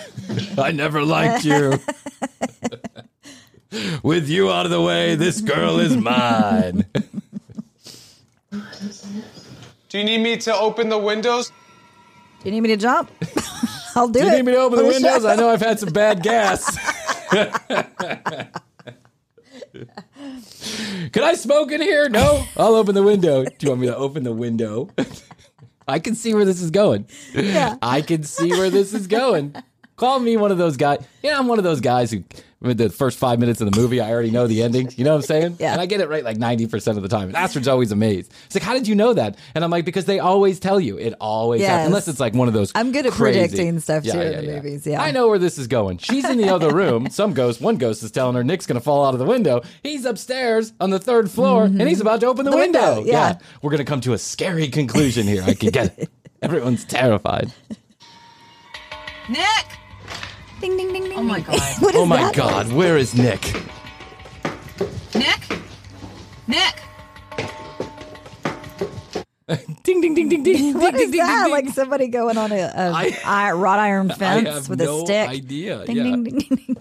I 0.58 0.72
never 0.72 1.04
liked 1.04 1.44
you. 1.44 1.78
With 4.02 4.28
you 4.28 4.50
out 4.50 4.66
of 4.66 4.70
the 4.70 4.82
way, 4.82 5.14
this 5.14 5.40
girl 5.40 5.78
is 5.80 5.96
mine. 5.96 6.84
Do 9.88 9.98
you 9.98 10.04
need 10.04 10.18
me 10.18 10.36
to 10.38 10.54
open 10.54 10.88
the 10.88 10.98
windows? 10.98 11.50
Do 12.40 12.48
you 12.48 12.52
need 12.52 12.60
me 12.62 12.68
to 12.68 12.76
jump? 12.76 13.10
I'll 13.94 14.08
do 14.08 14.20
it. 14.20 14.22
Do 14.22 14.28
it. 14.28 14.30
you 14.30 14.36
need 14.38 14.46
me 14.46 14.52
to 14.52 14.58
open 14.58 14.78
the 14.78 14.84
for 14.84 14.90
windows? 14.90 15.24
I 15.24 15.36
know 15.36 15.48
I've 15.48 15.60
had 15.60 15.78
some 15.78 15.92
bad 15.92 16.22
gas. 16.22 16.76
Can 21.12 21.22
I 21.24 21.34
smoke 21.34 21.72
in 21.72 21.80
here? 21.80 22.08
No. 22.08 22.44
I'll 22.56 22.74
open 22.74 22.94
the 22.94 23.02
window. 23.02 23.44
Do 23.44 23.50
you 23.60 23.68
want 23.70 23.80
me 23.80 23.86
to 23.88 23.96
open 23.96 24.24
the 24.24 24.32
window? 24.32 24.90
I 25.88 25.98
can 25.98 26.14
see 26.14 26.34
where 26.34 26.44
this 26.44 26.62
is 26.62 26.70
going. 26.70 27.06
Yeah. 27.34 27.76
I 27.82 28.02
can 28.02 28.22
see 28.22 28.50
where 28.50 28.70
this 28.70 28.94
is 28.94 29.06
going. 29.06 29.54
Call 29.96 30.18
me 30.18 30.36
one 30.36 30.50
of 30.50 30.58
those 30.58 30.76
guys. 30.76 31.04
Yeah, 31.22 31.38
I'm 31.38 31.46
one 31.46 31.58
of 31.58 31.64
those 31.64 31.80
guys 31.80 32.10
who, 32.10 32.24
with 32.60 32.78
the 32.78 32.88
first 32.88 33.18
five 33.18 33.38
minutes 33.38 33.60
of 33.60 33.70
the 33.70 33.78
movie, 33.78 34.00
I 34.00 34.10
already 34.10 34.30
know 34.30 34.46
the 34.46 34.62
ending. 34.62 34.90
You 34.96 35.04
know 35.04 35.10
what 35.12 35.16
I'm 35.18 35.22
saying? 35.22 35.56
Yeah. 35.60 35.72
And 35.72 35.80
I 35.80 35.86
get 35.86 36.00
it 36.00 36.08
right 36.08 36.24
like 36.24 36.38
90% 36.38 36.96
of 36.96 37.02
the 37.02 37.08
time. 37.08 37.28
And 37.28 37.36
Astrid's 37.36 37.68
always 37.68 37.92
amazed. 37.92 38.32
It's 38.46 38.54
like, 38.54 38.64
how 38.64 38.72
did 38.72 38.88
you 38.88 38.94
know 38.94 39.12
that? 39.12 39.36
And 39.54 39.62
I'm 39.62 39.70
like, 39.70 39.84
because 39.84 40.06
they 40.06 40.18
always 40.18 40.58
tell 40.58 40.80
you. 40.80 40.98
It 40.98 41.14
always 41.20 41.60
Yes. 41.60 41.70
happens. 41.70 41.86
Unless 41.88 42.08
it's 42.08 42.18
like 42.20 42.34
one 42.34 42.48
of 42.48 42.54
those. 42.54 42.72
I'm 42.74 42.90
good 42.90 43.06
at 43.06 43.12
crazy- 43.12 43.40
predicting 43.40 43.78
stuff, 43.80 44.02
too, 44.04 44.18
in 44.18 44.46
the 44.46 44.52
movies, 44.54 44.86
yeah. 44.86 45.00
I 45.02 45.10
know 45.12 45.28
where 45.28 45.38
this 45.38 45.58
is 45.58 45.66
going. 45.68 45.98
She's 45.98 46.24
in 46.28 46.38
the 46.38 46.48
other 46.48 46.74
room. 46.74 47.08
Some 47.10 47.34
ghost, 47.34 47.60
one 47.60 47.76
ghost 47.76 48.02
is 48.02 48.10
telling 48.10 48.34
her 48.34 48.42
Nick's 48.42 48.66
going 48.66 48.78
to 48.80 48.84
fall 48.84 49.04
out 49.04 49.12
of 49.14 49.20
the 49.20 49.26
window. 49.26 49.62
He's 49.82 50.04
upstairs 50.04 50.72
on 50.80 50.90
the 50.90 50.98
third 50.98 51.30
floor 51.30 51.64
and 51.64 51.82
he's 51.82 52.00
about 52.00 52.20
to 52.20 52.26
open 52.26 52.44
the, 52.46 52.50
Mm-hmm. 52.50 52.58
The 52.60 52.64
window. 52.66 52.94
window, 52.96 53.10
yeah. 53.12 53.38
We're 53.60 53.70
going 53.70 53.78
to 53.78 53.84
come 53.84 54.00
to 54.02 54.14
a 54.14 54.18
scary 54.18 54.68
conclusion 54.68 55.26
here. 55.26 55.44
I 55.46 55.54
can 55.54 55.68
get 55.70 55.96
it. 55.98 56.10
Everyone's 56.42 56.84
terrified. 56.84 57.52
Nick! 59.28 59.66
Ding, 60.62 60.76
ding, 60.76 60.92
ding, 60.92 61.02
ding. 61.04 61.18
Oh 61.18 61.22
my 61.24 61.40
God. 61.40 61.58
What 61.80 61.94
oh 61.94 61.98
is 61.98 62.02
Oh 62.02 62.06
my 62.06 62.22
that? 62.22 62.34
God, 62.36 62.72
where 62.72 62.96
is 62.96 63.14
Nick? 63.14 63.42
Nick? 65.14 65.40
Nick! 66.46 66.76
Ding, 69.82 70.00
ding, 70.00 70.14
ding, 70.14 70.28
ding, 70.30 70.42
ding. 70.44 70.74
What 70.80 70.94
ding, 70.94 71.02
is 71.02 71.10
ding, 71.10 71.20
that? 71.20 71.44
ding, 71.44 71.52
Like 71.52 71.68
somebody 71.70 72.06
going 72.08 72.38
on 72.38 72.52
a, 72.52 72.60
a 72.60 72.90
I- 72.92 73.18
i- 73.24 73.52
wrought 73.52 73.80
iron 73.80 74.10
I 74.10 74.14
fence 74.14 74.48
have 74.48 74.68
with 74.68 74.80
no 74.80 75.02
a 75.02 75.04
stick. 75.04 75.28
idea. 75.28 75.84
Ding, 75.84 75.96
yeah. 75.96 76.02
ding, 76.04 76.24
ding, 76.24 76.38
ding, 76.38 76.56
ding. 76.56 76.76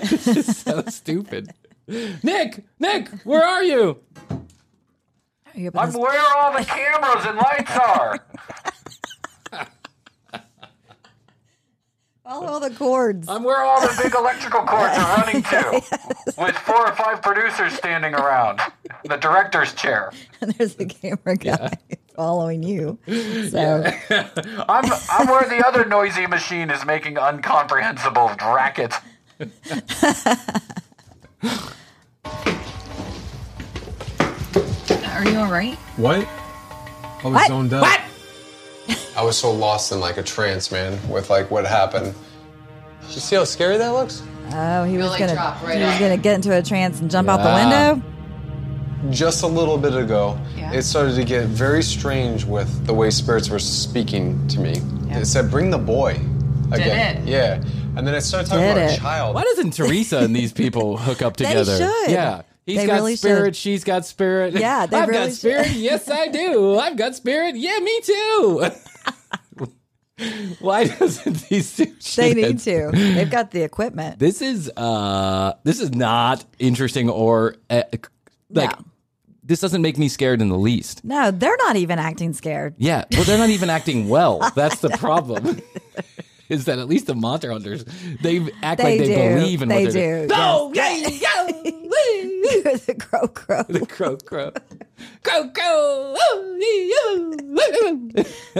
this 0.00 0.26
is 0.26 0.56
so 0.58 0.82
stupid. 0.88 1.52
Nick, 2.22 2.64
Nick, 2.78 3.08
where 3.24 3.44
are 3.44 3.62
you? 3.62 4.00
Are 4.30 5.60
you 5.60 5.70
I'm 5.74 5.92
where 5.92 6.20
all 6.36 6.52
the 6.52 6.64
cameras 6.64 7.24
and 7.26 7.36
lights 7.36 7.76
are. 7.76 8.18
Follow 12.30 12.46
all 12.46 12.60
the 12.60 12.70
cords. 12.70 13.28
I'm 13.28 13.38
um, 13.38 13.42
where 13.42 13.60
all 13.60 13.80
the 13.80 13.92
big 14.00 14.14
electrical 14.14 14.60
cords 14.60 14.96
are 14.96 15.16
running 15.16 15.42
to, 15.42 15.82
with 16.38 16.56
four 16.58 16.88
or 16.88 16.94
five 16.94 17.22
producers 17.22 17.72
standing 17.72 18.14
around. 18.14 18.60
The 19.04 19.16
director's 19.16 19.74
chair. 19.74 20.12
and 20.40 20.52
there's 20.52 20.76
the 20.76 20.86
camera 20.86 21.34
guy 21.36 21.72
following 22.14 22.62
you. 22.62 23.00
So 23.50 23.82
I'm 24.68 24.92
I'm 25.10 25.26
where 25.26 25.48
the 25.48 25.64
other 25.66 25.84
noisy 25.84 26.28
machine 26.28 26.70
is 26.70 26.86
making 26.86 27.16
incomprehensible 27.16 28.30
racket. 28.40 28.94
Are 35.04 35.28
you 35.28 35.36
all 35.36 35.50
right? 35.50 35.74
What? 35.96 36.28
I 36.28 37.24
was 37.24 37.32
What? 37.34 37.48
zoned 37.48 37.74
out. 37.74 37.82
What? 37.82 38.00
I 39.16 39.22
was 39.22 39.36
so 39.36 39.50
lost 39.52 39.92
in 39.92 40.00
like 40.00 40.16
a 40.16 40.22
trance, 40.22 40.70
man, 40.70 40.98
with 41.08 41.30
like 41.30 41.50
what 41.50 41.66
happened. 41.66 42.14
You 43.08 43.20
see 43.20 43.36
how 43.36 43.44
scary 43.44 43.76
that 43.78 43.88
looks? 43.90 44.22
oh, 44.52 44.84
he 44.84 44.96
was 44.96 45.06
Really 45.06 45.18
gonna 45.20 45.32
drop 45.34 45.62
right 45.62 45.78
he 45.78 45.84
was 45.84 45.98
gonna 45.98 46.16
get 46.16 46.34
into 46.34 46.56
a 46.56 46.62
trance 46.62 47.00
and 47.00 47.10
jump 47.10 47.28
out 47.28 47.38
the 47.38 47.54
window. 47.54 48.02
Just 49.10 49.42
a 49.42 49.46
little 49.46 49.78
bit 49.78 49.94
ago, 49.94 50.38
Yeah. 50.56 50.72
it 50.72 50.82
started 50.82 51.14
to 51.16 51.24
get 51.24 51.46
very 51.46 51.82
strange 51.82 52.44
with 52.44 52.84
the 52.86 52.92
way 52.92 53.10
spirits 53.10 53.48
were 53.48 53.58
speaking 53.58 54.46
to 54.48 54.60
me. 54.60 54.80
It 55.10 55.26
said, 55.26 55.50
"Bring 55.50 55.70
the 55.70 55.78
boy." 55.78 56.20
Again. 56.72 57.16
it? 57.22 57.28
Yeah. 57.28 57.60
And 57.96 58.06
then 58.06 58.14
it 58.14 58.20
started 58.20 58.48
talking 58.48 58.62
Did 58.64 58.76
about 58.76 58.90
it? 58.90 58.96
a 58.98 59.00
child. 59.00 59.34
Why 59.34 59.42
doesn't 59.42 59.72
Teresa 59.72 60.18
and 60.18 60.36
these 60.36 60.52
people 60.52 60.96
hook 61.08 61.22
up 61.22 61.36
They 61.36 61.46
together? 61.46 61.76
should. 61.78 62.10
Yeah. 62.12 62.42
He's 62.66 62.76
They 62.78 62.86
got 62.86 62.94
really 62.96 63.16
spirit. 63.16 63.46
should. 63.46 63.56
She's 63.56 63.82
got 63.84 64.06
spirit. 64.06 64.54
Yeah, 64.54 64.86
they 64.90 64.96
I've 64.98 65.08
really 65.08 65.20
got 65.22 65.28
should. 65.30 65.36
spirit. 65.38 65.70
Yes, 65.72 66.08
I 66.10 66.28
do. 66.28 66.78
I've 66.78 66.96
got 66.96 67.16
spirit. 67.16 67.56
Yeah, 67.56 67.78
me 67.80 68.00
too. 68.02 68.64
Why 70.60 70.84
doesn't 70.86 71.48
these 71.48 71.76
two? 71.76 71.94
They 72.16 72.34
need 72.34 72.58
to. 72.60 72.90
They've 72.92 73.30
got 73.30 73.50
the 73.50 73.62
equipment. 73.62 74.18
This 74.18 74.42
is 74.42 74.70
uh 74.76 75.54
this 75.64 75.80
is 75.80 75.92
not 75.94 76.44
interesting 76.58 77.08
or 77.08 77.56
uh, 77.70 77.82
like 77.92 78.06
No. 78.50 78.84
this 79.42 79.60
doesn't 79.60 79.82
make 79.82 79.96
me 79.98 80.08
scared 80.08 80.40
in 80.42 80.48
the 80.48 80.58
least. 80.58 81.04
No, 81.04 81.30
they're 81.30 81.56
not 81.58 81.76
even 81.76 81.98
acting 81.98 82.32
scared. 82.32 82.74
Yeah, 82.78 83.04
well 83.12 83.24
they're 83.24 83.38
not 83.38 83.50
even 83.50 83.70
acting 83.70 84.08
well. 84.08 84.50
That's 84.54 84.80
the 84.80 84.90
problem. 84.90 85.60
is 86.48 86.64
that 86.66 86.78
at 86.78 86.88
least 86.88 87.06
the 87.06 87.14
monster 87.14 87.50
hunters 87.52 87.84
they 88.22 88.40
act 88.62 88.78
They 88.82 88.98
like 88.98 88.98
they 88.98 89.06
do. 89.06 89.14
believe 89.36 89.62
in 89.62 89.68
They 89.68 89.84
what 89.84 89.92
they're 89.94 90.22
do, 90.22 90.28
doing. 90.28 90.38
No, 90.38 90.72
yes. 90.74 91.20
yeah, 91.22 91.46
yeah. 91.64 92.76
the 92.86 92.96
crow 92.98 93.28
crow. 93.28 93.62
the 93.68 93.86
crow 93.86 94.16
crow. 94.16 94.52
Crow 95.22 95.48
crow. 95.50 96.16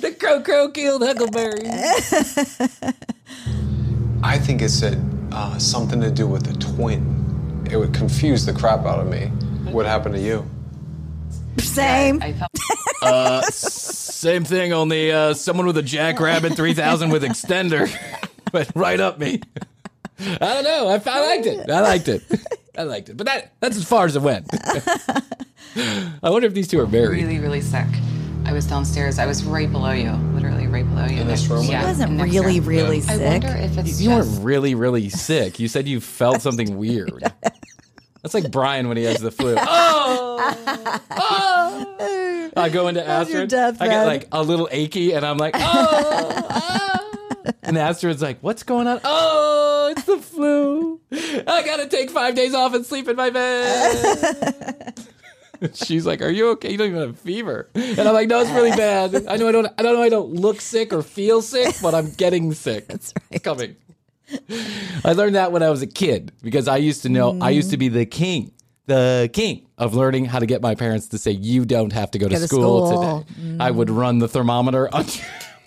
the 0.00 0.16
crow 0.18 0.40
crow 0.42 0.70
killed 0.70 1.02
Huckleberry. 1.02 1.66
I 4.22 4.38
think 4.38 4.62
it 4.62 4.70
said 4.70 5.00
uh, 5.32 5.58
something 5.58 6.00
to 6.00 6.10
do 6.10 6.26
with 6.26 6.48
a 6.48 6.54
twin. 6.58 7.66
It 7.70 7.76
would 7.76 7.94
confuse 7.94 8.46
the 8.46 8.52
crap 8.52 8.86
out 8.86 9.00
of 9.00 9.08
me. 9.08 9.26
What 9.72 9.86
happened 9.86 10.14
to 10.14 10.20
you? 10.20 10.48
Same. 11.58 12.22
Uh, 13.02 13.42
same 13.42 14.42
thing, 14.44 14.72
only 14.72 15.12
uh, 15.12 15.34
someone 15.34 15.66
with 15.66 15.76
a 15.76 15.82
Jackrabbit 15.82 16.56
3000 16.56 17.10
with 17.10 17.22
extender 17.22 17.88
went 18.52 18.70
right 18.74 18.98
up 18.98 19.18
me. 19.18 19.40
I 20.18 20.36
don't 20.38 20.64
know. 20.64 20.88
I, 20.88 21.00
I 21.06 21.26
liked 21.26 21.46
it. 21.46 21.70
I 21.70 21.80
liked 21.80 22.08
it. 22.08 22.22
I 22.78 22.82
liked 22.82 23.08
it. 23.08 23.16
But 23.16 23.26
that 23.26 23.52
that's 23.60 23.76
as 23.76 23.84
far 23.84 24.04
as 24.06 24.16
it 24.16 24.22
went. 24.22 24.46
I 25.76 26.30
wonder 26.30 26.46
if 26.46 26.54
these 26.54 26.68
two 26.68 26.80
are 26.80 26.86
married. 26.86 27.22
Really, 27.22 27.38
really 27.38 27.60
sick. 27.60 27.86
I 28.44 28.52
was 28.52 28.66
downstairs. 28.66 29.18
I 29.18 29.26
was 29.26 29.44
right 29.44 29.70
below 29.70 29.90
you, 29.92 30.12
literally 30.34 30.66
right 30.68 30.88
below 30.88 31.04
you. 31.06 31.20
In 31.20 31.26
this 31.26 31.48
room? 31.48 31.64
Yeah, 31.64 31.80
He 31.80 31.86
wasn't 31.86 32.20
really, 32.22 32.60
room. 32.60 32.68
really 32.68 32.96
I 32.98 33.00
sick. 33.00 33.20
I 33.20 33.28
wonder 33.46 33.48
if 33.56 33.78
it's 33.78 34.00
You 34.00 34.10
just. 34.10 34.30
weren't 34.30 34.44
really, 34.44 34.74
really 34.74 35.08
sick. 35.28 35.58
You 35.58 35.68
said 35.68 35.88
you 35.88 36.00
felt 36.00 36.40
something 36.42 36.76
weird. 36.78 37.24
That's 38.22 38.34
like 38.34 38.50
Bryan 38.50 38.88
when 38.88 38.96
he 38.96 39.04
has 39.04 39.18
the 39.20 39.30
flu. 39.30 39.56
Oh, 39.58 40.96
oh. 41.10 42.50
I 42.56 42.68
go 42.70 42.88
into 42.88 43.02
That's 43.02 43.30
your 43.30 43.42
Astrid. 43.42 43.80
I 43.80 43.86
get 43.88 44.04
like 44.06 44.28
a 44.32 44.42
little 44.42 44.68
achy, 44.70 45.12
and 45.12 45.26
I'm 45.26 45.36
like, 45.38 45.54
oh, 45.56 45.60
oh. 46.50 46.95
And 47.62 47.76
the 47.76 47.80
Astrid's 47.80 48.22
like, 48.22 48.38
what's 48.40 48.62
going 48.62 48.86
on? 48.86 49.00
Oh, 49.04 49.88
it's 49.96 50.04
the 50.04 50.18
flu. 50.18 51.00
I 51.12 51.62
gotta 51.64 51.86
take 51.88 52.10
five 52.10 52.34
days 52.34 52.54
off 52.54 52.74
and 52.74 52.84
sleep 52.86 53.08
in 53.08 53.16
my 53.16 53.30
bed. 53.30 54.94
She's 55.74 56.04
like, 56.04 56.20
"Are 56.20 56.28
you 56.30 56.50
okay? 56.50 56.70
You 56.70 56.76
don't 56.76 56.88
even 56.88 57.00
have 57.00 57.18
fever." 57.18 57.68
And 57.74 57.98
I'm 58.00 58.12
like, 58.12 58.28
"No, 58.28 58.40
it's 58.40 58.50
really 58.50 58.70
bad. 58.72 59.26
I 59.26 59.36
know 59.36 59.48
I 59.48 59.52
don't. 59.52 59.66
I 59.78 59.82
don't 59.82 59.94
know. 59.94 60.02
I 60.02 60.10
don't 60.10 60.34
look 60.34 60.60
sick 60.60 60.92
or 60.92 61.00
feel 61.02 61.40
sick, 61.40 61.74
but 61.80 61.94
I'm 61.94 62.10
getting 62.12 62.52
sick. 62.52 62.86
That's 62.88 63.14
right. 63.16 63.24
It's 63.30 63.42
coming." 63.44 63.76
I 65.04 65.12
learned 65.14 65.34
that 65.36 65.52
when 65.52 65.62
I 65.62 65.70
was 65.70 65.80
a 65.82 65.86
kid 65.86 66.32
because 66.42 66.68
I 66.68 66.76
used 66.76 67.02
to 67.02 67.08
know 67.08 67.38
I 67.40 67.50
used 67.50 67.70
to 67.70 67.76
be 67.78 67.88
the 67.88 68.04
king, 68.04 68.52
the 68.86 69.30
king 69.32 69.66
of 69.78 69.94
learning 69.94 70.26
how 70.26 70.40
to 70.40 70.46
get 70.46 70.60
my 70.60 70.74
parents 70.74 71.08
to 71.08 71.18
say 71.18 71.30
you 71.30 71.64
don't 71.64 71.92
have 71.92 72.10
to 72.10 72.18
go, 72.18 72.26
Go 72.28 72.34
to 72.34 72.40
to 72.42 72.48
school, 72.48 72.86
school. 72.88 73.24
today. 73.34 73.56
I 73.60 73.70
would 73.70 73.88
run 73.88 74.18
the 74.18 74.28
thermometer 74.28 74.88
under. 74.94 75.10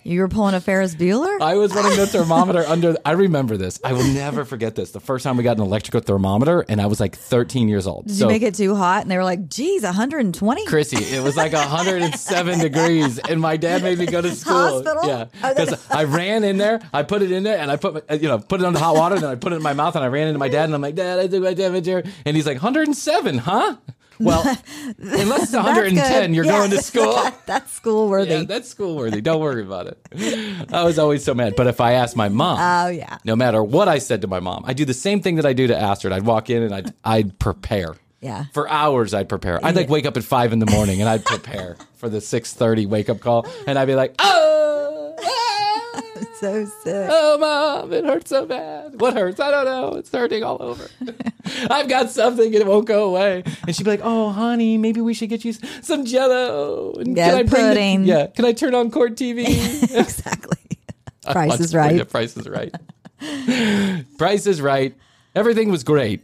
You 0.02 0.20
were 0.20 0.28
pulling 0.28 0.54
a 0.54 0.60
Ferris 0.60 0.94
Bueller? 0.94 1.40
I 1.40 1.56
was 1.56 1.74
running 1.74 1.96
the 1.96 2.06
thermometer 2.06 2.60
under. 2.60 2.96
I 3.04 3.12
remember 3.12 3.56
this. 3.56 3.78
I 3.84 3.92
will 3.92 4.04
never 4.04 4.44
forget 4.44 4.74
this. 4.74 4.92
The 4.92 5.00
first 5.00 5.24
time 5.24 5.36
we 5.36 5.42
got 5.42 5.56
an 5.56 5.62
electrical 5.62 6.00
thermometer, 6.00 6.64
and 6.68 6.80
I 6.80 6.86
was 6.86 7.00
like 7.00 7.16
13 7.16 7.68
years 7.68 7.86
old. 7.86 8.06
Did 8.06 8.16
so, 8.16 8.24
you 8.24 8.32
make 8.32 8.42
it 8.42 8.54
too 8.54 8.74
hot? 8.74 9.02
And 9.02 9.10
they 9.10 9.16
were 9.16 9.24
like, 9.24 9.48
geez, 9.48 9.82
120? 9.82 10.66
Krissy, 10.66 11.12
it 11.12 11.22
was 11.22 11.36
like 11.36 11.52
107 11.52 12.58
degrees, 12.60 13.18
and 13.18 13.40
my 13.40 13.56
dad 13.56 13.82
made 13.82 13.98
me 13.98 14.06
go 14.06 14.20
to 14.20 14.30
school. 14.34 14.54
Hospital? 14.54 15.06
Yeah, 15.06 15.26
Oh, 15.42 15.54
because 15.54 15.90
I 15.90 16.04
ran 16.04 16.44
in 16.44 16.56
there, 16.56 16.80
I 16.92 17.02
put 17.02 17.22
it 17.22 17.30
in 17.30 17.42
there, 17.42 17.58
and 17.58 17.70
I 17.70 17.76
put 17.76 17.94
my, 18.08 18.16
you 18.16 18.28
know 18.28 18.38
put 18.38 18.60
it 18.60 18.66
under 18.66 18.78
hot 18.78 18.94
water, 18.94 19.16
and 19.16 19.24
then 19.24 19.30
I 19.30 19.34
put 19.34 19.52
it 19.52 19.56
in 19.56 19.62
my 19.62 19.74
mouth, 19.74 19.96
and 19.96 20.04
I 20.04 20.08
ran 20.08 20.28
into 20.28 20.38
my 20.38 20.48
dad, 20.48 20.64
and 20.64 20.74
I'm 20.74 20.80
like, 20.80 20.94
Dad, 20.94 21.18
I 21.18 21.26
took 21.26 21.42
my 21.42 21.54
temperature, 21.54 22.02
and 22.24 22.36
he's 22.36 22.46
like, 22.46 22.56
107, 22.56 23.38
huh? 23.38 23.76
Well, 24.20 24.42
unless 24.98 25.44
it's 25.44 25.52
110, 25.52 26.34
you're 26.34 26.44
Yeah, 26.44 26.52
going 26.58 26.70
to 26.70 26.78
school. 26.82 27.14
that- 27.14 27.40
that's 27.46 27.72
school 27.72 28.08
worthy. 28.08 28.30
Yeah, 28.30 28.42
that's 28.44 28.68
school 28.68 28.96
worthy. 28.96 29.20
Don't 29.20 29.40
worry 29.40 29.62
about 29.62 29.86
it. 29.86 30.72
I 30.72 30.84
was 30.84 30.98
always 30.98 31.24
so 31.24 31.34
mad. 31.34 31.54
But 31.56 31.66
if 31.66 31.80
I 31.80 31.92
asked 31.94 32.16
my 32.16 32.28
mom, 32.28 32.58
Oh 32.60 32.88
yeah. 32.90 33.18
no 33.24 33.34
matter 33.34 33.62
what 33.62 33.88
I 33.88 33.98
said 33.98 34.20
to 34.22 34.28
my 34.28 34.40
mom, 34.40 34.64
I 34.66 34.72
do 34.74 34.84
the 34.84 34.94
same 34.94 35.20
thing 35.22 35.36
that 35.36 35.46
I 35.46 35.52
do 35.54 35.66
to 35.66 35.76
Astrid. 35.76 36.12
I'd 36.12 36.24
walk 36.26 36.50
in 36.50 36.62
and 36.62 36.74
I'd 36.74 36.94
I'd 37.04 37.38
prepare. 37.38 37.94
Yeah. 38.20 38.44
For 38.52 38.68
hours, 38.68 39.14
I'd 39.14 39.30
prepare. 39.30 39.58
I'd 39.64 39.74
like 39.74 39.88
wake 39.88 40.04
up 40.04 40.14
at 40.18 40.22
five 40.24 40.52
in 40.52 40.58
the 40.58 40.70
morning 40.70 41.00
and 41.00 41.08
I'd 41.08 41.24
prepare 41.24 41.78
for 41.96 42.10
the 42.10 42.20
six 42.20 42.52
thirty 42.52 42.84
wake 42.84 43.08
up 43.08 43.20
call, 43.20 43.46
and 43.66 43.78
I'd 43.78 43.86
be 43.86 43.94
like, 43.94 44.14
"Oh, 44.18 44.49
so 46.40 46.64
sick. 46.64 47.08
oh, 47.10 47.38
mom, 47.38 47.92
it 47.92 48.04
hurts 48.04 48.30
so 48.30 48.46
bad. 48.46 49.00
What 49.00 49.14
hurts? 49.14 49.38
I 49.40 49.50
don't 49.50 49.64
know. 49.66 49.94
It's 49.98 50.10
hurting 50.10 50.42
all 50.42 50.56
over. 50.60 50.88
I've 51.70 51.88
got 51.88 52.10
something 52.10 52.46
and 52.46 52.54
it 52.56 52.66
won't 52.66 52.86
go 52.86 53.08
away." 53.08 53.42
And 53.66 53.76
she'd 53.76 53.84
be 53.84 53.90
like, 53.90 54.00
"Oh, 54.02 54.30
honey, 54.30 54.78
maybe 54.78 55.00
we 55.00 55.14
should 55.14 55.28
get 55.28 55.44
you 55.44 55.52
some 55.82 56.04
Jello." 56.06 56.94
And 56.98 57.16
Yeah, 57.16 57.28
can 57.30 57.34
I 57.38 57.42
bring 57.42 57.62
the- 57.62 57.68
pudding. 57.68 58.04
yeah, 58.04 58.26
can 58.28 58.44
I 58.44 58.52
turn 58.52 58.74
on 58.74 58.90
court 58.90 59.14
TV? 59.14 59.44
exactly. 59.96 60.56
Oh, 61.26 61.32
price 61.32 61.60
is 61.60 61.74
right. 61.74 61.96
Yeah, 61.96 62.04
Price 62.04 62.34
is 62.34 62.48
right. 62.48 62.74
Price 64.16 64.46
is 64.46 64.62
right. 64.62 64.96
Everything 65.34 65.70
was 65.70 65.84
great 65.84 66.22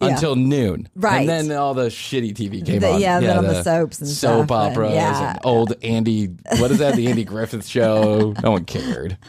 Yeah. 0.00 0.08
until 0.08 0.36
noon. 0.36 0.88
Right. 0.94 1.20
And 1.20 1.28
then 1.28 1.56
all 1.58 1.74
the 1.74 1.86
shitty 1.86 2.32
TV 2.34 2.64
came 2.64 2.78
The- 2.80 2.92
on. 2.92 3.00
yeah, 3.00 3.18
then 3.20 3.36
all 3.36 3.42
the 3.42 3.62
soaps 3.64 3.98
and 4.00 4.08
soap 4.08 4.46
stuff, 4.46 4.60
and- 4.66 4.72
operas 4.76 4.92
yeah. 4.94 5.30
and 5.30 5.38
old 5.44 5.74
Andy. 5.82 6.26
What 6.58 6.70
is 6.70 6.78
that? 6.78 6.94
The 6.94 7.08
Andy 7.08 7.24
Griffith 7.24 7.66
show. 7.66 8.34
No 8.42 8.52
one 8.52 8.64
cared. 8.64 9.16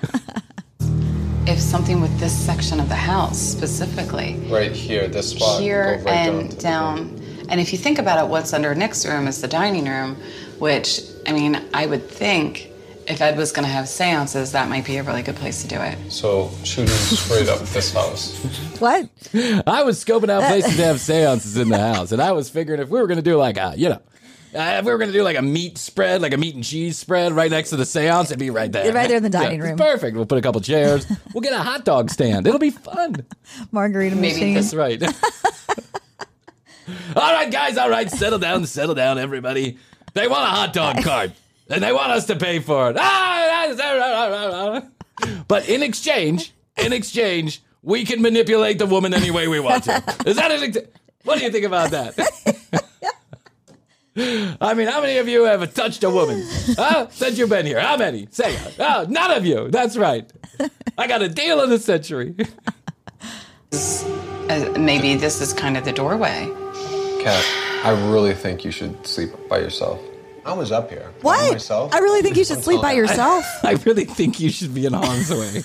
If 1.47 1.59
something 1.59 1.99
with 1.99 2.15
this 2.19 2.31
section 2.37 2.79
of 2.79 2.89
the 2.89 2.95
house 2.95 3.39
specifically, 3.39 4.35
Right 4.51 4.71
here, 4.71 5.07
this 5.07 5.31
spot. 5.31 5.59
here 5.59 5.99
right 6.05 6.07
and 6.15 6.59
down. 6.59 7.07
down. 7.17 7.21
And 7.49 7.59
if 7.59 7.71
you 7.71 7.79
think 7.79 7.97
about 7.97 8.23
it, 8.23 8.29
what's 8.29 8.53
under 8.53 8.75
Nick's 8.75 9.03
room 9.03 9.27
is 9.27 9.41
the 9.41 9.47
dining 9.47 9.85
room, 9.87 10.15
which, 10.59 11.01
I 11.25 11.31
mean, 11.31 11.59
I 11.73 11.87
would 11.87 12.07
think 12.07 12.68
if 13.09 13.21
Ed 13.21 13.37
was 13.37 13.51
going 13.51 13.65
to 13.65 13.71
have 13.71 13.89
seances, 13.89 14.51
that 14.51 14.69
might 14.69 14.85
be 14.85 14.97
a 14.97 15.03
really 15.03 15.23
good 15.23 15.35
place 15.35 15.61
to 15.63 15.67
do 15.67 15.79
it. 15.81 15.97
So 16.11 16.51
shooting 16.63 16.93
straight 16.93 17.49
up 17.49 17.59
this 17.59 17.93
house. 17.93 18.37
What? 18.79 19.09
I 19.67 19.83
was 19.83 20.03
scoping 20.03 20.29
out 20.29 20.43
places 20.43 20.75
to 20.77 20.83
have 20.85 21.01
seances 21.01 21.57
in 21.57 21.69
the 21.69 21.79
house, 21.79 22.11
and 22.11 22.21
I 22.21 22.31
was 22.31 22.49
figuring 22.49 22.79
if 22.79 22.89
we 22.89 23.01
were 23.01 23.07
going 23.07 23.17
to 23.17 23.23
do 23.23 23.35
like 23.35 23.57
a, 23.57 23.73
you 23.75 23.89
know, 23.89 24.01
uh, 24.55 24.77
if 24.79 24.85
we 24.85 24.91
were 24.91 24.97
going 24.97 25.11
to 25.11 25.17
do 25.17 25.23
like 25.23 25.37
a 25.37 25.41
meat 25.41 25.77
spread, 25.77 26.21
like 26.21 26.33
a 26.33 26.37
meat 26.37 26.55
and 26.55 26.63
cheese 26.63 26.97
spread 26.97 27.33
right 27.33 27.51
next 27.51 27.69
to 27.71 27.75
the 27.77 27.85
seance, 27.85 28.29
it'd 28.31 28.39
be 28.39 28.49
right 28.49 28.71
there. 28.71 28.91
Right 28.93 29.07
there 29.07 29.17
in 29.17 29.23
the 29.23 29.29
dining 29.29 29.59
Yeah, 29.59 29.69
room. 29.69 29.77
Perfect. 29.77 30.15
We'll 30.15 30.25
put 30.25 30.37
a 30.39 30.41
couple 30.41 30.61
chairs. 30.61 31.05
We'll 31.33 31.41
get 31.41 31.53
a 31.53 31.59
hot 31.59 31.85
dog 31.85 32.09
stand. 32.09 32.47
It'll 32.47 32.59
be 32.59 32.71
fun. 32.71 33.25
Margarita 33.71 34.15
machine. 34.15 34.55
That's 34.55 34.73
right. 34.73 35.01
all 37.15 37.33
right, 37.33 37.51
guys. 37.51 37.77
All 37.77 37.89
right, 37.89 38.09
settle 38.09 38.39
down, 38.39 38.65
settle 38.65 38.95
down, 38.95 39.19
everybody. 39.19 39.77
They 40.13 40.27
want 40.27 40.43
a 40.43 40.47
hot 40.47 40.73
dog 40.73 41.03
cart, 41.03 41.31
and 41.69 41.83
they 41.83 41.93
want 41.93 42.11
us 42.11 42.25
to 42.27 42.35
pay 42.35 42.59
for 42.59 42.89
it. 42.89 42.97
Ah, 42.99 43.67
ah, 43.71 43.75
ah, 43.81 44.81
ah, 45.23 45.33
But 45.47 45.69
in 45.69 45.83
exchange, 45.83 46.53
in 46.77 46.93
exchange, 46.93 47.61
we 47.81 48.05
can 48.05 48.21
manipulate 48.21 48.79
the 48.79 48.85
woman 48.85 49.13
any 49.13 49.31
way 49.31 49.47
we 49.47 49.59
want 49.59 49.85
to. 49.85 50.03
Is 50.25 50.35
that 50.35 50.51
an? 50.51 50.63
Ex- 50.63 50.77
what 51.23 51.37
do 51.37 51.45
you 51.45 51.51
think 51.51 51.65
about 51.65 51.91
that? 51.91 52.17
I 54.61 54.73
mean, 54.73 54.87
how 54.87 55.01
many 55.01 55.17
of 55.17 55.29
you 55.29 55.43
have 55.45 55.73
touched 55.73 56.03
a 56.03 56.09
woman? 56.09 56.45
Huh? 56.77 57.07
Since 57.09 57.37
you've 57.37 57.49
been 57.49 57.65
here? 57.65 57.79
How 57.79 57.95
many? 57.95 58.27
Say. 58.31 58.57
Oh, 58.77 59.05
none 59.07 59.31
of 59.31 59.45
you. 59.45 59.69
That's 59.69 59.95
right. 59.95 60.29
I 60.97 61.07
got 61.07 61.21
a 61.21 61.29
deal 61.29 61.61
of 61.61 61.69
the 61.69 61.79
century. 61.79 62.35
Uh, 63.71 64.73
maybe 64.77 65.15
this 65.15 65.39
is 65.41 65.53
kind 65.53 65.77
of 65.77 65.85
the 65.85 65.93
doorway. 65.93 66.51
Kat, 67.21 67.45
I 67.85 67.91
really 68.11 68.33
think 68.33 68.65
you 68.65 68.71
should 68.71 69.05
sleep 69.05 69.29
by 69.47 69.59
yourself. 69.59 70.01
I 70.49 70.53
was 70.53 70.71
up 70.71 70.89
here. 70.89 71.11
by 71.21 71.21
What? 71.21 71.51
myself. 71.53 71.93
I 71.93 71.99
really 71.99 72.21
think 72.21 72.37
you 72.37 72.43
should 72.45 72.63
sleep 72.63 72.81
by 72.81 72.93
yourself. 72.93 73.43
I 73.63 73.73
really 73.85 74.05
think 74.05 74.39
you 74.39 74.49
should 74.49 74.73
be 74.73 74.85
in 74.85 74.93
harm's 74.93 75.29
way. 75.29 75.63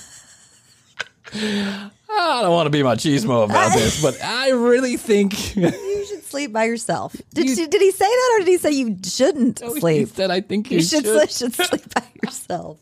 I 2.17 2.43
don't 2.43 2.53
want 2.53 2.67
to 2.67 2.71
be 2.71 2.81
machismo 2.81 3.45
about 3.45 3.73
this, 3.75 4.01
but 4.01 4.23
I 4.23 4.51
really 4.51 4.97
think 4.97 5.57
You 5.57 6.07
should 6.07 6.23
sleep 6.25 6.53
by 6.53 6.65
yourself. 6.65 7.17
Did, 7.33 7.49
she, 7.49 7.67
did 7.67 7.81
he 7.83 7.91
say 7.91 8.05
that 8.07 8.31
or 8.37 8.39
did 8.41 8.49
he 8.49 8.59
say 8.59 8.71
you 8.71 8.97
shouldn't 9.05 9.59
he 9.61 9.81
sleep? 9.81 10.09
He 10.09 10.15
said 10.15 10.31
I 10.31 10.41
think 10.41 10.71
you, 10.71 10.79
You 10.79 10.85
should, 10.85 11.05
should. 11.05 11.31
should 11.31 11.55
sleep 11.55 11.93
by 11.93 12.05
yourself. 12.23 12.79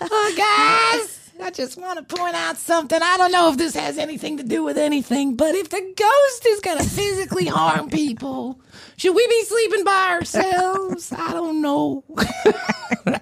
Oh, 0.00 0.34
guys, 0.36 1.17
I 1.40 1.50
just 1.50 1.78
want 1.78 1.98
to 2.08 2.16
point 2.16 2.34
out 2.34 2.56
something. 2.56 3.00
I 3.00 3.16
don't 3.16 3.32
know 3.32 3.50
if 3.50 3.56
this 3.56 3.74
has 3.74 3.96
anything 3.98 4.36
to 4.38 4.42
do 4.42 4.64
with 4.64 4.76
anything, 4.76 5.36
but 5.36 5.54
if 5.54 5.68
the 5.70 5.80
ghost 5.96 6.46
is 6.46 6.60
going 6.60 6.78
to 6.78 6.84
physically 6.84 7.46
harm 7.46 7.88
people, 7.88 8.60
should 8.96 9.14
we 9.14 9.26
be 9.26 9.44
sleeping 9.44 9.84
by 9.84 10.08
ourselves? 10.10 11.12
I 11.12 11.32
don't 11.32 11.62
know. 11.62 12.04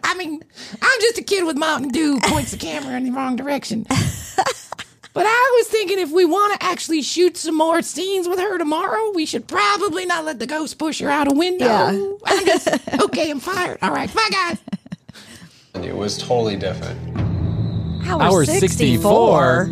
I 0.03 0.15
mean, 0.17 0.43
I'm 0.83 1.01
just 1.01 1.19
a 1.19 1.23
kid 1.23 1.45
with 1.45 1.57
Mountain 1.57 1.91
Dew, 1.91 2.19
points 2.23 2.53
the 2.53 2.57
camera 2.57 2.97
in 2.97 3.05
the 3.05 3.13
wrong 3.13 3.37
direction. 3.37 3.87
But 3.89 5.25
I 5.27 5.53
was 5.59 5.69
thinking 5.69 5.99
if 5.99 6.11
we 6.11 6.27
want 6.27 6.61
to 6.61 6.67
actually 6.67 7.01
shoot 7.01 7.39
some 7.39 7.55
more 7.57 7.81
scenes 7.81 8.29
with 8.29 8.39
her 8.39 8.59
tomorrow, 8.59 9.13
we 9.15 9.25
should 9.25 9.49
probably 9.49 10.05
not 10.05 10.27
let 10.27 10.39
the 10.39 10.47
ghost 10.47 10.79
push 10.79 11.01
her 11.01 11.09
out 11.11 11.27
a 11.27 11.35
window. 11.35 11.65
Yeah. 11.65 12.13
I'm 12.27 12.45
just, 12.45 12.69
okay, 13.01 13.31
I'm 13.31 13.41
fired. 13.41 13.79
All 13.81 13.93
right, 13.93 14.13
bye, 14.13 14.29
guys. 14.31 14.59
And 15.73 15.87
It 15.87 15.97
was 15.97 16.19
totally 16.19 16.57
different. 16.57 17.26
Hour, 18.07 18.23
Hour 18.23 18.45
64. 18.45 19.71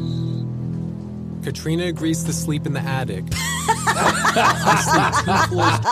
Katrina 1.43 1.85
agrees 1.85 2.25
to 2.25 2.33
sleep 2.33 2.67
in 2.67 2.73
the 2.73 2.81
attic. 2.81 3.25
I 3.67 4.81
sleep 4.85 5.15
two 5.25 5.55
floors 5.55 5.85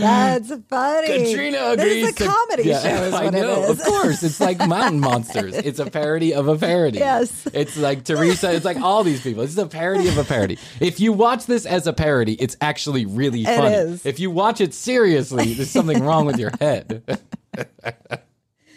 That's 0.00 0.52
funny. 0.68 1.06
Katrina 1.08 1.76
This 1.76 2.04
is 2.04 2.08
a 2.10 2.12
to- 2.12 2.24
comedy 2.26 2.62
Yeah, 2.64 2.80
show, 2.82 3.02
is 3.04 3.14
I 3.14 3.24
what 3.24 3.34
know, 3.34 3.62
it 3.64 3.64
is. 3.64 3.70
Of 3.80 3.86
course, 3.86 4.22
it's 4.22 4.40
like 4.40 4.58
Mountain 4.66 5.00
Monsters. 5.00 5.56
It's 5.68 5.78
a 5.80 5.90
parody 5.90 6.32
of 6.34 6.46
a 6.48 6.56
parody. 6.56 6.98
Yes. 6.98 7.46
it's 7.52 7.76
like 7.76 8.04
Teresa. 8.04 8.52
It's 8.54 8.64
like 8.64 8.78
all 8.80 9.02
these 9.04 9.20
people. 9.20 9.42
It's 9.42 9.56
a 9.58 9.66
parody 9.66 10.08
of 10.08 10.16
a 10.18 10.24
parody. 10.24 10.56
If 10.80 11.00
you 11.00 11.12
watch 11.12 11.46
this 11.46 11.66
as 11.66 11.86
a 11.86 11.92
parody, 11.92 12.34
it's 12.34 12.56
actually 12.60 13.04
really 13.06 13.44
funny. 13.44 13.74
is. 13.74 14.06
If 14.06 14.18
you 14.20 14.30
watch 14.30 14.60
it 14.60 14.72
seriously, 14.72 15.54
there's 15.54 15.70
something 15.70 16.02
wrong 16.02 16.24
with 16.26 16.38
your 16.38 16.52
head. 16.60 17.02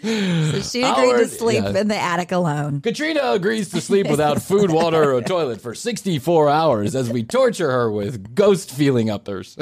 So 0.03 0.61
she 0.61 0.82
agreed 0.82 1.11
Howard- 1.11 1.19
to 1.19 1.27
sleep 1.27 1.63
yeah. 1.63 1.79
in 1.79 1.88
the 1.88 1.95
attic 1.95 2.32
alone. 2.32 2.82
Katrina 2.82 3.34
agrees 3.34 3.69
to 3.69 3.82
sleep 3.82 4.07
without 4.09 4.41
food, 4.49 4.71
water, 4.71 5.11
or 5.11 5.17
a 5.19 5.23
toilet 5.23 5.61
for 5.61 5.75
64 5.75 6.49
hours 6.49 6.95
as 6.95 7.09
we 7.09 7.23
torture 7.23 7.69
her 7.69 7.91
with 7.91 8.34
ghost 8.34 8.71
feeling 8.71 9.11
uppers. 9.11 9.55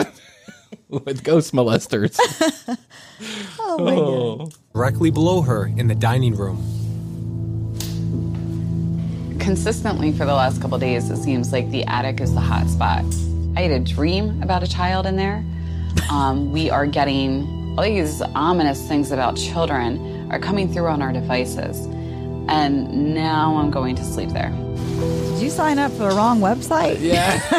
with 0.90 1.24
ghost 1.24 1.54
molesters. 1.54 2.18
Oh 3.60 3.78
my 3.78 3.96
god. 4.46 4.54
directly 4.74 5.12
below 5.12 5.42
her 5.42 5.66
in 5.76 5.88
the 5.88 5.96
dining 5.96 6.36
room. 6.38 6.58
Consistently 9.40 10.12
for 10.14 10.26
the 10.26 10.34
last 10.34 10.62
couple 10.62 10.78
days, 10.78 11.10
it 11.10 11.18
seems 11.18 11.52
like 11.52 11.70
the 11.70 11.84
attic 11.84 12.22
is 12.22 12.34
the 12.34 12.40
hot 12.40 12.68
spot. 12.70 13.04
I 13.58 13.62
had 13.64 13.72
a 13.72 13.80
dream 13.80 14.42
about 14.42 14.64
a 14.64 14.68
child 14.68 15.06
in 15.06 15.18
there. 15.18 15.44
Um, 16.10 16.52
we 16.54 16.70
are 16.70 16.86
getting 16.88 17.59
all 17.80 17.86
these 17.86 18.22
ominous 18.36 18.86
things 18.90 19.10
about 19.10 19.38
children 19.38 20.30
are 20.34 20.40
coming 20.40 20.70
through 20.70 20.88
on 20.88 21.02
our 21.02 21.14
devices. 21.14 21.86
And 22.50 23.14
now 23.14 23.56
I'm 23.56 23.72
going 23.72 23.96
to 23.96 24.04
sleep 24.04 24.32
there. 24.32 24.50
Did 24.50 25.42
you 25.42 25.50
sign 25.50 25.80
up 25.80 25.90
for 25.94 26.10
the 26.10 26.10
wrong 26.10 26.42
website? 26.42 27.00
Yeah. 27.00 27.40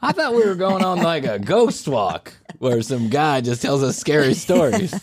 I 0.00 0.12
thought 0.12 0.36
we 0.36 0.46
were 0.46 0.54
going 0.54 0.84
on 0.84 1.02
like 1.02 1.24
a 1.24 1.40
ghost 1.40 1.88
walk 1.88 2.34
where 2.60 2.80
some 2.82 3.08
guy 3.08 3.40
just 3.40 3.62
tells 3.62 3.82
us 3.82 3.96
scary 3.96 4.34
stories. 4.34 4.94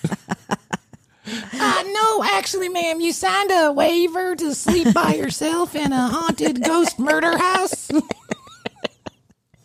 Uh, 1.26 1.84
no, 1.88 2.24
actually, 2.26 2.68
ma'am, 2.68 3.00
you 3.00 3.14
signed 3.14 3.50
a 3.50 3.72
waiver 3.72 4.36
to 4.36 4.54
sleep 4.54 4.94
by 4.94 5.14
yourself 5.14 5.74
in 5.74 5.94
a 5.94 6.10
haunted 6.10 6.62
ghost 6.62 7.00
murder 7.00 7.38
house. 7.38 7.90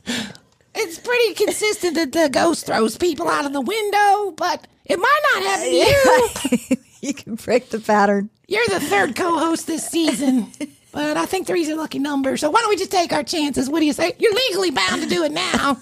it's 0.78 0.98
pretty 0.98 1.34
consistent 1.34 1.94
that 1.96 2.12
the 2.12 2.28
ghost 2.28 2.66
throws 2.66 2.96
people 2.96 3.28
out 3.28 3.44
of 3.44 3.52
the 3.52 3.60
window, 3.60 4.30
but 4.36 4.66
it 4.84 4.98
might 4.98 5.20
not 5.34 5.42
happen 5.42 5.64
to 5.64 6.70
you. 6.70 6.76
you 7.08 7.14
can 7.14 7.34
break 7.34 7.70
the 7.70 7.80
pattern. 7.80 8.30
You're 8.46 8.66
the 8.68 8.80
third 8.80 9.14
co-host 9.16 9.66
this 9.66 9.86
season, 9.86 10.46
but 10.92 11.16
I 11.16 11.26
think 11.26 11.46
three's 11.46 11.68
a 11.68 11.74
lucky 11.76 11.98
number. 11.98 12.36
So 12.36 12.50
why 12.50 12.60
don't 12.60 12.70
we 12.70 12.76
just 12.76 12.90
take 12.92 13.12
our 13.12 13.22
chances? 13.22 13.68
What 13.68 13.80
do 13.80 13.86
you 13.86 13.92
say? 13.92 14.14
You're 14.18 14.34
legally 14.34 14.70
bound 14.70 15.02
to 15.02 15.08
do 15.08 15.24
it 15.24 15.32
now. 15.32 15.78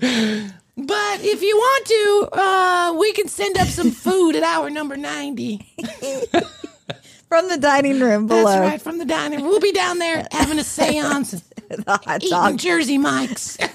But 0.74 1.20
if 1.20 1.42
you 1.42 1.54
want 1.54 1.86
to, 1.86 2.28
uh, 2.32 2.94
we 2.98 3.12
can 3.12 3.28
send 3.28 3.58
up 3.58 3.68
some 3.68 3.90
food 3.90 4.34
at 4.36 4.42
hour 4.42 4.70
number 4.70 4.96
90. 4.96 5.58
From 7.28 7.48
the 7.48 7.58
dining 7.58 8.00
room 8.00 8.26
below. 8.26 8.44
That's 8.44 8.60
right, 8.60 8.80
from 8.80 8.96
the 8.98 9.04
dining 9.04 9.40
room. 9.40 9.48
We'll 9.48 9.60
be 9.60 9.72
down 9.72 9.98
there 9.98 10.26
having 10.32 10.58
a 10.58 10.64
seance, 10.64 11.42
the 11.84 12.00
hot 12.04 12.22
eating 12.22 12.30
dog. 12.30 12.58
Jersey 12.58 12.98
Mike's. 12.98 13.56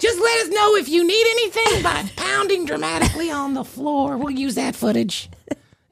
Just 0.00 0.20
let 0.20 0.46
us 0.46 0.48
know 0.48 0.76
if 0.76 0.88
you 0.88 1.06
need 1.06 1.26
anything 1.30 1.82
by 1.82 2.04
pounding 2.16 2.66
dramatically 2.66 3.30
on 3.30 3.54
the 3.54 3.64
floor. 3.64 4.18
We'll 4.18 4.30
use 4.30 4.54
that 4.56 4.76
footage. 4.76 5.30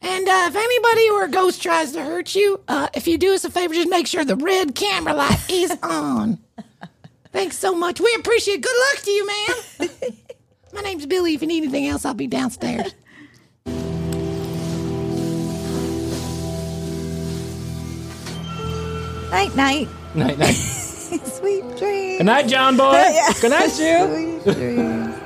And 0.02 0.28
uh, 0.28 0.48
if 0.48 0.56
anybody 0.56 1.08
or 1.10 1.24
a 1.24 1.28
ghost 1.30 1.62
tries 1.62 1.92
to 1.92 2.02
hurt 2.02 2.34
you, 2.34 2.60
uh, 2.68 2.88
if 2.94 3.06
you 3.06 3.16
do 3.16 3.32
us 3.32 3.44
a 3.44 3.50
favor, 3.50 3.72
just 3.72 3.88
make 3.88 4.06
sure 4.06 4.24
the 4.24 4.36
red 4.36 4.74
camera 4.74 5.14
light 5.14 5.38
is 5.48 5.72
on. 5.82 6.38
Thanks 7.32 7.56
so 7.56 7.74
much. 7.74 8.00
We 8.00 8.14
appreciate 8.18 8.56
it. 8.56 8.62
Good 8.62 8.76
luck 8.92 9.04
to 9.04 9.10
you, 9.10 9.26
man. 9.26 9.90
My 10.74 10.80
name's 10.82 11.06
Billy. 11.06 11.34
If 11.34 11.40
you 11.42 11.48
need 11.48 11.62
anything 11.62 11.86
else, 11.86 12.04
I'll 12.04 12.14
be 12.14 12.26
downstairs. 12.26 12.92
Night, 19.32 19.56
night. 19.56 19.88
Night, 20.14 20.38
night. 20.38 20.52
Sweet 20.54 21.62
dreams. 21.78 22.18
Good 22.18 22.26
night, 22.26 22.46
John 22.48 22.76
boy. 22.76 22.92
Yeah. 22.92 23.32
Good 23.40 23.50
night, 23.50 23.78
you. 23.78 24.40
Sweet 24.42 24.54
dreams. 24.54 25.16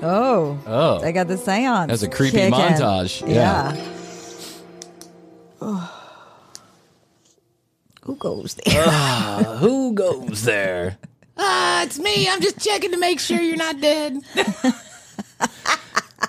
Oh. 0.00 0.58
Oh. 0.66 1.00
They 1.00 1.12
got 1.12 1.26
the 1.28 1.36
seance. 1.36 1.88
That's 1.88 2.02
a 2.02 2.08
creepy 2.08 2.36
kicking. 2.36 2.52
montage. 2.54 3.26
Yeah. 3.26 3.74
Yeah. 3.74 3.84
Oh. 5.60 5.94
Who 8.02 8.16
goes 8.16 8.54
there? 8.54 8.84
Ah, 8.86 9.56
who 9.60 9.92
goes 9.92 10.42
there? 10.44 10.96
Uh, 11.36 11.82
it's 11.84 11.98
me. 11.98 12.26
I'm 12.28 12.40
just 12.40 12.58
checking 12.58 12.90
to 12.92 12.96
make 12.98 13.20
sure 13.20 13.38
you're 13.38 13.56
not 13.56 13.80
dead. 13.82 14.18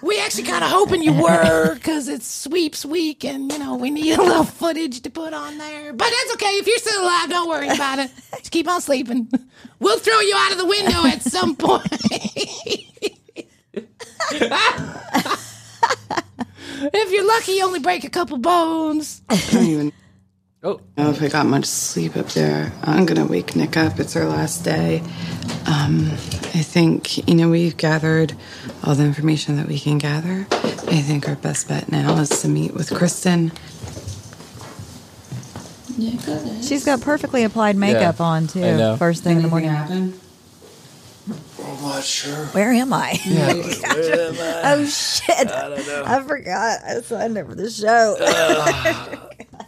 We 0.01 0.19
actually 0.19 0.43
kind 0.43 0.63
of 0.63 0.69
hoping 0.69 1.01
you 1.01 1.13
were 1.13 1.75
because 1.75 2.07
it's 2.07 2.27
sweeps 2.27 2.85
week 2.85 3.25
and, 3.25 3.51
you 3.51 3.59
know, 3.59 3.75
we 3.75 3.89
need 3.89 4.17
a 4.17 4.21
little 4.21 4.43
footage 4.43 5.01
to 5.01 5.09
put 5.09 5.33
on 5.33 5.57
there. 5.57 5.93
But 5.93 6.09
that's 6.09 6.33
okay. 6.33 6.57
If 6.57 6.67
you're 6.67 6.77
still 6.77 7.03
alive, 7.03 7.29
don't 7.29 7.49
worry 7.49 7.69
about 7.69 7.99
it. 7.99 8.11
Just 8.37 8.51
keep 8.51 8.67
on 8.67 8.81
sleeping. 8.81 9.29
We'll 9.79 9.99
throw 9.99 10.19
you 10.19 10.35
out 10.35 10.51
of 10.51 10.57
the 10.57 10.65
window 10.65 11.05
at 11.05 11.21
some 11.21 11.55
point. 11.55 11.87
if 16.93 17.11
you're 17.11 17.27
lucky, 17.27 17.53
you 17.53 17.65
only 17.65 17.79
break 17.79 18.03
a 18.03 18.09
couple 18.09 18.37
bones. 18.37 19.21
I 19.29 19.41
don't 19.51 19.63
even 19.65 19.93
oh. 20.63 20.81
know 20.97 21.09
if 21.09 21.21
I 21.21 21.27
got 21.29 21.45
much 21.45 21.65
sleep 21.65 22.15
up 22.17 22.27
there. 22.27 22.71
I'm 22.83 23.05
gonna 23.05 23.25
wake 23.25 23.55
Nick 23.55 23.77
up. 23.77 23.99
It's 23.99 24.15
our 24.15 24.25
last 24.25 24.63
day. 24.63 25.01
Um, 25.65 26.09
I 26.11 26.61
think 26.61 27.27
you 27.27 27.35
know 27.35 27.49
we've 27.49 27.77
gathered 27.77 28.35
all 28.83 28.95
the 28.95 29.03
information 29.05 29.57
that 29.57 29.67
we 29.67 29.79
can 29.79 29.97
gather. 29.97 30.47
I 30.51 31.01
think 31.01 31.27
our 31.27 31.35
best 31.35 31.67
bet 31.67 31.89
now 31.91 32.15
is 32.17 32.29
to 32.41 32.47
meet 32.47 32.73
with 32.73 32.93
Kristen. 32.93 33.51
She's 36.61 36.85
got 36.85 37.01
perfectly 37.01 37.43
applied 37.43 37.75
makeup 37.75 38.19
Yeah, 38.19 38.25
on 38.25 38.43
I 38.43 38.47
too. 38.47 38.59
know. 38.61 38.97
First 38.97 39.23
thing 39.23 39.37
in 39.37 39.43
the 39.43 39.49
morning. 39.49 39.69
happen? 39.69 40.19
I'm 41.63 41.81
not 41.81 42.03
sure. 42.03 42.45
Where 42.47 42.71
am 42.71 42.93
I? 42.93 43.19
Yeah. 43.25 43.53
Gotcha. 43.81 44.61
Oh 44.63 44.85
shit! 44.85 45.51
I 45.51 45.69
don't 45.69 45.87
know. 45.87 46.03
I 46.05 46.23
forgot. 46.23 46.79
I 46.85 47.01
signed 47.01 47.37
up 47.37 47.47
for 47.47 47.55
the 47.55 47.69
show. 47.69 48.15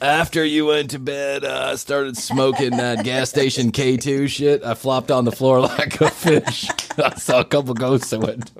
After 0.02 0.44
you 0.44 0.66
went 0.66 0.90
to 0.92 1.00
bed, 1.00 1.44
uh, 1.46 1.70
I 1.74 1.76
started 1.76 2.18
smoking 2.18 2.72
that 2.78 3.04
gas 3.04 3.30
station 3.30 3.72
K2 3.72 4.28
shit. 4.30 4.64
I 4.64 4.74
flopped 4.74 5.12
on 5.12 5.26
the 5.26 5.32
floor 5.32 5.60
like 5.62 6.00
a 6.02 6.10
fish. 6.10 6.68
I 6.98 7.14
saw 7.16 7.42
a 7.42 7.46
couple 7.46 7.74
ghosts 7.76 8.10
that 8.10 8.20
went. 8.22 8.52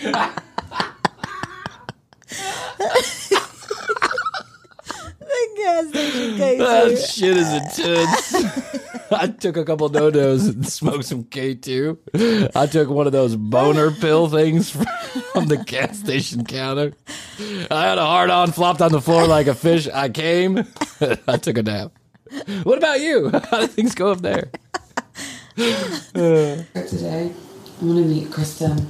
The 0.00 0.28
gas 5.56 5.88
station 5.88 6.38
K2. 6.38 6.58
That 6.58 6.98
shit 6.98 7.36
is 7.36 7.52
intense. 7.52 8.34
I 9.10 9.26
took 9.28 9.56
a 9.56 9.64
couple 9.64 9.88
no-nos 9.88 10.46
and 10.46 10.66
smoked 10.68 11.06
some 11.06 11.24
K2. 11.24 12.50
I 12.54 12.66
took 12.66 12.88
one 12.90 13.06
of 13.06 13.12
those 13.12 13.36
boner 13.36 13.90
pill 13.90 14.28
things 14.28 14.70
from 14.70 15.46
the 15.48 15.56
gas 15.56 15.98
station 15.98 16.44
counter. 16.44 16.92
I 17.70 17.86
had 17.86 17.98
a 17.98 18.04
hard 18.04 18.30
on, 18.30 18.52
flopped 18.52 18.82
on 18.82 18.92
the 18.92 19.00
floor 19.00 19.26
like 19.26 19.46
a 19.46 19.54
fish. 19.54 19.88
I 19.88 20.08
came. 20.08 20.58
I 21.28 21.36
took 21.38 21.58
a 21.58 21.62
nap. 21.62 21.92
What 22.62 22.78
about 22.78 23.00
you? 23.00 23.30
How 23.50 23.60
did 23.60 23.70
things 23.70 23.94
go 23.94 24.12
up 24.12 24.20
there? 24.20 24.50
Today, 25.56 26.66
I 26.74 27.84
want 27.84 27.98
to 27.98 28.04
meet 28.04 28.30
Kristen. 28.30 28.86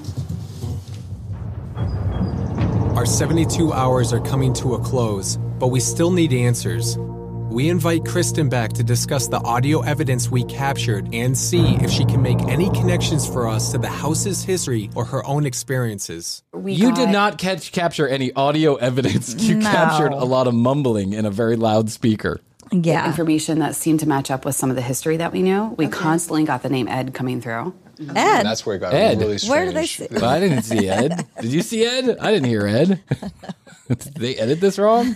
Our 2.99 3.07
72 3.07 3.73
hours 3.73 4.13
are 4.13 4.19
coming 4.19 4.53
to 4.55 4.75
a 4.75 4.81
close, 4.81 5.37
but 5.61 5.69
we 5.69 5.79
still 5.79 6.11
need 6.11 6.33
answers. 6.33 6.99
We 6.99 7.69
invite 7.69 8.05
Kristen 8.05 8.49
back 8.49 8.73
to 8.73 8.83
discuss 8.83 9.29
the 9.29 9.37
audio 9.37 9.83
evidence 9.83 10.33
we 10.33 10.43
captured 10.43 11.09
and 11.15 11.39
see 11.39 11.77
if 11.77 11.93
she 11.93 12.05
can 12.07 12.23
make 12.23 12.41
any 12.49 12.71
connections 12.71 13.25
for 13.25 13.47
us 13.47 13.71
to 13.71 13.79
the 13.79 13.87
house's 13.87 14.43
history 14.43 14.91
or 14.97 15.05
her 15.05 15.25
own 15.25 15.47
experiences. 15.47 16.43
you 16.65 16.93
did 16.93 17.11
not 17.11 17.39
catch 17.39 17.71
capture 17.71 18.09
any 18.09 18.33
audio 18.33 18.75
evidence. 18.75 19.33
You 19.45 19.59
No. 19.59 19.71
captured 19.71 20.13
a 20.13 20.25
lot 20.25 20.49
of 20.49 20.55
mumbling 20.55 21.13
in 21.13 21.25
a 21.25 21.31
very 21.31 21.55
loud 21.55 21.91
speaker. 21.91 22.41
Yeah. 22.73 23.07
Information 23.07 23.61
that 23.61 23.77
seemed 23.77 24.01
to 24.01 24.09
match 24.09 24.29
up 24.29 24.45
with 24.45 24.57
some 24.57 24.71
of 24.71 24.77
the 24.77 24.83
history 24.83 25.19
that 25.19 25.33
we 25.33 25.43
knew. 25.43 25.73
We 25.79 25.87
constantly 25.87 26.43
got 26.43 26.65
the 26.65 26.69
name 26.69 26.89
Ed 26.89 27.15
coming 27.15 27.41
through. 27.41 27.75
Ed. 28.01 28.43
That's 28.43 28.65
where 28.67 28.77
it 28.77 28.81
got 28.81 28.95
Ed. 28.95 29.19
really 29.19 29.39
strange. 29.39 29.51
Where 29.51 29.65
did 29.67 29.75
they 29.75 29.87
see- 29.87 30.07
Well, 30.11 30.25
I 30.25 30.41
didn't 30.41 30.63
see 30.63 30.89
Ed. 30.89 31.27
Did 31.41 31.53
you 31.53 31.63
see 31.63 31.85
Ed? 31.85 32.17
I 32.21 32.31
didn't 32.31 32.49
hear 32.49 32.67
Ed. 32.67 33.01
Did 33.89 34.01
they 34.17 34.37
edit 34.37 34.61
this 34.61 34.79
wrong? 34.79 35.15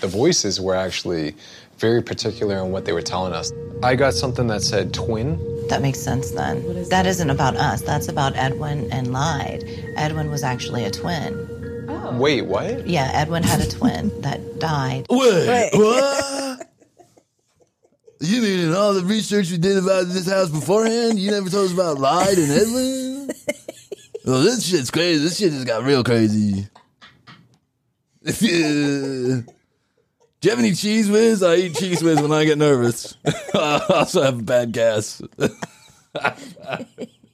The 0.00 0.08
voices 0.08 0.58
were 0.60 0.74
actually 0.74 1.34
very 1.78 2.02
particular 2.02 2.56
in 2.56 2.72
what 2.72 2.86
they 2.86 2.92
were 2.92 3.02
telling 3.02 3.32
us. 3.34 3.52
I 3.82 3.96
got 3.96 4.14
something 4.14 4.46
that 4.48 4.62
said 4.62 4.94
twin. 4.94 5.38
That 5.68 5.82
makes 5.82 6.00
sense 6.00 6.30
then. 6.30 6.88
that 6.88 7.04
isn't 7.06 7.28
about 7.28 7.56
us. 7.56 7.82
That's 7.82 8.08
about 8.08 8.34
Edwin 8.34 8.90
and 8.90 9.12
Lyde. 9.12 9.62
Edwin 9.96 10.30
was 10.30 10.42
actually 10.42 10.84
a 10.86 10.90
twin. 10.90 11.86
Oh. 11.90 12.16
Wait, 12.18 12.42
what? 12.42 12.86
Yeah, 12.86 13.10
Edwin 13.12 13.42
had 13.42 13.60
a 13.60 13.68
twin 13.68 14.08
that 14.22 14.58
died. 14.58 15.06
Wait, 15.10 15.70
what? 15.74 16.66
You 18.20 18.42
mean 18.42 18.58
in 18.60 18.74
all 18.74 18.94
the 18.94 19.04
research 19.04 19.50
we 19.50 19.58
did 19.58 19.76
about 19.76 20.06
this 20.08 20.28
house 20.28 20.50
beforehand, 20.50 21.20
you 21.20 21.30
never 21.30 21.48
told 21.48 21.66
us 21.66 21.72
about 21.72 21.98
Lyde 21.98 22.38
and 22.38 22.50
Edwin? 22.50 23.30
well, 24.24 24.42
this 24.42 24.66
shit's 24.66 24.90
crazy. 24.90 25.22
This 25.22 25.38
shit 25.38 25.52
just 25.52 25.66
got 25.66 25.84
real 25.84 26.02
crazy. 26.02 26.66
Do 28.24 29.44
you 30.42 30.50
have 30.50 30.58
any 30.58 30.72
Cheez 30.72 31.10
Whiz? 31.10 31.44
I 31.44 31.54
eat 31.56 31.74
Cheez 31.74 32.02
Whiz 32.02 32.20
when 32.20 32.32
I 32.32 32.44
get 32.44 32.58
nervous. 32.58 33.16
I 33.54 33.84
also 33.88 34.22
have 34.22 34.40
a 34.40 34.42
bad 34.42 34.72
gas. 34.72 35.22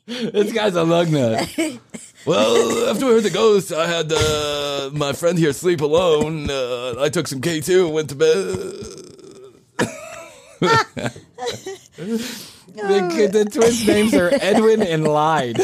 this 0.06 0.52
guy's 0.52 0.74
a 0.74 0.84
lug 0.84 1.10
nut. 1.10 1.48
Well, 2.26 2.90
after 2.90 3.06
we 3.06 3.12
heard 3.12 3.22
the 3.22 3.30
ghost, 3.30 3.72
I 3.72 3.86
had 3.86 4.12
uh, 4.12 4.90
my 4.92 5.12
friend 5.14 5.38
here 5.38 5.52
sleep 5.52 5.80
alone. 5.80 6.50
Uh, 6.50 6.94
I 6.98 7.08
took 7.08 7.26
some 7.26 7.40
K2 7.40 7.86
and 7.86 7.94
went 7.94 8.10
to 8.10 8.16
bed. 8.16 9.03
The, 12.74 13.28
the 13.32 13.44
twins' 13.44 13.86
names 13.86 14.14
are 14.14 14.30
Edwin 14.32 14.82
and 14.82 15.06
Lyde. 15.06 15.60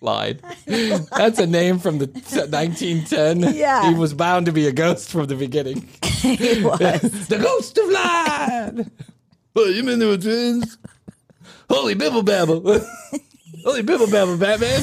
Lied. 0.00 0.42
That's 0.66 1.38
a 1.38 1.46
name 1.46 1.78
from 1.78 1.98
the 1.98 2.06
t- 2.06 2.20
1910. 2.20 3.54
Yeah. 3.54 3.88
He 3.88 3.94
was 3.94 4.12
bound 4.12 4.46
to 4.46 4.52
be 4.52 4.66
a 4.66 4.72
ghost 4.72 5.10
from 5.10 5.26
the 5.26 5.34
beginning. 5.34 5.88
he 6.04 6.62
was. 6.62 6.78
the 7.28 7.38
ghost 7.38 7.78
of. 7.78 7.86
Well, 9.54 9.70
you 9.70 9.82
mean 9.82 9.98
they 9.98 10.06
were 10.06 10.18
twins? 10.18 10.76
Holy 11.70 11.94
bibble 11.94 12.22
babble. 12.22 12.60
Holy 13.64 13.82
bibble 13.82 14.08
babble, 14.08 14.36
Batman. 14.36 14.82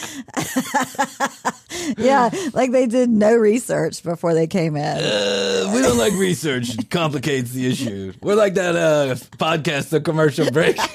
yeah, 1.98 2.30
like 2.52 2.72
they 2.72 2.86
did 2.86 3.10
no 3.10 3.34
research 3.36 4.02
before 4.02 4.34
they 4.34 4.46
came 4.46 4.76
in. 4.76 4.82
Uh, 4.98 5.70
we 5.74 5.82
don't 5.82 5.98
like 5.98 6.12
research. 6.14 6.78
It 6.78 6.90
complicates 6.90 7.50
the 7.52 7.66
issue. 7.68 8.12
We're 8.22 8.34
like 8.34 8.54
that 8.54 8.76
uh, 8.76 9.14
podcast, 9.36 9.90
The 9.90 10.00
Commercial 10.00 10.50
Break. 10.50 10.78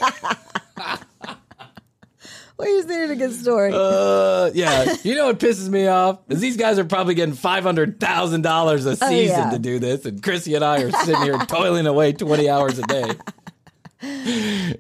Well, 2.58 2.70
you 2.70 2.88
needed 2.88 3.12
a 3.12 3.16
good 3.18 3.34
story. 3.34 3.72
Uh, 3.76 4.50
yeah. 4.54 4.96
You 5.04 5.16
know 5.16 5.26
what 5.26 5.40
pisses 5.40 5.68
me 5.68 5.88
off? 5.88 6.20
Is 6.30 6.40
these 6.40 6.56
guys 6.56 6.80
are 6.80 6.86
probably 6.86 7.14
getting 7.14 7.36
$500,000 7.36 8.74
a 8.74 8.96
season 8.96 9.02
Oh, 9.04 9.10
yeah. 9.10 9.50
to 9.50 9.60
do 9.60 9.78
this. 9.78 10.06
And 10.06 10.22
Krissy 10.22 10.56
and 10.56 10.64
I 10.64 10.84
are 10.84 10.92
sitting 11.04 11.22
here 11.24 11.38
toiling 11.48 11.86
away 11.86 12.14
20 12.14 12.48
hours 12.50 12.80
a 12.80 12.84
day. 12.84 13.12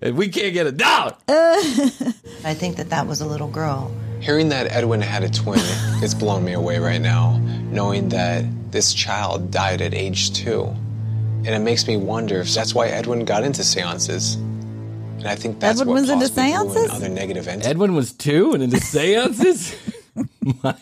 And 0.01 0.15
we 0.15 0.27
can't 0.29 0.53
get 0.53 0.67
a 0.67 0.71
dollar. 0.71 1.15
I 1.27 2.53
think 2.53 2.77
that 2.77 2.91
that 2.91 3.07
was 3.07 3.21
a 3.21 3.25
little 3.25 3.47
girl. 3.47 3.91
Hearing 4.21 4.49
that 4.49 4.71
Edwin 4.71 5.01
had 5.01 5.23
a 5.23 5.29
twin, 5.29 5.59
it's 6.03 6.13
blown 6.13 6.43
me 6.43 6.53
away 6.53 6.79
right 6.79 7.01
now. 7.01 7.37
Knowing 7.71 8.09
that 8.09 8.45
this 8.71 8.93
child 8.93 9.51
died 9.51 9.81
at 9.81 9.93
age 9.93 10.33
two. 10.33 10.63
And 11.45 11.49
it 11.49 11.59
makes 11.59 11.87
me 11.87 11.95
wonder 11.97 12.39
if 12.39 12.53
that's 12.53 12.73
why 12.73 12.87
Edwin 12.87 13.23
got 13.25 13.43
into 13.43 13.63
seances. 13.63 14.35
And 14.35 15.27
I 15.27 15.35
think 15.35 15.59
that's 15.59 15.81
Edwin 15.81 15.93
what 15.93 16.01
was 16.01 16.09
into 16.09 16.25
possibly 16.25 16.51
drew 16.51 16.73
seances? 16.73 16.91
Other 16.91 17.09
negative 17.09 17.47
entities. 17.47 17.69
Edwin 17.69 17.95
was 17.95 18.13
two 18.13 18.53
and 18.53 18.63
into 18.63 18.79
seances? 18.79 19.75
my, 20.63 20.75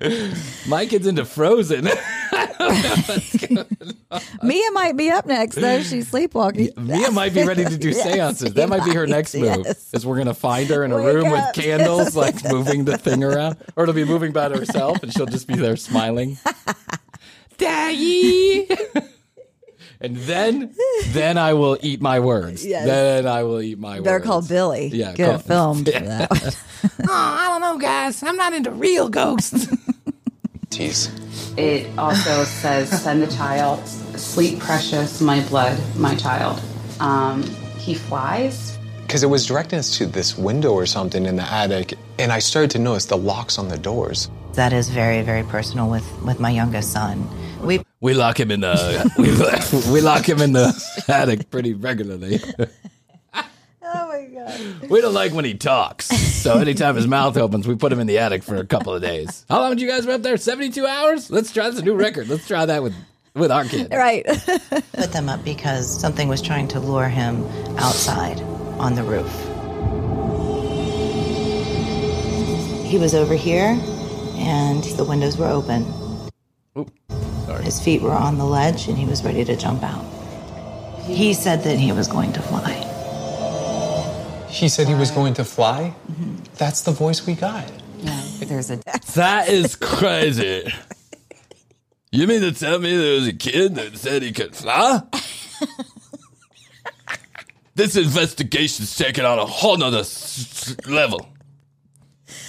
my 0.68 0.86
kid's 0.86 1.06
into 1.06 1.24
Frozen. 1.24 1.84
Mia 4.42 4.70
might 4.72 4.96
be 4.96 5.10
up 5.10 5.26
next 5.26 5.56
though. 5.56 5.82
She's 5.82 6.08
sleepwalking. 6.08 6.70
Mia 6.76 7.10
might 7.10 7.34
be 7.34 7.44
ready 7.44 7.64
to 7.64 7.76
do 7.78 7.90
Yes, 7.90 8.02
seances. 8.02 8.54
That 8.54 8.68
might 8.68 8.84
be 8.84 8.92
her 8.94 9.06
next 9.06 9.34
move. 9.34 9.62
yes. 9.64 9.92
Is 9.94 10.04
we're 10.06 10.18
gonna 10.18 10.34
find 10.34 10.68
her 10.70 10.84
in 10.84 10.92
a 10.92 10.96
Wake 10.96 11.14
room 11.14 11.26
up. 11.32 11.54
with 11.56 11.64
candles, 11.64 12.14
like 12.16 12.34
moving 12.50 12.84
the 12.84 12.98
thing 12.98 13.22
around, 13.24 13.56
or 13.76 13.84
it'll 13.84 13.94
be 13.94 14.04
moving 14.04 14.32
by 14.32 14.48
herself, 14.48 15.02
and 15.02 15.12
she'll 15.12 15.26
just 15.26 15.46
be 15.46 15.54
there 15.56 15.76
smiling. 15.76 16.38
Daddy. 17.58 18.68
And 20.00 20.16
then, 20.16 20.72
then 21.08 21.36
I 21.38 21.54
will 21.54 21.76
eat 21.82 22.00
my 22.00 22.20
words. 22.20 22.64
Yes. 22.64 22.86
Then 22.86 23.26
I 23.26 23.42
will 23.42 23.60
eat 23.60 23.80
my 23.80 23.94
words. 23.96 24.04
They're 24.04 24.20
called 24.20 24.48
Billy. 24.48 24.86
Yeah, 24.92 25.12
Get 25.12 25.28
call- 25.30 25.38
filmed. 25.40 25.88
Yeah. 25.88 26.26
for 26.28 26.34
that. 26.34 26.56
Oh, 27.00 27.06
I 27.10 27.48
don't 27.48 27.60
know, 27.62 27.78
guys. 27.84 28.22
I'm 28.22 28.36
not 28.36 28.52
into 28.52 28.70
real 28.70 29.08
ghosts. 29.08 29.66
Tease. 30.88 31.10
It 31.56 31.98
also 31.98 32.44
says, 32.44 32.88
send 33.02 33.22
the 33.22 33.26
child, 33.26 33.86
sleep 33.86 34.58
precious, 34.58 35.20
my 35.20 35.46
blood, 35.48 35.78
my 35.96 36.14
child. 36.14 36.60
Um, 37.00 37.42
he 37.78 37.94
flies. 37.94 38.78
Because 39.02 39.22
it 39.22 39.26
was 39.26 39.46
directing 39.46 39.78
us 39.78 39.96
to 39.98 40.06
this 40.06 40.36
window 40.36 40.72
or 40.72 40.86
something 40.86 41.26
in 41.26 41.36
the 41.36 41.42
attic, 41.42 41.94
and 42.18 42.32
I 42.32 42.38
started 42.38 42.70
to 42.72 42.78
notice 42.78 43.06
the 43.06 43.16
locks 43.16 43.58
on 43.58 43.68
the 43.68 43.78
doors. 43.78 44.30
That 44.54 44.72
is 44.72 44.88
very, 44.88 45.22
very 45.22 45.42
personal 45.44 45.88
with, 45.90 46.04
with 46.22 46.40
my 46.40 46.50
youngest 46.50 46.92
son. 46.92 47.28
We 47.64 47.82
We 48.00 48.14
lock 48.14 48.38
him 48.38 48.50
in 48.50 48.60
the 48.60 49.10
we, 49.18 49.92
we 49.92 50.00
lock 50.00 50.28
him 50.28 50.40
in 50.40 50.52
the 50.52 50.72
attic 51.08 51.50
pretty 51.50 51.74
regularly. 51.74 52.40
my 54.48 54.56
god. 54.80 54.90
We 54.90 55.00
don't 55.00 55.14
like 55.14 55.32
when 55.32 55.44
he 55.44 55.54
talks. 55.54 56.06
So 56.06 56.58
anytime 56.58 56.96
his 56.96 57.06
mouth 57.06 57.36
opens, 57.36 57.66
we 57.66 57.74
put 57.74 57.92
him 57.92 58.00
in 58.00 58.06
the 58.06 58.18
attic 58.18 58.42
for 58.42 58.56
a 58.56 58.66
couple 58.66 58.94
of 58.94 59.02
days. 59.02 59.44
How 59.48 59.60
long 59.60 59.70
did 59.70 59.80
you 59.80 59.88
guys 59.88 60.06
were 60.06 60.12
up 60.12 60.22
there? 60.22 60.36
72 60.36 60.86
hours? 60.86 61.30
Let's 61.30 61.52
try 61.52 61.68
this 61.70 61.82
new 61.82 61.94
record. 61.94 62.28
Let's 62.28 62.46
try 62.46 62.66
that 62.66 62.82
with 62.82 62.94
with 63.34 63.50
our 63.50 63.64
kid. 63.64 63.92
Right. 63.92 64.26
put 64.92 65.12
them 65.12 65.28
up 65.28 65.44
because 65.44 66.00
something 66.00 66.28
was 66.28 66.42
trying 66.42 66.68
to 66.68 66.80
lure 66.80 67.08
him 67.08 67.44
outside 67.76 68.40
on 68.78 68.94
the 68.94 69.02
roof. 69.02 69.30
He 72.84 72.98
was 72.98 73.14
over 73.14 73.34
here 73.34 73.78
and 74.36 74.82
the 74.82 75.04
windows 75.04 75.36
were 75.36 75.46
open. 75.46 75.84
Sorry. 77.46 77.64
His 77.64 77.80
feet 77.80 78.02
were 78.02 78.12
on 78.12 78.38
the 78.38 78.44
ledge 78.44 78.88
and 78.88 78.96
he 78.96 79.04
was 79.04 79.22
ready 79.22 79.44
to 79.44 79.56
jump 79.56 79.82
out. 79.82 80.04
He 81.04 81.34
said 81.34 81.64
that 81.64 81.78
he 81.78 81.92
was 81.92 82.08
going 82.08 82.32
to 82.32 82.42
fly. 82.42 82.87
He 84.48 84.68
said 84.68 84.88
he 84.88 84.94
was 84.94 85.10
going 85.10 85.34
to 85.34 85.44
fly? 85.44 85.94
That's 86.56 86.82
the 86.82 86.90
voice 86.92 87.26
we 87.26 87.34
got. 87.34 87.70
Yeah, 87.98 88.22
there's 88.40 88.70
a. 88.70 88.76
That 89.14 89.48
is 89.48 89.76
crazy. 89.76 90.72
You 92.10 92.26
mean 92.26 92.40
to 92.40 92.52
tell 92.52 92.78
me 92.78 92.96
there 92.96 93.14
was 93.16 93.28
a 93.28 93.32
kid 93.32 93.74
that 93.74 93.96
said 93.98 94.22
he 94.22 94.32
could 94.32 94.56
fly? 94.56 95.02
this 97.74 97.96
investigation's 97.96 98.96
taken 98.96 99.24
on 99.24 99.38
a 99.38 99.46
whole 99.46 99.76
nother 99.76 99.98
s- 99.98 100.76
s- 100.80 100.86
level. 100.88 101.28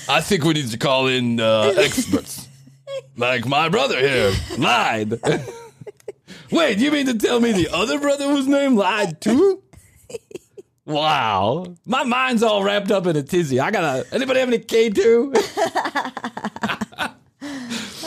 I 0.08 0.22
think 0.22 0.44
we 0.44 0.54
need 0.54 0.70
to 0.72 0.78
call 0.78 1.08
in 1.08 1.40
uh, 1.40 1.74
experts. 1.78 2.48
like 3.18 3.46
my 3.46 3.70
brother 3.70 4.00
here 4.00 4.32
lied. 4.58 5.20
Wait, 6.52 6.80
you 6.80 6.92
mean 6.92 7.06
to 7.06 7.14
tell 7.16 7.40
me 7.40 7.52
the 7.52 7.70
other 7.72 8.00
brother 8.00 8.26
whose 8.30 8.48
name 8.48 8.76
lied 8.76 9.22
too? 9.22 9.62
Wow. 10.90 11.66
My 11.86 12.04
mind's 12.04 12.42
all 12.42 12.64
wrapped 12.64 12.90
up 12.92 13.06
in 13.06 13.16
a 13.16 13.22
tizzy. 13.22 13.60
I 13.60 13.70
gotta 13.70 14.06
anybody 14.12 14.40
have 14.40 14.50
any 14.50 14.58
K2? 14.58 15.34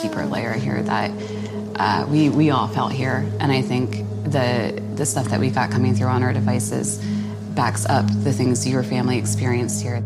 deeper 0.01 0.25
layer 0.27 0.51
here 0.51 0.83
that 0.83 1.09
uh, 1.77 2.05
we 2.09 2.27
we 2.29 2.49
all 2.49 2.67
felt 2.67 2.91
here, 2.91 3.25
and 3.39 3.51
I 3.53 3.61
think 3.61 4.05
the 4.25 4.83
the 4.95 5.05
stuff 5.05 5.29
that 5.29 5.39
we 5.39 5.49
got 5.49 5.71
coming 5.71 5.95
through 5.95 6.07
on 6.07 6.23
our 6.23 6.33
devices 6.33 6.97
backs 7.55 7.85
up 7.85 8.05
the 8.23 8.33
things 8.33 8.67
your 8.67 8.83
family 8.83 9.17
experienced 9.17 9.81
here. 9.81 10.03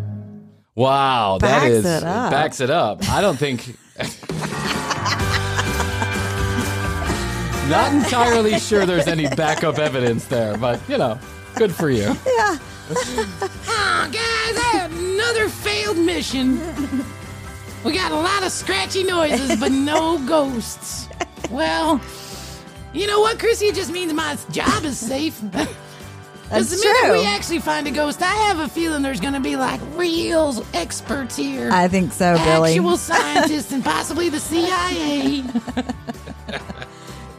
Wow, 0.75 1.39
that 1.41 1.61
Backs 1.61 1.71
is 1.73 1.85
it 1.85 2.03
up. 2.03 2.31
backs 2.31 2.59
it 2.61 2.69
up. 2.69 3.09
I 3.09 3.21
don't 3.21 3.37
think 3.37 3.75
Not 7.69 7.91
entirely 7.93 8.59
sure 8.59 8.85
there's 8.85 9.07
any 9.07 9.27
backup 9.27 9.77
evidence 9.77 10.25
there, 10.25 10.55
but 10.57 10.79
you 10.87 10.97
know, 10.97 11.19
good 11.57 11.73
for 11.75 11.89
you. 11.89 12.15
Yeah. 12.25 12.57
oh, 12.89 14.09
guys, 14.13 14.57
I 14.57 14.69
had 14.73 14.91
another 14.91 15.49
failed 15.49 15.97
mission. 15.97 16.57
We 17.83 17.93
got 17.93 18.11
a 18.11 18.15
lot 18.15 18.43
of 18.43 18.51
scratchy 18.51 19.03
noises, 19.03 19.59
but 19.59 19.71
no 19.73 20.19
ghosts. 20.27 21.09
Well, 21.51 21.99
you 22.93 23.07
know 23.07 23.19
what, 23.19 23.39
Krissy? 23.39 23.69
It 23.69 23.75
just 23.75 23.91
means 23.91 24.13
my 24.13 24.37
job 24.51 24.83
is 24.85 24.97
safe. 24.97 25.41
Because 26.47 26.69
the 26.69 26.75
That's 26.77 26.85
minute 26.85 27.07
true. 27.07 27.19
we 27.19 27.25
actually 27.25 27.59
find 27.59 27.87
a 27.87 27.91
ghost, 27.91 28.21
I 28.21 28.33
have 28.33 28.59
a 28.59 28.69
feeling 28.69 29.01
there's 29.01 29.19
going 29.19 29.33
to 29.33 29.41
be 29.41 29.57
like 29.57 29.81
real 29.95 30.65
experts 30.73 31.35
here. 31.35 31.69
I 31.73 31.89
think 31.89 32.13
so, 32.13 32.37
Billy. 32.37 32.71
Actual 32.71 32.95
scientists 32.95 33.73
and 33.73 33.83
possibly 33.83 34.29
the 34.29 34.39
CIA. 34.39 35.43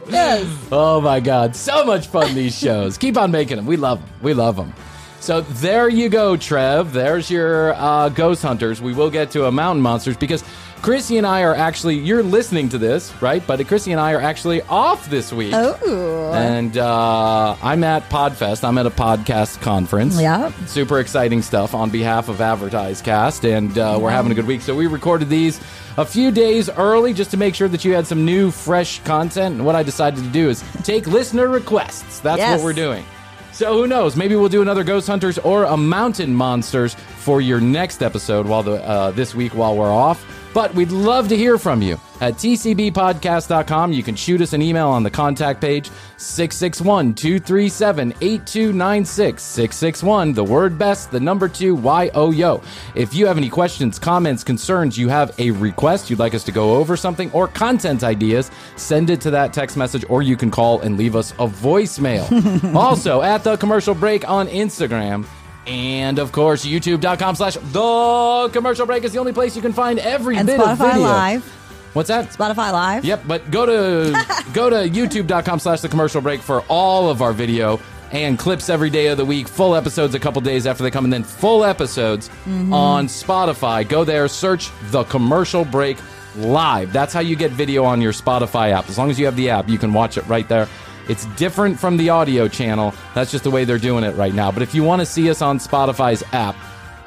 Yes. 0.09 0.67
Oh 0.71 1.01
my 1.01 1.19
God, 1.19 1.55
so 1.55 1.85
much 1.85 2.07
fun 2.07 2.33
these 2.35 2.57
shows. 2.57 2.97
Keep 2.97 3.17
on 3.17 3.31
making 3.31 3.57
them. 3.57 3.65
We 3.65 3.77
love 3.77 3.99
them. 3.99 4.09
We 4.21 4.33
love 4.33 4.55
them. 4.55 4.73
So 5.19 5.41
there 5.41 5.89
you 5.89 6.07
go, 6.07 6.37
Trev. 6.37 6.93
There's 6.93 7.29
your 7.29 7.73
uh, 7.73 8.09
ghost 8.09 8.41
hunters. 8.41 8.81
We 8.81 8.93
will 8.93 9.09
get 9.09 9.31
to 9.31 9.45
a 9.45 9.51
mountain 9.51 9.81
monsters 9.81 10.15
because 10.15 10.43
Krissy 10.81 11.17
and 11.17 11.27
I 11.27 11.43
are 11.43 11.53
actually. 11.53 11.95
You're 11.95 12.23
listening 12.23 12.69
to 12.69 12.77
this, 12.77 13.13
right? 13.21 13.45
But 13.45 13.59
Krissy 13.61 13.91
and 13.91 13.99
I 13.99 14.13
are 14.13 14.21
actually 14.21 14.61
off 14.63 15.09
this 15.09 15.33
week. 15.33 15.51
Oh. 15.53 16.31
And 16.33 16.77
uh, 16.77 17.57
I'm 17.61 17.83
at 17.83 18.09
Podfest. 18.09 18.63
I'm 18.63 18.77
at 18.77 18.85
a 18.85 18.89
podcast 18.91 19.61
conference. 19.61 20.19
Yeah. 20.19 20.51
Super 20.67 20.99
exciting 20.99 21.41
stuff 21.41 21.73
on 21.75 21.89
behalf 21.89 22.29
of 22.29 22.37
AdvertiseCast, 22.37 23.43
and 23.57 23.77
uh, 23.77 23.99
we're 24.01 24.09
having 24.09 24.31
a 24.31 24.35
good 24.35 24.47
week. 24.47 24.61
So 24.61 24.73
we 24.73 24.87
recorded 24.87 25.27
these 25.27 25.59
a 25.97 26.05
few 26.05 26.31
days 26.31 26.69
early 26.69 27.13
just 27.13 27.31
to 27.31 27.37
make 27.37 27.55
sure 27.55 27.67
that 27.67 27.83
you 27.83 27.93
had 27.93 28.07
some 28.07 28.23
new, 28.23 28.49
fresh 28.49 28.99
content. 29.03 29.55
And 29.55 29.65
what 29.65 29.75
I 29.75 29.83
decided 29.83 30.23
to 30.23 30.29
do 30.29 30.49
is 30.49 30.63
take 30.83 31.07
listener 31.07 31.49
requests. 31.49 32.19
That's 32.21 32.39
Yes. 32.39 32.57
what 32.59 32.63
we're 32.63 32.73
doing. 32.73 33.03
So 33.51 33.73
who 33.73 33.87
knows? 33.87 34.15
Maybe 34.15 34.35
we'll 34.37 34.47
do 34.47 34.61
another 34.61 34.85
Ghost 34.85 35.07
Hunters 35.07 35.37
or 35.39 35.65
a 35.65 35.75
Mountain 35.75 36.33
Monsters 36.33 36.93
for 37.17 37.41
your 37.41 37.59
next 37.59 38.01
episode 38.01 38.47
while 38.47 38.63
the 38.63 38.75
uh, 38.87 39.11
this 39.11 39.35
week 39.35 39.53
while 39.53 39.75
we're 39.75 39.91
off. 39.91 40.25
But 40.53 40.73
we'd 40.73 40.91
love 40.91 41.27
to 41.29 41.37
hear 41.37 41.57
from 41.57 41.81
you 41.81 41.99
at 42.21 42.33
tcbpodcast.com. 42.35 43.93
You 43.93 44.03
can 44.03 44.15
shoot 44.15 44.41
us 44.41 44.53
an 44.53 44.61
email 44.61 44.89
on 44.89 45.03
the 45.03 45.09
contact 45.09 45.61
page 45.61 45.89
661 46.17 47.13
237 47.13 48.13
8296 48.19 49.41
661 49.41 50.33
the 50.33 50.43
word 50.43 50.77
best 50.77 51.11
the 51.11 51.19
number 51.19 51.47
2 51.47 51.75
Y 51.75 52.09
O 52.13 52.31
yo. 52.31 52.61
If 52.95 53.13
you 53.13 53.27
have 53.27 53.37
any 53.37 53.49
questions, 53.49 53.99
comments, 53.99 54.43
concerns, 54.43 54.97
you 54.97 55.07
have 55.07 55.33
a 55.39 55.51
request, 55.51 56.09
you'd 56.09 56.19
like 56.19 56.33
us 56.33 56.43
to 56.45 56.51
go 56.51 56.75
over 56.75 56.97
something 56.97 57.31
or 57.31 57.47
content 57.47 58.03
ideas, 58.03 58.51
send 58.75 59.09
it 59.09 59.21
to 59.21 59.31
that 59.31 59.53
text 59.53 59.77
message 59.77 60.03
or 60.09 60.21
you 60.21 60.35
can 60.35 60.51
call 60.51 60.81
and 60.81 60.97
leave 60.97 61.15
us 61.15 61.31
a 61.33 61.47
voicemail. 61.47 62.75
also, 62.75 63.21
at 63.21 63.43
the 63.43 63.55
commercial 63.57 63.93
break 63.93 64.27
on 64.27 64.47
Instagram. 64.47 65.25
And 65.67 66.17
of 66.19 66.31
course, 66.31 66.65
youtube.com 66.65 67.35
slash 67.35 67.55
the 67.55 68.49
commercial 68.53 68.85
break 68.85 69.03
is 69.03 69.11
the 69.13 69.19
only 69.19 69.33
place 69.33 69.55
you 69.55 69.61
can 69.61 69.73
find 69.73 69.99
every 69.99 70.37
And 70.37 70.47
bit 70.47 70.59
of 70.59 70.77
Spotify 70.77 70.91
video. 70.93 71.01
Live. 71.07 71.45
What's 71.93 72.07
that? 72.07 72.29
Spotify 72.29 72.71
Live. 72.71 73.05
Yep, 73.05 73.23
but 73.27 73.51
go 73.51 73.65
to 73.65 74.43
go 74.53 74.69
to 74.69 74.75
youtube.com 74.89 75.59
slash 75.59 75.81
the 75.81 75.89
commercial 75.89 76.21
break 76.21 76.41
for 76.41 76.61
all 76.69 77.09
of 77.09 77.21
our 77.21 77.33
video 77.33 77.79
and 78.11 78.39
clips 78.39 78.69
every 78.69 78.89
day 78.89 79.07
of 79.07 79.17
the 79.17 79.25
week, 79.25 79.47
full 79.47 79.75
episodes 79.75 80.15
a 80.15 80.19
couple 80.19 80.41
days 80.41 80.65
after 80.65 80.81
they 80.81 80.89
come, 80.89 81.03
and 81.03 81.13
then 81.13 81.23
full 81.23 81.63
episodes 81.63 82.29
Mhm. 82.47 82.73
on 82.73 83.05
Spotify. 83.07 83.87
Go 83.87 84.03
there, 84.03 84.27
search 84.27 84.71
the 84.89 85.03
commercial 85.03 85.63
break 85.63 85.97
live. 86.37 86.91
That's 86.91 87.13
how 87.13 87.19
you 87.19 87.35
get 87.35 87.51
video 87.51 87.83
on 87.83 88.01
your 88.01 88.11
Spotify 88.13 88.71
app. 88.71 88.89
As 88.89 88.97
long 88.97 89.11
as 89.11 89.19
you 89.19 89.25
have 89.25 89.35
the 89.35 89.51
app, 89.51 89.69
you 89.69 89.77
can 89.77 89.93
watch 89.93 90.17
it 90.17 90.25
right 90.27 90.47
there. 90.47 90.67
It's 91.07 91.25
different 91.37 91.79
from 91.79 91.97
the 91.97 92.09
audio 92.09 92.47
channel. 92.47 92.93
That's 93.15 93.31
just 93.31 93.43
the 93.43 93.51
way 93.51 93.63
they're 93.65 93.77
doing 93.77 94.03
it 94.03 94.15
right 94.15 94.33
now. 94.33 94.51
But 94.51 94.63
if 94.63 94.75
you 94.75 94.83
want 94.83 95.01
to 95.01 95.05
see 95.05 95.29
us 95.29 95.41
on 95.41 95.57
Spotify's 95.59 96.23
app, 96.33 96.55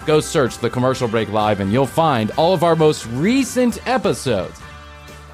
go 0.07 0.21
search 0.21 0.59
the 0.59 0.71
commercial 0.71 1.07
break 1.09 1.29
live 1.29 1.61
and 1.61 1.73
you'll 1.73 1.87
find 1.87 2.31
all 2.33 2.53
of 2.55 2.65
our 2.65 2.75
most 2.75 3.07
recent 3.07 3.87
episodes. 3.87 4.61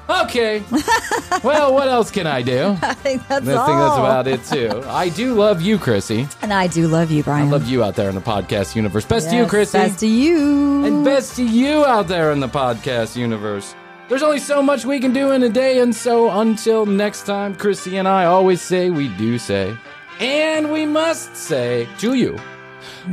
Okay. 0.09 0.63
well, 1.43 1.71
what 1.73 1.87
else 1.87 2.09
can 2.09 2.25
I 2.25 2.41
do? 2.41 2.75
I 2.81 2.93
think 2.95 3.27
that's 3.27 3.47
I 3.47 3.53
all. 3.53 3.65
think 3.67 3.79
that's 3.79 3.97
about 3.97 4.27
it 4.27 4.43
too. 4.43 4.83
I 4.87 5.09
do 5.09 5.35
love 5.35 5.61
you, 5.61 5.77
Krissy. 5.77 6.31
And 6.41 6.51
I 6.51 6.65
do 6.67 6.87
love 6.87 7.11
you, 7.11 7.23
Bryan. 7.23 7.47
I 7.47 7.51
love 7.51 7.67
you 7.67 7.83
out 7.83 7.95
there 7.95 8.09
in 8.09 8.15
the 8.15 8.21
podcast 8.21 8.75
universe. 8.75 9.05
Best 9.05 9.29
to 9.29 9.35
you, 9.35 9.43
Yes, 9.43 9.51
Krissy. 9.51 9.73
Best 9.73 9.99
to 9.99 10.07
you. 10.07 10.85
And 10.85 11.05
best 11.05 11.35
to 11.35 11.43
you 11.43 11.85
out 11.85 12.07
there 12.07 12.31
in 12.31 12.39
the 12.39 12.47
podcast 12.49 13.15
universe. 13.15 13.75
There's 14.09 14.23
only 14.23 14.39
so 14.39 14.63
much 14.63 14.85
we 14.85 14.99
can 14.99 15.13
do 15.13 15.31
in 15.31 15.43
a 15.43 15.49
day, 15.49 15.79
and 15.79 15.95
so 15.95 16.31
until 16.31 16.87
next 16.87 17.27
time, 17.27 17.55
Krissy 17.55 17.99
and 17.99 18.07
I 18.07 18.25
always 18.25 18.59
say 18.59 18.89
we 18.89 19.07
do 19.07 19.37
say, 19.37 19.77
and 20.19 20.71
we 20.71 20.87
must 20.87 21.35
say 21.35 21.87
to 21.99 22.15
you, 22.15 22.35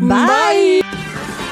Bye. 0.00 0.80
Bye. 0.82 1.42